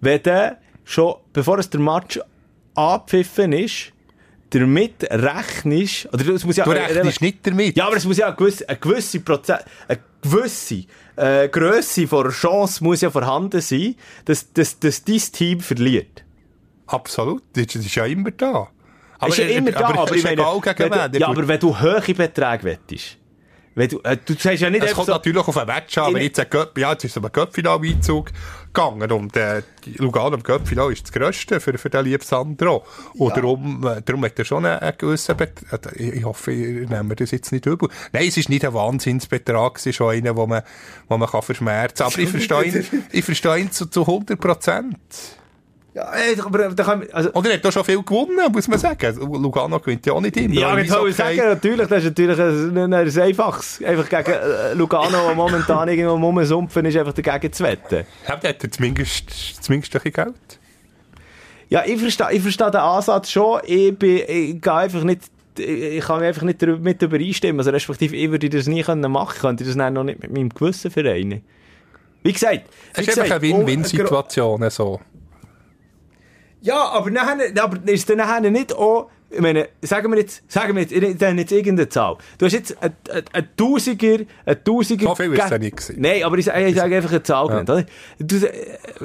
wenn 0.00 0.22
du 0.22 0.56
schon, 0.84 1.14
bevor 1.32 1.58
es 1.58 1.70
der 1.70 1.80
Match 1.80 2.20
abpfiffen 2.74 3.52
ist, 3.52 3.92
damit 4.54 5.04
rechnest, 5.10 6.08
oder 6.12 6.28
es 6.28 6.44
muss 6.44 6.56
ja, 6.56 6.64
Du 6.64 6.72
äh, 6.72 6.80
rechnest 6.80 7.20
nicht 7.20 7.46
damit. 7.46 7.76
Ja, 7.76 7.86
aber 7.86 7.96
es 7.96 8.04
muss 8.04 8.16
ja 8.16 8.26
eine 8.26 8.36
gewisse, 8.36 8.68
eine 8.68 8.78
gewisse 8.78 9.20
Prozent, 9.20 9.60
eine 9.88 9.98
gewisse 10.22 10.84
äh, 11.16 11.48
Grösse 11.48 12.06
von 12.06 12.30
Chance 12.30 12.82
muss 12.82 13.00
ja 13.00 13.10
vorhanden 13.10 13.60
sein, 13.60 13.94
dass, 14.24 14.52
dass, 14.52 14.78
dass 14.78 15.04
dein 15.04 15.18
Team 15.18 15.60
verliert. 15.60 16.24
Absolut. 16.86 17.42
Das 17.54 17.74
ist 17.74 17.94
ja 17.94 18.04
immer 18.06 18.30
da. 18.30 18.68
Aber, 19.18 19.28
ist 19.28 19.38
ja 19.38 19.46
immer 19.46 19.70
da, 19.70 19.86
aber, 19.86 20.00
aber 20.00 20.16
ich 20.16 20.24
meine, 20.24 20.42
egal 20.42 20.60
gegen 20.60 20.78
wenn 20.78 20.90
wen. 20.90 21.12
du, 21.12 21.18
ja, 21.18 21.28
aber 21.28 21.48
wenn 21.48 21.60
du 21.60 21.80
hohe 21.80 22.14
Beträge 22.14 22.64
wettest, 22.64 23.18
wenn 23.74 23.88
du, 23.88 24.00
äh, 24.02 24.16
du 24.16 24.34
sagst 24.34 24.60
ja 24.60 24.70
nicht 24.70 24.84
Es 24.84 24.92
kommt 24.92 25.06
so, 25.06 25.12
natürlich 25.12 25.46
auf 25.46 25.56
ein 25.56 25.66
Match 25.66 25.96
an, 25.98 26.14
wenn 26.14 26.22
jetzt 26.22 26.38
ein 26.38 26.46
Göpp, 26.50 26.76
ja, 26.78 26.92
jetzt 26.92 27.04
ist 27.04 27.12
es 27.12 27.16
um 27.16 27.24
einen 27.24 27.32
Göppfinal-Einzug 27.32 28.30
gegangen 28.72 29.12
und 29.12 29.36
äh, 29.36 29.62
Lugano 29.96 30.36
im 30.36 30.42
Göppfinal 30.42 30.92
ist 30.92 31.04
das 31.04 31.12
Grösste 31.12 31.60
für, 31.60 31.76
für 31.76 31.90
den 31.90 32.04
lieben 32.04 32.22
Sandro. 32.22 32.84
Und 33.14 33.36
darum, 33.36 33.86
äh, 33.86 34.02
darum 34.02 34.24
hat 34.24 34.38
er 34.38 34.44
schon 34.44 34.64
einen, 34.64 34.78
einen 34.78 34.96
gewissen 34.98 35.36
Betrag. 35.36 35.92
Ich, 35.96 36.14
ich 36.14 36.24
hoffe, 36.24 36.52
ihr 36.52 36.88
nehmt 36.88 37.20
das 37.20 37.30
jetzt 37.30 37.52
nicht 37.52 37.66
übel. 37.66 37.88
Nein, 38.12 38.28
es 38.28 38.36
ist 38.36 38.48
nicht 38.48 38.64
ein 38.64 38.74
Wahnsinnsbetrag, 38.74 39.78
es 39.78 39.86
ist 39.86 39.96
schon 39.96 40.14
einer, 40.14 40.36
wo 40.36 40.46
man, 40.46 40.62
wo 41.08 41.16
man 41.16 41.28
kann 41.28 41.42
verschmerzen 41.42 41.98
kann. 41.98 42.06
Aber 42.12 42.18
ich 42.18 42.28
verstehe 42.28 42.64
ihn, 42.64 43.04
ich 43.10 43.24
verstehe 43.24 43.58
ihn 43.58 43.70
zu, 43.70 43.86
zu 43.86 44.02
100 44.02 44.38
Prozent. 44.38 44.96
Ja, 45.94 46.10
aber 46.42 46.70
da 46.70 46.84
kann, 46.84 47.06
also, 47.12 47.30
Und 47.32 47.46
er 47.46 47.54
hat 47.54 47.66
auch 47.66 47.72
schon 47.72 47.84
viel 47.84 48.02
gewonnen, 48.02 48.50
muss 48.50 48.66
man 48.66 48.78
sagen. 48.78 49.14
Lugano 49.42 49.78
gewinnt 49.78 50.06
ja 50.06 50.14
auch 50.14 50.22
nicht 50.22 50.36
immer. 50.38 50.54
Ja, 50.54 50.78
jetzt 50.78 50.90
soll 50.90 51.10
ich 51.10 51.16
sagen, 51.16 51.36
natürlich, 51.36 51.86
das 51.86 51.98
ist 51.98 52.04
natürlich 52.04 52.40
ein, 52.40 52.78
ein, 52.78 52.94
ein 52.94 53.20
einfaches. 53.20 53.82
Einfach 53.84 54.08
gegen 54.08 54.78
Lugano, 54.78 55.26
der 55.26 55.34
momentan 55.34 55.88
irgendwo 55.88 56.14
Rumsumpfen 56.14 56.86
ist, 56.86 56.96
einfach 56.96 57.12
dagegen 57.12 57.52
zu 57.52 57.64
wetten. 57.64 58.06
Ja, 58.26 58.36
der 58.36 58.50
hat 58.50 58.64
er 58.64 58.70
zumindest, 58.70 59.62
zumindest 59.62 59.94
ein 59.94 60.02
bisschen 60.02 60.24
Geld. 60.24 60.58
Ja, 61.68 61.84
ich 61.84 62.00
verstehe, 62.00 62.32
ich 62.32 62.42
verstehe 62.42 62.70
den 62.70 62.80
Ansatz 62.80 63.30
schon. 63.30 63.60
Ich, 63.66 63.94
bin, 63.98 64.22
ich 64.26 64.62
gehe 64.62 64.72
einfach 64.72 65.02
nicht, 65.04 65.22
ich 65.58 66.02
kann 66.02 66.20
mich 66.20 66.28
einfach 66.28 66.42
nicht 66.42 66.62
damit 66.62 67.02
übereinstimmen. 67.02 67.60
Also, 67.60 67.70
respektive, 67.70 68.16
ich 68.16 68.30
würde 68.30 68.48
das 68.48 68.66
nie 68.66 68.82
können 68.82 69.12
machen. 69.12 69.32
Ich 69.34 69.42
könnte 69.42 69.64
das 69.64 69.76
dann 69.76 69.92
noch 69.92 70.04
nicht 70.04 70.22
mit 70.22 70.32
meinem 70.32 70.48
Gewissen 70.48 70.90
vereinen. 70.90 71.42
Wie 72.22 72.32
gesagt, 72.32 72.62
Es 72.94 73.06
ist 73.06 73.18
einfach 73.18 73.24
gesagt, 73.24 73.44
eine 73.44 73.54
oh, 73.54 73.58
Win-Win-Situation, 73.58 74.70
so. 74.70 75.00
Ja, 76.62 76.90
aber, 76.90 77.10
nachher, 77.10 77.38
aber 77.62 77.78
ist 77.90 78.08
dann 78.08 78.18
nachher 78.18 78.40
nicht 78.50 78.74
auch, 78.74 79.10
ich 79.34 79.40
meine, 79.40 79.68
sagen 79.80 80.12
wir 80.12 80.18
jetzt, 80.18 80.42
sagen 80.52 80.74
wir 80.74 80.82
jetzt, 80.82 80.92
ich 80.92 81.00
nenne 81.00 81.40
jetzt 81.40 81.52
irgendeine 81.52 81.88
Zahl. 81.88 82.18
Du 82.36 82.44
hast 82.44 82.52
jetzt 82.52 82.76
ein, 82.82 82.94
ein, 83.10 83.22
ein 83.32 83.48
Tausiger, 83.56 84.18
ein 84.44 84.62
Tausiger... 84.62 85.06
So 85.08 85.14
viel 85.14 85.32
ist 85.32 85.42
es 85.42 85.50
ja 85.50 85.58
nicht 85.58 85.76
gewesen. 85.76 85.96
Nein, 85.98 86.22
aber 86.22 86.36
ich, 86.36 86.44
sage- 86.44 86.66
ich 86.66 86.76
sage 86.76 86.96
einfach 86.96 87.10
eine 87.10 87.22
Zahl 87.22 87.46
genannt, 87.48 87.70
oder? 87.70 87.84
Du, 88.18 88.36
äh, 88.36 88.52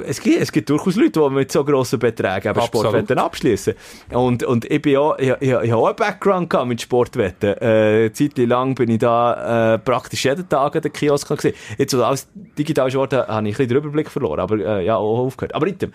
es, 0.06 0.20
gibt, 0.20 0.38
es 0.40 0.52
gibt 0.52 0.68
durchaus 0.68 0.96
Leute, 0.96 1.18
die 1.18 1.30
mit 1.30 1.50
so 1.50 1.64
grossen 1.64 1.98
Beträgen 1.98 2.50
eben. 2.50 2.60
Sportwetten 2.60 3.18
abschließen. 3.18 3.72
Und, 4.12 4.44
und 4.44 4.66
ich 4.70 4.82
bin 4.82 4.92
ja, 4.92 5.18
ich, 5.18 5.30
ich, 5.40 5.48
ich 5.48 5.52
habe 5.54 5.76
auch 5.76 5.86
einen 5.86 5.96
Background 5.96 6.50
gehabt 6.50 6.68
mit 6.68 6.82
Sportwetten. 6.82 7.54
Äh, 7.56 7.64
eine 7.64 8.12
Zeit 8.12 8.36
lang 8.36 8.74
bin 8.74 8.90
ich 8.90 8.98
da, 8.98 9.74
äh, 9.74 9.78
praktisch 9.78 10.26
jeden 10.26 10.46
Tag 10.46 10.76
an 10.76 10.82
den 10.82 10.92
Kiosk 10.92 11.26
gesehen. 11.34 11.54
Jetzt, 11.78 11.96
wo 11.96 12.02
alles 12.02 12.28
digital 12.34 12.90
geworden, 12.90 13.20
habe 13.26 13.48
ich 13.48 13.54
ein 13.54 13.56
bisschen 13.56 13.68
den 13.68 13.76
Überblick 13.78 14.10
verloren, 14.10 14.40
aber, 14.40 14.58
äh, 14.58 14.84
ja, 14.84 14.96
auch 14.96 15.20
aufgehört. 15.20 15.54
Aber 15.54 15.66
item, 15.66 15.92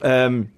ähm, 0.00 0.50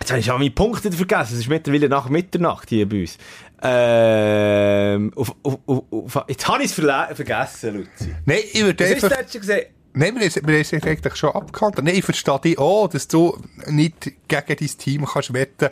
Jetzt 0.00 0.10
habe 0.10 0.20
ich 0.20 0.26
schon 0.26 0.38
meine 0.38 0.50
Punkte 0.50 0.90
vergessen. 0.90 1.34
Es 1.34 1.40
ist 1.40 1.48
mittlerweile 1.48 1.88
nach 1.88 2.08
Mitternacht 2.08 2.68
hier 2.70 2.88
bei 2.88 3.02
uns. 3.02 3.18
Ähm, 3.62 5.12
auf, 5.14 5.34
auf, 5.42 5.58
auf, 5.66 6.24
jetzt 6.28 6.48
habe 6.48 6.62
ich 6.62 6.70
es 6.70 6.74
vergessen, 6.74 7.76
Luzi. 7.76 8.14
Nein, 8.24 8.38
ich 8.52 8.64
würde 8.64 8.84
Was 8.84 9.04
einfach... 9.04 9.30
schon 9.30 9.40
gesehen? 9.40 9.66
Nein, 9.92 10.14
wir 10.14 10.30
haben 10.30 10.60
es 10.60 10.72
eigentlich 10.72 11.16
schon 11.16 11.30
abgehandelt. 11.30 11.84
Nein, 11.84 11.96
ich 11.96 12.04
verstehe 12.04 12.38
dich 12.38 12.58
auch, 12.58 12.88
dass 12.88 13.08
du 13.08 13.36
nicht 13.66 14.12
gegen 14.28 14.56
dein 14.56 14.78
Team 14.78 15.04
kannst 15.04 15.34
wetten, 15.34 15.68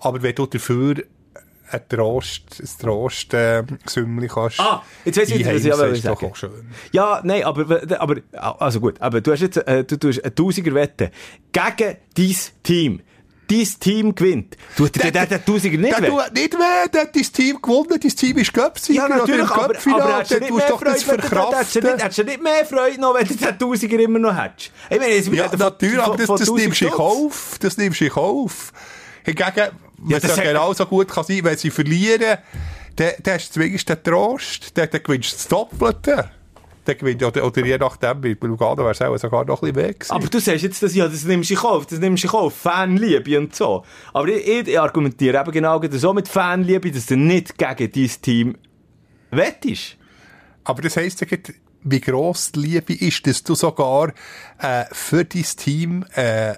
aber 0.00 0.22
wenn 0.22 0.34
du 0.34 0.46
dafür 0.46 0.96
ein 1.70 1.80
Trost, 1.88 2.60
ein 2.60 2.68
Trost, 2.80 3.34
äh, 3.34 3.62
kannst. 3.84 4.58
Ah, 4.58 4.82
jetzt 5.04 5.18
weiss 5.18 5.28
ich 5.28 5.38
wieder, 5.38 5.54
was 5.54 5.64
ich 5.64 5.72
aber 5.72 5.88
ist 5.88 6.04
doch 6.04 6.18
sagen. 6.18 6.32
auch 6.32 6.36
schön. 6.36 6.72
Ja, 6.92 7.20
nein, 7.22 7.44
aber, 7.44 7.82
aber, 8.00 8.16
also 8.32 8.80
gut, 8.80 9.00
aber 9.00 9.20
du 9.20 9.32
hast 9.32 9.40
jetzt, 9.40 9.58
äh, 9.58 9.84
du 9.84 9.98
tust 9.98 10.24
eine 10.24 10.34
Tausiger 10.34 10.72
Wette 10.72 11.10
gegen 11.52 11.96
dein 12.16 12.36
Team. 12.62 13.02
Dein 13.50 13.66
Team 13.80 14.14
gewinnt. 14.14 14.56
Tut 14.76 14.94
der, 15.02 15.10
der, 15.10 15.26
der 15.26 15.44
Tausiger 15.44 15.78
nicht 15.78 16.00
weh? 16.02 16.06
tut 16.06 16.32
nicht 16.34 16.54
weh, 16.54 16.88
der 16.92 17.00
hat 17.02 17.16
dein 17.16 17.22
Team 17.22 17.62
gewonnen, 17.62 17.88
dein 17.88 18.00
Team 18.00 18.36
ist 18.38 18.52
Göpsieger 18.52 19.08
Ja, 19.08 19.16
natürlich, 19.16 19.50
aber, 19.50 19.64
aber 19.64 20.18
hättest 20.18 20.30
du 20.32 20.40
nicht 20.40 20.50
mehr 20.54 20.66
Freude, 20.68 21.56
hättest 21.56 22.18
du 22.18 22.24
nicht, 22.24 22.42
mehr 22.42 22.66
Freude 22.66 23.00
noch, 23.00 23.14
wenn 23.14 23.26
du 23.26 23.34
den 23.34 23.58
Tausiger 23.58 23.98
immer 23.98 24.18
noch 24.18 24.36
hättest? 24.36 24.70
Ich 24.90 24.98
meine, 24.98 25.14
jetzt- 25.14 25.28
Ja, 25.32 25.50
natürlich, 25.56 25.98
aber 25.98 26.16
das, 26.16 26.26
das 26.26 26.40
1000 26.40 26.58
nimmst 26.58 26.80
du 26.80 26.84
in. 26.86 26.90
Kauf. 26.92 27.56
Das 27.60 27.76
nimmst 27.78 28.00
du 28.00 28.04
in 28.04 28.10
Kauf. 28.10 28.72
Hingegen, 29.24 29.68
wenn 29.98 30.16
es 30.16 30.22
das 30.22 30.36
ja 30.36 30.42
genauso 30.44 30.86
gut 30.86 31.08
kann 31.08 31.24
sein, 31.24 31.40
wenn 31.42 31.56
sie 31.56 31.70
verlieren, 31.70 32.38
dann, 32.96 33.12
dann 33.22 33.34
hast 33.34 33.48
du 33.48 33.52
zumindest 33.54 33.88
den 33.88 34.02
Trost, 34.02 34.76
dann, 34.76 34.88
dann 34.90 35.02
gewinnst 35.02 35.32
du 35.32 35.36
das 35.36 35.48
Doppelte. 35.48 36.30
Dann 36.88 36.96
gewinnt, 36.96 37.22
oder, 37.22 37.44
oder 37.44 37.66
je 37.66 37.76
nachdem, 37.76 38.22
bei 38.22 38.46
Lugano 38.46 38.78
wäre 38.78 38.92
es 38.92 39.02
auch 39.02 39.14
sogar 39.18 39.44
noch 39.44 39.60
ein 39.62 39.74
bisschen 39.74 39.88
weg 39.88 40.00
gewesen. 40.00 40.12
Aber 40.12 40.26
du 40.26 40.40
sagst 40.40 40.62
jetzt, 40.62 40.82
das, 40.82 40.94
ja, 40.94 41.06
das 41.06 41.22
nimmst 41.24 41.50
du 41.50 41.54
in 41.54 41.60
Kauf, 41.60 41.84
das 41.84 41.98
nimmst 41.98 42.24
du 42.24 42.28
in 42.28 42.30
Kauf, 42.30 42.54
Fanliebe 42.54 43.38
und 43.38 43.54
so. 43.54 43.84
Aber 44.14 44.26
ich, 44.28 44.66
ich, 44.66 44.80
argumentiere 44.80 45.38
eben 45.38 45.52
genau 45.52 45.82
so 45.90 46.14
mit 46.14 46.28
Fanliebe, 46.28 46.90
dass 46.90 47.04
du 47.04 47.18
nicht 47.18 47.58
gegen 47.58 47.92
dein 47.92 48.22
Team 48.22 48.56
wettest. 49.30 49.98
Aber 50.64 50.80
das 50.80 50.96
heisst, 50.96 51.26
wie 51.82 52.00
gross 52.00 52.52
die 52.52 52.60
Liebe 52.60 52.94
ist, 52.94 53.26
dass 53.26 53.42
du 53.42 53.54
sogar 53.54 54.14
äh, 54.58 54.86
für 54.90 55.26
dein 55.26 55.42
Team 55.42 56.06
äh, 56.14 56.54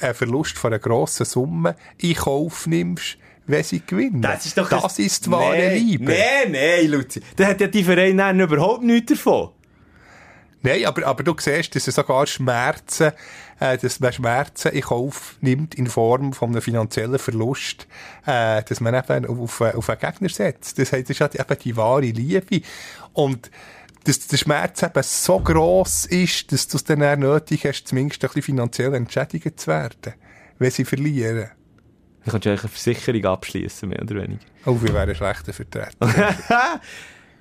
einen 0.00 0.14
Verlust 0.14 0.58
von 0.58 0.72
einer 0.72 0.80
grossen 0.80 1.26
Summe 1.26 1.76
in 1.98 2.16
Kauf 2.16 2.66
nimmst, 2.66 3.18
wenn 3.46 3.62
sie 3.62 3.82
gewinnen. 3.84 4.22
Das 4.22 4.46
ist 4.46 4.56
doch 4.56 4.68
das 4.68 4.98
ist 4.98 5.30
wahre 5.30 5.56
nee, 5.56 5.78
Liebe. 5.78 6.04
Nein, 6.04 6.52
nein, 6.52 6.86
Luzi. 6.88 7.20
Da 7.36 7.46
hat 7.46 7.60
ja 7.60 7.66
die 7.66 7.84
Vereine 7.84 8.16
dann 8.16 8.40
überhaupt 8.40 8.82
nichts 8.82 9.12
davon. 9.12 9.50
Nein, 10.62 10.86
aber, 10.86 11.06
aber 11.06 11.22
du 11.22 11.34
siehst, 11.38 11.76
dass 11.76 11.86
es 11.86 11.94
sogar 11.94 12.26
Schmerzen, 12.26 13.12
äh, 13.60 13.76
dass 13.76 14.00
man 14.00 14.14
Schmerzen 14.14 14.72
in 14.72 14.80
Kauf 14.80 15.36
nimmt 15.42 15.74
in 15.74 15.88
Form 15.88 16.32
von 16.32 16.50
einem 16.50 16.62
finanziellen 16.62 17.18
Verlust, 17.18 17.86
äh, 18.24 18.62
dass 18.62 18.80
man 18.80 18.94
eben 18.94 19.26
auf, 19.26 19.60
auf 19.60 19.90
einen 19.90 20.00
Gegner 20.00 20.30
setzt. 20.30 20.78
Das 20.78 20.92
heißt, 20.92 21.10
das 21.10 21.16
ist 21.16 21.20
halt 21.20 21.34
eben 21.34 21.58
die 21.62 21.76
wahre 21.76 22.00
Liebe. 22.00 22.62
Und 23.12 23.50
dass 24.04 24.26
der 24.26 24.38
Schmerz 24.38 24.82
eben 24.82 25.02
so 25.02 25.40
gross 25.40 26.06
ist, 26.06 26.50
dass 26.50 26.66
du 26.68 26.78
es 26.78 26.84
dann 26.84 27.02
auch 27.02 27.16
nötig 27.16 27.66
hast, 27.66 27.88
zumindest 27.88 28.24
ein 28.24 28.28
bisschen 28.28 28.42
finanziell 28.42 28.94
entschädigt 28.94 29.60
zu 29.60 29.66
werden, 29.66 30.14
wenn 30.58 30.70
sie 30.70 30.86
verlieren. 30.86 31.50
Dann 32.24 32.32
kannst 32.32 32.46
du 32.46 32.50
eigentlich 32.50 32.62
eine 32.62 32.70
Versicherung 32.70 33.24
abschließen, 33.26 33.88
mehr 33.88 34.02
oder 34.02 34.14
weniger. 34.14 34.40
Oh, 34.64 34.78
wir 34.80 34.94
wären 34.94 35.14
schlechter 35.14 35.52
Vertreter. 35.52 35.94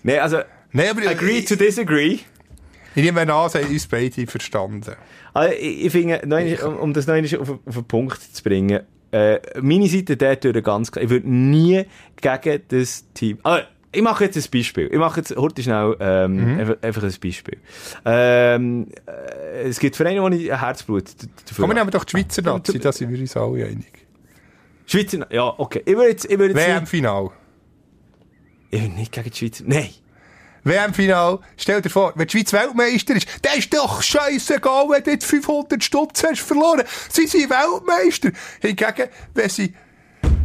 Nein, 0.03 0.19
also, 0.19 0.39
Nein, 0.73 0.89
aber 0.89 1.07
agree 1.09 1.41
to 1.41 1.55
disagree. 1.55 2.19
ich 2.95 3.03
nehme 3.03 3.21
an, 3.21 3.49
sie 3.49 3.59
haben 3.59 3.71
uns 3.71 3.87
beide 3.87 4.27
verstanden. 4.27 4.95
Also, 5.33 5.53
ich, 5.53 5.85
ich 5.85 5.91
finde, 5.91 6.21
einmal, 6.21 6.55
um, 6.65 6.77
um 6.77 6.93
das 6.93 7.07
noch 7.07 7.13
einmal 7.13 7.39
auf, 7.39 7.49
auf 7.65 7.75
den 7.75 7.85
Punkt 7.85 8.21
zu 8.21 8.43
bringen, 8.43 8.81
äh, 9.11 9.39
meine 9.61 9.87
Seite 9.87 10.17
dort 10.17 10.43
durch 10.43 10.63
ganz 10.63 10.91
klar, 10.91 11.03
ich 11.03 11.09
würde 11.09 11.29
nie 11.29 11.85
gegen 12.19 12.61
das 12.67 13.05
Team, 13.13 13.37
also, 13.43 13.63
ich 13.93 14.01
mache 14.01 14.25
jetzt 14.25 14.35
ein 14.37 14.51
Beispiel. 14.51 14.89
Ich 14.91 14.97
mache 14.97 15.19
jetzt 15.19 15.35
heute 15.35 15.61
schnell 15.61 15.95
ähm, 15.99 16.59
einfach, 16.59 16.75
einfach 16.81 17.03
ein 17.03 17.13
Beispiel. 17.21 17.59
Ähm, 18.03 18.87
äh, 19.05 19.69
es 19.69 19.79
gibt 19.79 19.95
Vereine, 19.95 20.21
wo 20.21 20.27
ich 20.29 20.51
ein 20.51 20.59
Herzblut 20.59 21.05
dafür 21.45 21.61
Komm, 21.61 21.69
wir 21.69 21.75
nehmen 21.75 21.91
doch 21.91 22.03
die 22.03 22.11
Schweizer 22.11 22.41
Nazi, 22.41 22.79
da 22.79 22.91
sind 22.91 23.11
wir 23.11 23.19
uns 23.19 23.37
alle 23.37 23.65
einig. 23.65 23.92
Schweizer, 24.85 25.27
ja, 25.31 25.53
okay. 25.57 25.81
Ich 25.85 25.95
würde 25.95 26.09
jetzt, 26.09 26.25
ich 26.25 26.37
würde 26.37 26.53
jetzt 26.53 26.67
nicht, 26.67 26.75
WM-Final. 26.75 27.29
ich 28.69 28.81
würde 28.81 28.93
nicht 28.95 29.11
gegen 29.11 29.29
die 29.29 29.37
Schweizer, 29.37 29.63
nein. 29.67 29.89
WM-Final, 30.63 31.39
stell 31.57 31.81
dir 31.81 31.89
vor, 31.89 32.13
wenn 32.15 32.27
die 32.27 32.37
Schweiz 32.37 32.53
Weltmeister 32.53 33.15
ist, 33.15 33.27
dann 33.41 33.57
ist 33.57 33.73
doch 33.73 34.01
scheißegal, 34.01 34.89
wenn 34.89 35.03
du 35.03 35.11
jetzt 35.11 35.25
500 35.25 35.83
Stutz 35.83 36.23
hast 36.23 36.41
verloren. 36.41 36.83
Sie 37.09 37.27
sind 37.27 37.49
Weltmeister. 37.49 38.31
Hingegen, 38.61 39.09
wenn 39.33 39.49
sie 39.49 39.73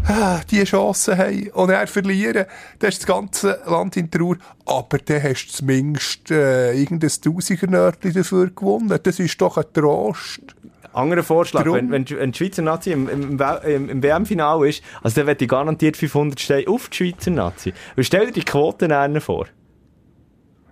ah, 0.08 0.40
die 0.50 0.64
Chance 0.64 1.16
haben 1.16 1.50
und 1.50 1.70
er 1.70 1.86
verlieren, 1.86 2.46
dann 2.78 2.88
ist 2.88 2.98
das 2.98 3.06
ganze 3.06 3.60
Land 3.66 3.96
in 3.96 4.10
Trauer. 4.10 4.36
Aber 4.66 4.98
dann 4.98 5.22
hast 5.22 5.46
du 5.46 5.52
zumindest 5.52 6.30
äh, 6.30 6.72
irgendein 6.72 7.10
Tausender-Nördchen 7.10 8.12
dafür 8.12 8.50
gewonnen. 8.50 8.98
Das 9.00 9.20
ist 9.20 9.40
doch 9.40 9.56
ein 9.56 9.64
Trost. 9.72 10.40
Anderer 10.92 11.22
Vorschlag, 11.22 11.64
Drum- 11.64 11.74
wenn, 11.76 11.90
wenn, 11.90 12.04
die- 12.04 12.16
wenn 12.18 12.32
die 12.32 12.38
Schweizer 12.38 12.62
Nazi 12.62 12.92
im, 12.92 13.08
im, 13.08 13.38
im, 13.64 13.88
im, 13.90 14.02
WM-Final 14.02 14.66
ist, 14.68 14.82
also 15.02 15.16
dann 15.20 15.26
werde 15.26 15.44
ich 15.44 15.50
garantiert 15.50 15.96
500 15.96 16.40
Steine 16.40 16.68
auf 16.68 16.88
die 16.88 16.96
Schweizer 16.96 17.30
Nazi. 17.30 17.72
Und 17.96 18.04
stell 18.04 18.26
dir 18.26 18.32
die 18.32 18.42
Quoten 18.44 19.20
vor. 19.20 19.46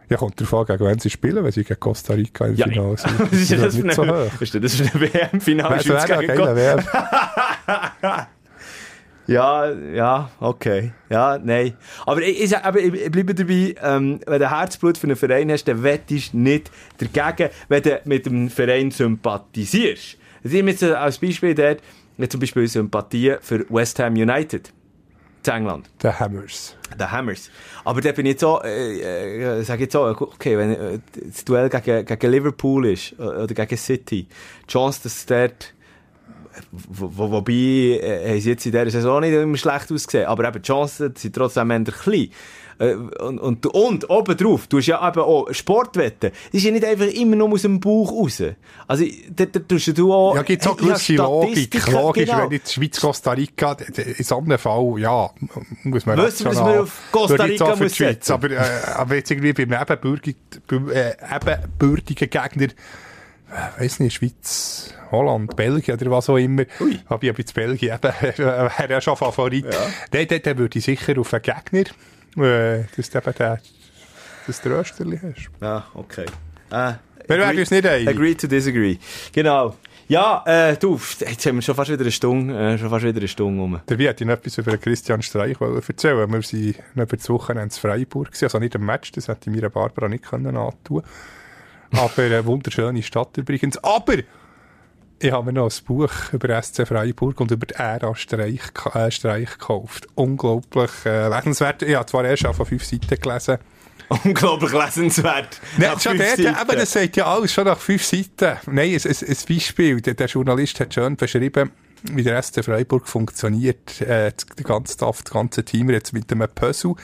Ja, 0.09 0.17
kommt 0.19 0.41
darauf 0.41 0.55
an, 0.55 0.67
gegen 0.77 0.89
wen 0.89 0.99
sie 1.01 1.11
spielen, 1.11 1.43
wenn 1.45 1.51
sie 1.51 1.65
gegen 1.65 1.81
Costa 1.81 2.15
Rica 2.15 2.47
im 2.47 2.55
Ja, 2.55 2.69
Finale 2.69 2.97
sind. 2.97 3.19
Was 3.33 3.33
ist 3.33 3.51
Das 3.53 3.61
das 3.61 3.77
für 3.77 3.83
nicht 3.83 3.95
so 3.97 4.03
eine, 4.03 4.13
hoch. 4.27 4.41
ist 4.41 4.55
das 4.55 4.75
für 4.77 4.85
ein 4.85 5.01
WM-Final? 5.01 5.77
Das 5.79 5.89
wäre 5.89 6.01
Schweiz 6.07 6.21
gegen 6.21 6.37
geiler 6.37 6.57
WM. 6.57 6.81
Ja, 9.27 9.71
ja, 9.71 10.31
okay. 10.41 10.93
Ja, 11.11 11.39
nein. 11.43 11.77
Aber 12.05 12.23
ich, 12.23 12.43
ich, 12.43 12.57
aber 12.57 12.79
ich, 12.79 12.95
ich 12.95 13.11
bleibe 13.11 13.35
dabei, 13.35 13.75
ähm, 13.83 14.21
wenn 14.27 14.41
du 14.41 14.51
Herzblut 14.51 14.99
für 14.99 15.07
einen 15.07 15.17
Verein 15.17 15.51
hast, 15.51 15.65
dann 15.65 15.83
wettest 15.83 16.33
du 16.33 16.39
nicht 16.39 16.71
dagegen, 16.99 17.51
wenn 17.69 17.83
du 17.83 18.01
mit 18.05 18.27
dem 18.27 18.51
Verein 18.51 18.91
sympathisierst. 18.91 20.17
Ich 20.45 20.53
nehme 20.53 20.71
jetzt 20.71 20.85
als 20.85 21.19
Beispiel 21.19 21.55
dort, 21.55 21.81
zum 22.31 22.41
Beispiel 22.41 22.69
Sympathie 22.69 23.37
für 23.41 23.67
West 23.69 23.99
Ham 23.99 24.15
United. 24.15 24.73
In 25.47 25.53
England. 25.53 25.89
The 26.03 26.09
Hammers. 26.09 26.77
The 26.99 27.05
Hammers. 27.05 27.51
Aber 27.85 28.01
da 28.01 28.13
bin 28.13 28.27
ich 28.27 28.33
jetzt 28.33 28.41
so, 28.41 28.61
äh, 28.63 29.59
äh, 29.59 29.63
sag 29.63 29.79
jetzt 29.79 29.93
so, 29.93 30.03
okay, 30.03 30.59
wenn 30.59 30.73
äh, 30.73 30.99
das 31.15 31.45
Duell 31.45 31.69
gegen, 31.69 32.05
gegen 32.05 32.31
Liverpool 32.33 32.87
ist, 32.87 33.13
äh, 33.13 33.23
oder 33.23 33.55
gegen 33.55 33.77
City, 33.77 34.27
die 34.63 34.67
Chance, 34.67 35.01
dass 35.05 35.25
dort, 35.27 35.73
wo, 36.73 37.11
wo, 37.15 37.31
wobei, 37.31 37.53
äh, 37.53 38.31
haben 38.31 38.41
sie 38.41 38.51
jetzt 38.51 38.67
in 38.67 38.73
dieser 38.73 38.91
Saison 38.91 39.21
nicht 39.21 39.33
immer 39.33 39.57
schlecht 39.57 39.91
ausgesehen, 39.93 40.27
aber 40.27 40.49
eben 40.49 40.63
die 40.63 40.67
Chancen 40.67 41.15
sind 41.17 41.35
trotzdem 41.35 41.71
eher 41.71 41.85
klein. 41.85 42.29
Äh, 42.79 42.95
und, 42.95 43.39
und, 43.39 43.67
und 43.67 44.11
obendrauf, 44.11 44.67
du 44.67 44.79
hast 44.79 44.87
ja 44.87 45.09
eben 45.09 45.21
auch 45.21 45.51
Sportwetten. 45.51 46.31
Das 46.31 46.53
ist 46.53 46.65
ja 46.65 46.71
nicht 46.71 46.85
einfach 46.85 47.07
immer 47.07 47.37
nur 47.37 47.51
aus 47.53 47.63
dem 47.63 47.81
Bauch 47.81 48.13
raus. 48.13 48.43
Also, 48.87 49.05
da, 49.35 49.47
da 49.47 49.61
tust 49.61 49.97
du 49.97 50.13
auch... 50.13 50.35
Ja, 50.35 50.43
gibt 50.43 50.61
es 50.61 50.69
auch 50.69 50.77
gewisse 50.77 51.15
Logik. 51.15 51.53
Statistiken, 51.53 51.93
Logisch, 51.95 52.27
genau. 52.27 52.43
wenn 52.43 52.51
jetzt 52.51 52.75
Schweiz 52.75 53.01
Costa 53.01 53.33
Rica, 53.33 53.77
in 53.97 54.25
so 54.25 54.37
einem 54.39 54.59
Fall, 54.59 54.95
ja, 54.99 55.31
muss 55.85 56.05
man 56.05 56.19
Wissen 56.19 56.47
rational- 56.47 56.73
man 56.75 56.79
auf 56.83 57.01
Costa 57.11 57.45
Rica 57.45 57.77
muss 57.77 57.97
Schweiz. 57.97 58.27
setzen? 58.27 58.33
Aber, 58.33 58.51
äh, 58.51 58.59
aber 58.95 59.15
jetzt 59.15 59.31
irgendwie 59.31 59.55
beim 59.55 59.73
ebenbürtigen, 59.73 60.41
beim, 60.67 60.91
äh, 60.91 61.13
ebenbürtigen 61.35 62.29
Gegner, 62.29 62.69
äh, 63.51 63.81
weiss 63.81 64.01
nicht, 64.01 64.15
Schweiz, 64.15 64.95
Holland, 65.11 65.55
Belgien 65.57 65.97
oder 65.97 66.11
was 66.11 66.29
auch 66.29 66.37
immer. 66.37 66.65
Ui. 66.81 66.99
Aber 67.07 67.23
ich 67.23 67.29
habe 67.29 67.39
jetzt 67.39 67.55
Belgien 67.55 67.95
eben, 67.95 68.13
wäre 68.39 68.87
ja 68.89 69.01
schon 69.01 69.17
Favorit. 69.17 69.67
Dann, 70.11 70.27
dann, 70.27 70.43
dann 70.43 70.59
würde 70.59 70.79
ich 70.79 70.85
sicher 70.85 71.19
auf 71.19 71.33
einen 71.33 71.43
Gegner, 71.43 72.45
äh, 72.45 72.85
dass 72.97 73.11
du 73.11 73.19
eben 73.19 73.35
den, 73.35 73.59
das 74.47 74.61
Trösterli 74.61 75.21
hast. 75.23 75.51
Ja, 75.61 75.87
okay. 75.95 76.27
Äh, 76.71 76.95
Wir 77.29 77.39
werden 77.39 77.59
uns 77.59 77.71
nicht 77.71 77.87
einig. 77.87 78.09
Agree 78.09 78.35
to 78.35 78.47
disagree. 78.47 78.99
Genau. 79.33 79.77
Ja, 80.09 80.45
äh, 80.47 80.77
du, 80.77 81.01
jetzt 81.19 81.47
haben 81.47 81.57
wir 81.57 81.63
schon 81.63 81.75
fast 81.75 81.91
wieder 81.91 82.03
eine 82.03 82.13
Stunde, 82.13 82.57
äh, 82.57 82.79
schon 82.79 82.91
fast 82.91 83.05
wieder 83.05 83.19
eine 83.19 83.27
Stunde 83.27 83.61
rum. 83.61 83.81
Dabei 83.87 84.05
hätte 84.05 84.23
ich 84.23 84.29
noch 84.29 84.37
etwas 84.37 84.57
über 84.59 84.77
Christian 84.79 85.21
Streich 85.21 85.61
erzählen 85.61 86.31
Wir 86.31 86.75
noch 86.95 87.05
über 87.05 87.17
das 87.17 87.29
Wochenende 87.29 87.75
in 87.75 87.81
Freiburg. 87.81 88.31
Also 88.41 88.59
nicht 88.61 88.77
ein 88.77 88.85
Match, 88.85 89.11
das 89.11 89.27
hätte 89.27 89.51
ich 89.51 89.57
mir 89.57 89.69
Barbara 89.69 90.09
nicht 90.09 90.25
können 90.25 90.57
antun 90.57 91.03
Aber 91.93 92.23
eine 92.23 92.45
wunderschöne 92.45 93.03
Stadt 93.03 93.37
übrigens. 93.37 93.79
Aber 93.79 94.15
ich 95.19 95.33
habe 95.33 95.47
mir 95.47 95.53
noch 95.55 95.71
ein 95.71 95.85
Buch 95.87 96.11
über 96.33 96.63
SC 96.63 96.87
Freiburg 96.87 97.41
und 97.41 97.51
über 97.51 97.67
die 97.67 97.75
Ära 97.75 98.15
Streich, 98.15 98.61
äh, 98.95 99.11
Streich 99.11 99.53
gekauft. 99.53 100.07
Unglaublich 100.15 100.91
äh, 101.07 101.29
lesenswert. 101.29 101.83
Ich 101.83 101.95
habe 101.95 102.07
zwar 102.07 102.25
erst 102.25 102.47
auf 102.47 102.57
fünf 102.57 102.85
Seiten 102.85 103.19
gelesen. 103.19 103.59
Unglaublich 104.25 104.73
lesenswert. 104.73 105.61
Nein, 105.79 105.99
schon 105.99 106.19
dort, 106.19 106.37
Seiten. 106.37 106.55
aber 106.55 106.77
das 106.77 106.93
sagt 106.93 107.17
ja 107.17 107.27
alles 107.27 107.53
schon 107.53 107.65
nach 107.65 107.79
fünf 107.79 108.05
Seiten. 108.05 108.59
Nein, 108.67 108.91
ein, 108.91 109.01
ein, 109.05 109.17
ein 109.29 109.37
Beispiel. 109.49 110.01
Der, 110.01 110.15
der 110.15 110.27
Journalist 110.27 110.79
hat 110.81 110.95
schön 110.95 111.17
beschrieben, 111.17 111.73
wie 112.13 112.23
der 112.23 112.41
SC 112.43 112.63
Freiburg 112.65 113.09
funktioniert. 113.09 114.01
Äh, 114.03 114.33
das, 114.33 114.65
ganze, 114.65 114.99
das 114.99 115.25
ganze 115.25 115.65
Team 115.65 115.91
jetzt 115.91 116.13
mit 116.13 116.31
einem 116.31 116.49
Puzzle 116.55 116.95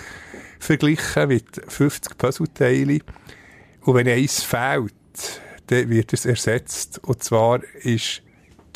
verglichen, 0.58 1.28
mit 1.28 1.46
50 1.66 2.18
Puzzleteile. 2.18 3.00
Und 3.84 3.94
wenn 3.94 4.08
eins 4.08 4.42
fehlt, 4.42 4.94
dann 5.66 5.88
wird 5.88 6.12
es 6.12 6.26
ersetzt. 6.26 7.00
Und 7.04 7.22
zwar 7.22 7.62
ist 7.82 8.22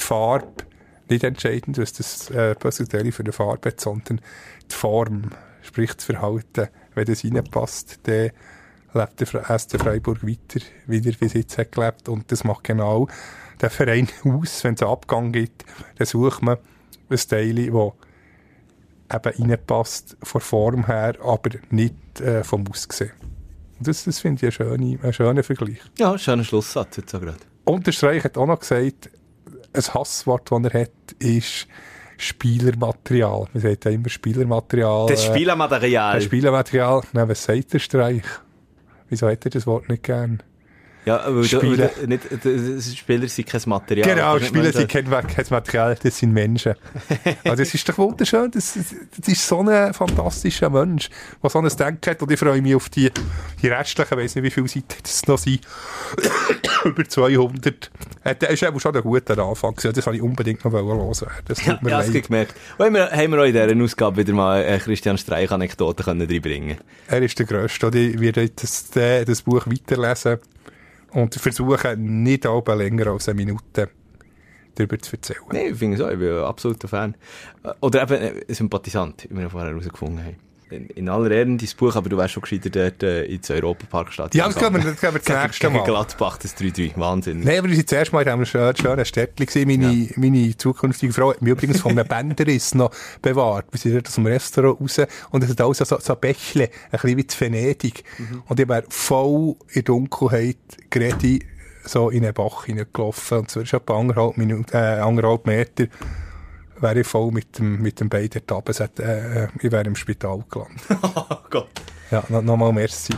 die 0.01 0.05
Farbe 0.05 0.65
nicht 1.09 1.25
entscheidend, 1.25 1.79
was 1.79 1.93
das 1.93 2.31
äh, 2.31 2.55
Puzzleteil 2.55 3.13
für 3.13 3.23
eine 3.23 3.33
Farbe 3.33 3.71
hat, 3.71 3.81
sondern 3.81 4.21
die 4.69 4.75
Form, 4.75 5.31
sprich 5.63 5.95
das 5.95 6.05
Verhalten. 6.05 6.69
Wenn 6.95 7.05
das 7.05 7.25
reinpasst, 7.25 8.01
dann 8.05 8.31
lebt 8.95 9.21
der 9.21 9.59
SC 9.59 9.79
Freiburg 9.79 10.27
weiter, 10.27 10.65
wie 10.87 11.07
er 11.07 11.13
bis 11.13 11.35
jetzt 11.35 11.59
hat 11.59 11.73
gelebt. 11.73 12.09
Und 12.09 12.33
das 12.33 12.45
macht 12.45 12.65
genau 12.65 13.09
den 13.61 13.71
Verein 13.71 14.09
aus. 14.25 14.65
Wenn 14.65 14.75
es 14.75 14.83
einen 14.83 14.91
Abgang 14.91 15.33
gibt, 15.33 15.65
dann 15.97 16.07
sucht 16.07 16.43
man 16.43 16.59
ein 17.09 17.17
Teil, 17.17 17.55
das 17.55 17.93
eben 19.29 19.51
reinpasst, 19.51 20.17
von 20.23 20.41
Form 20.41 20.87
her, 20.87 21.15
aber 21.23 21.51
nicht 21.71 22.21
äh, 22.21 22.43
vom 22.43 22.67
Aussehen. 22.69 23.13
Das, 23.81 24.05
das 24.05 24.21
finde 24.21 24.47
ich 24.47 24.61
einen 24.61 24.71
schönen, 24.71 25.01
einen 25.03 25.13
schönen 25.13 25.43
Vergleich. 25.43 25.81
Ja, 25.99 26.17
schöner 26.19 26.45
Schlusssatz 26.45 26.97
jetzt 26.97 27.11
so 27.11 27.21
gerade. 27.21 27.39
Und 27.65 27.87
der 27.87 27.93
Streich 27.93 28.25
hat 28.25 28.39
auch 28.39 28.47
noch 28.47 28.61
gesagt, 28.61 29.11
ein 29.73 29.83
Hasswort, 29.95 30.51
das 30.51 30.73
er 30.73 30.83
hat, 30.83 30.91
ist 31.19 31.67
Spielermaterial. 32.17 33.47
Man 33.53 33.63
sagt 33.63 33.85
ja 33.85 33.91
immer 33.91 34.09
Spielermaterial. 34.09 35.07
Das 35.09 35.25
äh, 35.25 35.31
Spielermaterial. 35.31 36.15
das 36.15 36.25
Spielermaterial. 36.25 37.03
Nein, 37.13 37.29
was 37.29 37.45
sagt 37.45 37.75
der 37.75 37.79
Streich? 37.79 38.25
Wieso 39.09 39.29
hat 39.29 39.45
er 39.45 39.51
das 39.51 39.67
Wort 39.67 39.89
nicht 39.89 40.03
gern? 40.03 40.43
Ja, 41.07 41.31
nicht, 41.31 42.23
die 42.45 42.97
Spieler 42.97 43.29
sind 43.29 43.47
kein 43.49 43.61
Material. 43.67 44.13
Genau, 44.13 44.41
Spieler 44.41 44.73
sind 44.73 44.91
kein, 44.91 45.09
kein 45.09 45.45
Material, 45.51 45.97
das 46.03 46.19
sind 46.19 46.33
Menschen. 46.33 46.75
also 47.45 47.57
das 47.63 47.73
ist 47.73 47.89
doch 47.89 47.97
wunderschön, 47.97 48.51
das, 48.51 48.77
das 49.17 49.29
ist 49.29 49.47
so 49.47 49.61
ein 49.61 49.95
fantastischer 49.95 50.69
Mensch, 50.69 51.09
der 51.41 51.51
so 51.51 51.61
ein 51.61 51.69
Denken 51.69 52.11
hat 52.11 52.23
und 52.23 52.33
ich 52.33 52.39
freue 52.41 52.61
mich 52.61 52.75
auf 52.75 52.89
die, 52.89 53.13
die 53.63 53.69
restlichen, 53.69 54.15
ich 54.15 54.25
weiss 54.25 54.35
nicht 54.35 54.45
wie 54.45 54.51
viele 54.51 54.67
Seiten 54.67 54.97
es 55.05 55.25
noch 55.29 55.39
sind, 55.39 55.61
über 56.85 57.09
200. 57.09 57.91
Äh, 58.25 58.35
Der 58.35 58.51
ist 58.51 58.65
eben 58.65 58.81
schon 58.81 58.97
ein 58.97 59.03
guter 59.03 59.39
Anfang 59.39 59.77
gewesen, 59.77 59.95
das 59.95 60.05
wollte 60.07 60.17
ich 60.17 60.23
unbedingt 60.25 60.65
noch 60.65 60.73
loswerden. 60.73 61.37
Das 61.47 61.59
tut 61.59 61.67
Ja, 61.69 61.79
mir 61.83 61.91
ja, 61.91 61.99
das 61.99 62.07
leid. 62.07 62.09
habe 62.09 62.19
ich 62.19 62.27
gemerkt. 62.27 62.55
Und 62.79 62.87
haben 62.87 62.95
wir, 62.95 63.11
haben 63.13 63.31
wir 63.33 63.41
auch 63.41 63.45
in 63.45 63.53
dieser 63.53 63.85
Ausgabe 63.85 64.17
wieder 64.17 64.33
mal 64.33 64.65
eine 64.65 64.81
Christian 64.81 65.17
Streich-Anekdote 65.19 66.03
können 66.03 66.29
reinbringen 66.29 66.79
Er 67.07 67.23
ist 67.23 67.39
der 67.39 67.47
Grösste. 67.47 67.97
Ich 67.97 68.19
werde 68.19 68.51
das, 68.51 68.97
äh, 68.97 69.25
das 69.25 69.43
Buch 69.43 69.67
weiterlesen 69.67 70.39
und 71.17 71.35
versuchen, 71.35 72.25
nicht 72.25 72.45
aber 72.45 72.77
länger 72.77 73.07
als 73.07 73.29
eine 73.29 73.37
Minute 73.37 73.89
darüber 74.75 74.99
zu 74.99 75.17
erzählen. 75.17 75.41
Nein, 75.51 75.73
ich 75.73 75.79
finde 75.79 75.97
es 75.97 76.03
auch, 76.03 76.11
ich 76.11 76.19
bin 76.19 76.29
ein 76.29 76.45
absoluter 76.45 76.89
Fan. 76.89 77.17
Oder 77.81 78.03
eben 78.03 78.43
ein 78.47 78.55
Sympathisant, 78.55 79.27
wie 79.31 79.39
wir 79.39 79.49
vorher 79.49 79.71
herausgefunden 79.71 80.23
haben. 80.23 80.37
In, 80.69 80.87
in 80.89 81.09
aller 81.09 81.31
Ehren 81.31 81.59
dein 81.59 81.69
Buch, 81.77 81.95
aber 81.95 82.09
du 82.09 82.17
wärst 82.17 82.35
schon 82.35 82.41
gescheiter 82.43 82.71
dort 82.71 83.01
äh, 83.05 83.25
ins 83.27 83.49
Europaparkstadion. 83.51 84.39
Ja, 84.41 84.53
das 84.53 84.59
gehen 84.61 84.75
wir, 84.75 84.81
das 84.83 85.01
gehen 85.01 85.13
wir 85.15 85.19
das 85.21 85.25
Gegen- 85.25 85.43
nächste 85.43 85.67
gegen 85.69 85.79
Mal. 85.79 85.85
Gladbach, 85.85 86.39
das 86.39 86.57
3-3. 86.57 86.93
Wahnsinn. 86.97 87.41
Nein, 87.41 87.59
aber 87.61 87.69
wir 87.69 87.77
sind 87.77 87.89
zuerst 87.89 88.13
mal 88.13 88.23
in 88.23 88.29
einem 88.29 88.45
schönen, 88.47 88.77
schönen 88.77 89.05
Städtchen 89.05 89.47
gesehen. 89.47 89.69
Meine, 89.69 90.09
meine 90.17 90.57
zukünftige 90.57 91.13
Frau 91.13 91.31
hat 91.31 91.41
mich 91.41 91.53
übrigens 91.53 91.81
von 91.81 91.93
einem 91.93 92.05
Bänderriss 92.09 92.75
noch 92.75 92.91
bewahrt. 93.23 93.67
Wir 93.71 93.79
sind 93.79 93.95
dort 93.95 94.09
aus 94.09 94.15
dem 94.17 94.27
Restaurant 94.27 94.81
raus 94.81 95.01
und 95.31 95.45
es 95.45 95.51
hat 95.51 95.61
alles 95.61 95.79
so, 95.79 95.85
so 95.85 96.13
ein 96.15 96.21
Bächle, 96.21 96.65
ein 96.65 96.91
bisschen 96.91 97.17
wie 97.17 97.27
zu 97.29 97.41
Venedig. 97.41 98.03
Und 98.49 98.59
ich 98.59 98.69
wäre 98.69 98.85
voll 98.89 99.55
in 99.71 99.85
Dunkelheit 99.85 100.57
gerade 100.91 101.39
so 101.85 102.11
in 102.11 102.25
einen 102.25 102.35
Bach 102.35 102.65
hineingelaufen. 102.65 103.39
Und 103.39 103.51
zwar 103.53 103.63
ist 103.63 103.73
etwa 103.73 104.01
anderthalb, 104.01 104.37
Minuten, 104.37 104.75
äh, 104.77 104.99
anderthalb 104.99 105.47
Meter 105.47 105.87
wäre 106.81 107.01
ich 107.01 107.07
voll 107.07 107.31
mit 107.31 107.59
dem, 107.59 107.81
mit 107.83 108.01
dem 108.01 108.09
Bein 108.09 108.29
dort 108.33 108.51
runter. 108.53 108.89
Äh, 108.99 109.49
ich 109.61 109.73
wäre 109.73 109.85
im 109.85 109.97
Spital 109.97 110.45
gelandet. 110.51 110.83
Oh 111.03 111.37
Gott. 111.51 111.71
Ja, 112.11 112.23
no, 112.29 112.41
nochmal 112.41 112.73
merci 112.73 113.13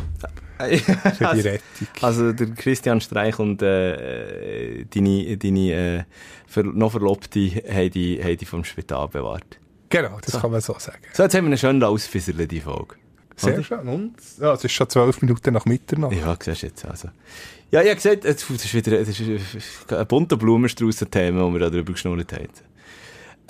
für 0.58 0.68
die 0.68 1.24
also, 1.24 1.48
Rettung. 1.48 1.88
also 2.02 2.32
der 2.32 2.46
Christian 2.48 3.00
Streich 3.00 3.38
und 3.38 3.62
äh, 3.62 4.80
äh, 4.80 4.84
deine, 4.84 5.36
deine 5.36 6.06
äh, 6.56 6.62
noch 6.62 6.90
Verlobte 6.90 7.40
haben 7.40 7.90
die, 7.90 8.22
haben 8.22 8.36
die 8.36 8.44
vom 8.44 8.64
Spital 8.64 9.08
bewahrt. 9.08 9.58
Genau, 9.88 10.18
das 10.20 10.40
kann 10.40 10.50
man 10.50 10.60
so 10.60 10.74
sagen. 10.78 10.98
So, 11.12 11.22
jetzt 11.22 11.34
haben 11.34 11.44
wir 11.44 11.48
eine 11.48 11.58
schöne 11.58 11.86
ausfisserle, 11.86 12.46
die 12.46 12.60
Folge. 12.60 12.96
Sehr 13.36 13.54
Oder? 13.54 13.62
schön. 13.62 13.88
Und? 13.88 14.14
Ja, 14.40 14.52
es 14.52 14.64
ist 14.64 14.72
schon 14.72 14.88
zwölf 14.88 15.22
Minuten 15.22 15.54
nach 15.54 15.64
Mitternacht. 15.64 16.12
Ja, 16.12 16.36
siehst 16.38 16.62
du 16.62 16.66
jetzt. 16.66 16.84
Also. 16.84 17.08
Ja, 17.70 17.82
ich 17.82 17.88
habe 17.88 17.96
gesagt, 17.96 18.24
es 18.24 18.50
ist 18.50 18.74
wieder 18.74 19.00
es 19.00 19.08
ist 19.08 19.92
ein 19.92 20.06
bunter 20.06 20.36
Blumenstrauß 20.36 21.02
ein 21.02 21.10
Thema, 21.10 21.44
wo 21.44 21.52
wir 21.52 21.60
da 21.60 21.70
drüber 21.70 21.92
geschnurrt 21.92 22.32
haben. 22.32 22.48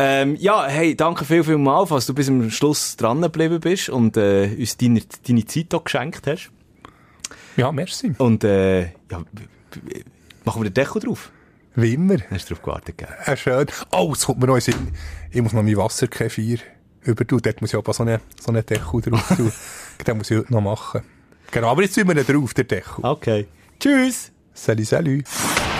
Ähm, 0.00 0.36
ja, 0.36 0.66
hey, 0.66 0.94
danke 0.94 1.24
viel, 1.24 1.42
viel 1.42 1.58
mal, 1.58 1.84
falls 1.84 2.06
du 2.06 2.14
bis 2.14 2.26
zum 2.26 2.50
Schluss 2.50 2.96
dran 2.96 3.20
geblieben 3.20 3.58
bist 3.58 3.88
und 3.88 4.16
äh, 4.16 4.48
uns 4.56 4.76
deine, 4.76 5.02
deine 5.26 5.44
Zeit 5.44 5.74
auch 5.74 5.82
geschenkt 5.82 6.24
hast. 6.28 6.50
Ja, 7.56 7.72
merci. 7.72 8.14
Und 8.18 8.44
äh, 8.44 8.82
ja, 8.82 9.24
machen 10.44 10.62
wir 10.62 10.70
den 10.70 10.74
Deckel 10.74 11.02
drauf. 11.02 11.32
Wie 11.74 11.94
immer. 11.94 12.16
Hast 12.30 12.48
du 12.48 12.54
darauf 12.54 12.64
gewartet, 12.64 12.98
gell? 12.98 13.08
Äh, 13.24 13.36
schön. 13.36 13.66
Oh, 13.90 14.12
es 14.12 14.24
kommt 14.24 14.40
mir 14.40 14.46
noch 14.46 14.54
in 14.54 14.60
Sinn. 14.60 14.92
Ich 15.32 15.42
muss 15.42 15.52
noch 15.52 15.64
mein 15.64 15.76
Wasserkefir 15.76 16.58
übertun. 17.02 17.40
Dort 17.42 17.60
muss 17.60 17.70
ich 17.70 17.78
aber 17.78 17.92
so 17.92 18.04
einen 18.04 18.20
so 18.40 18.52
einen 18.52 18.64
Deckel 18.64 19.00
drauf 19.00 19.26
tun. 19.36 19.52
Den 20.06 20.16
muss 20.16 20.30
ich 20.30 20.38
heute 20.38 20.52
noch 20.52 20.60
machen. 20.60 21.02
Genau, 21.50 21.70
aber 21.70 21.82
jetzt 21.82 21.96
tun 21.96 22.06
wir 22.06 22.16
ihn 22.16 22.24
drauf, 22.24 22.54
der 22.54 22.64
Deckel. 22.64 23.04
Okay. 23.04 23.48
Tschüss! 23.80 24.30
Salut, 24.54 24.86
salut. 24.86 25.24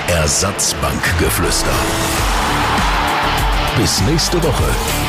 Ersatzbankgeflüster. 0.08 2.27
Bis 3.78 4.00
nächste 4.00 4.42
Woche. 4.42 5.07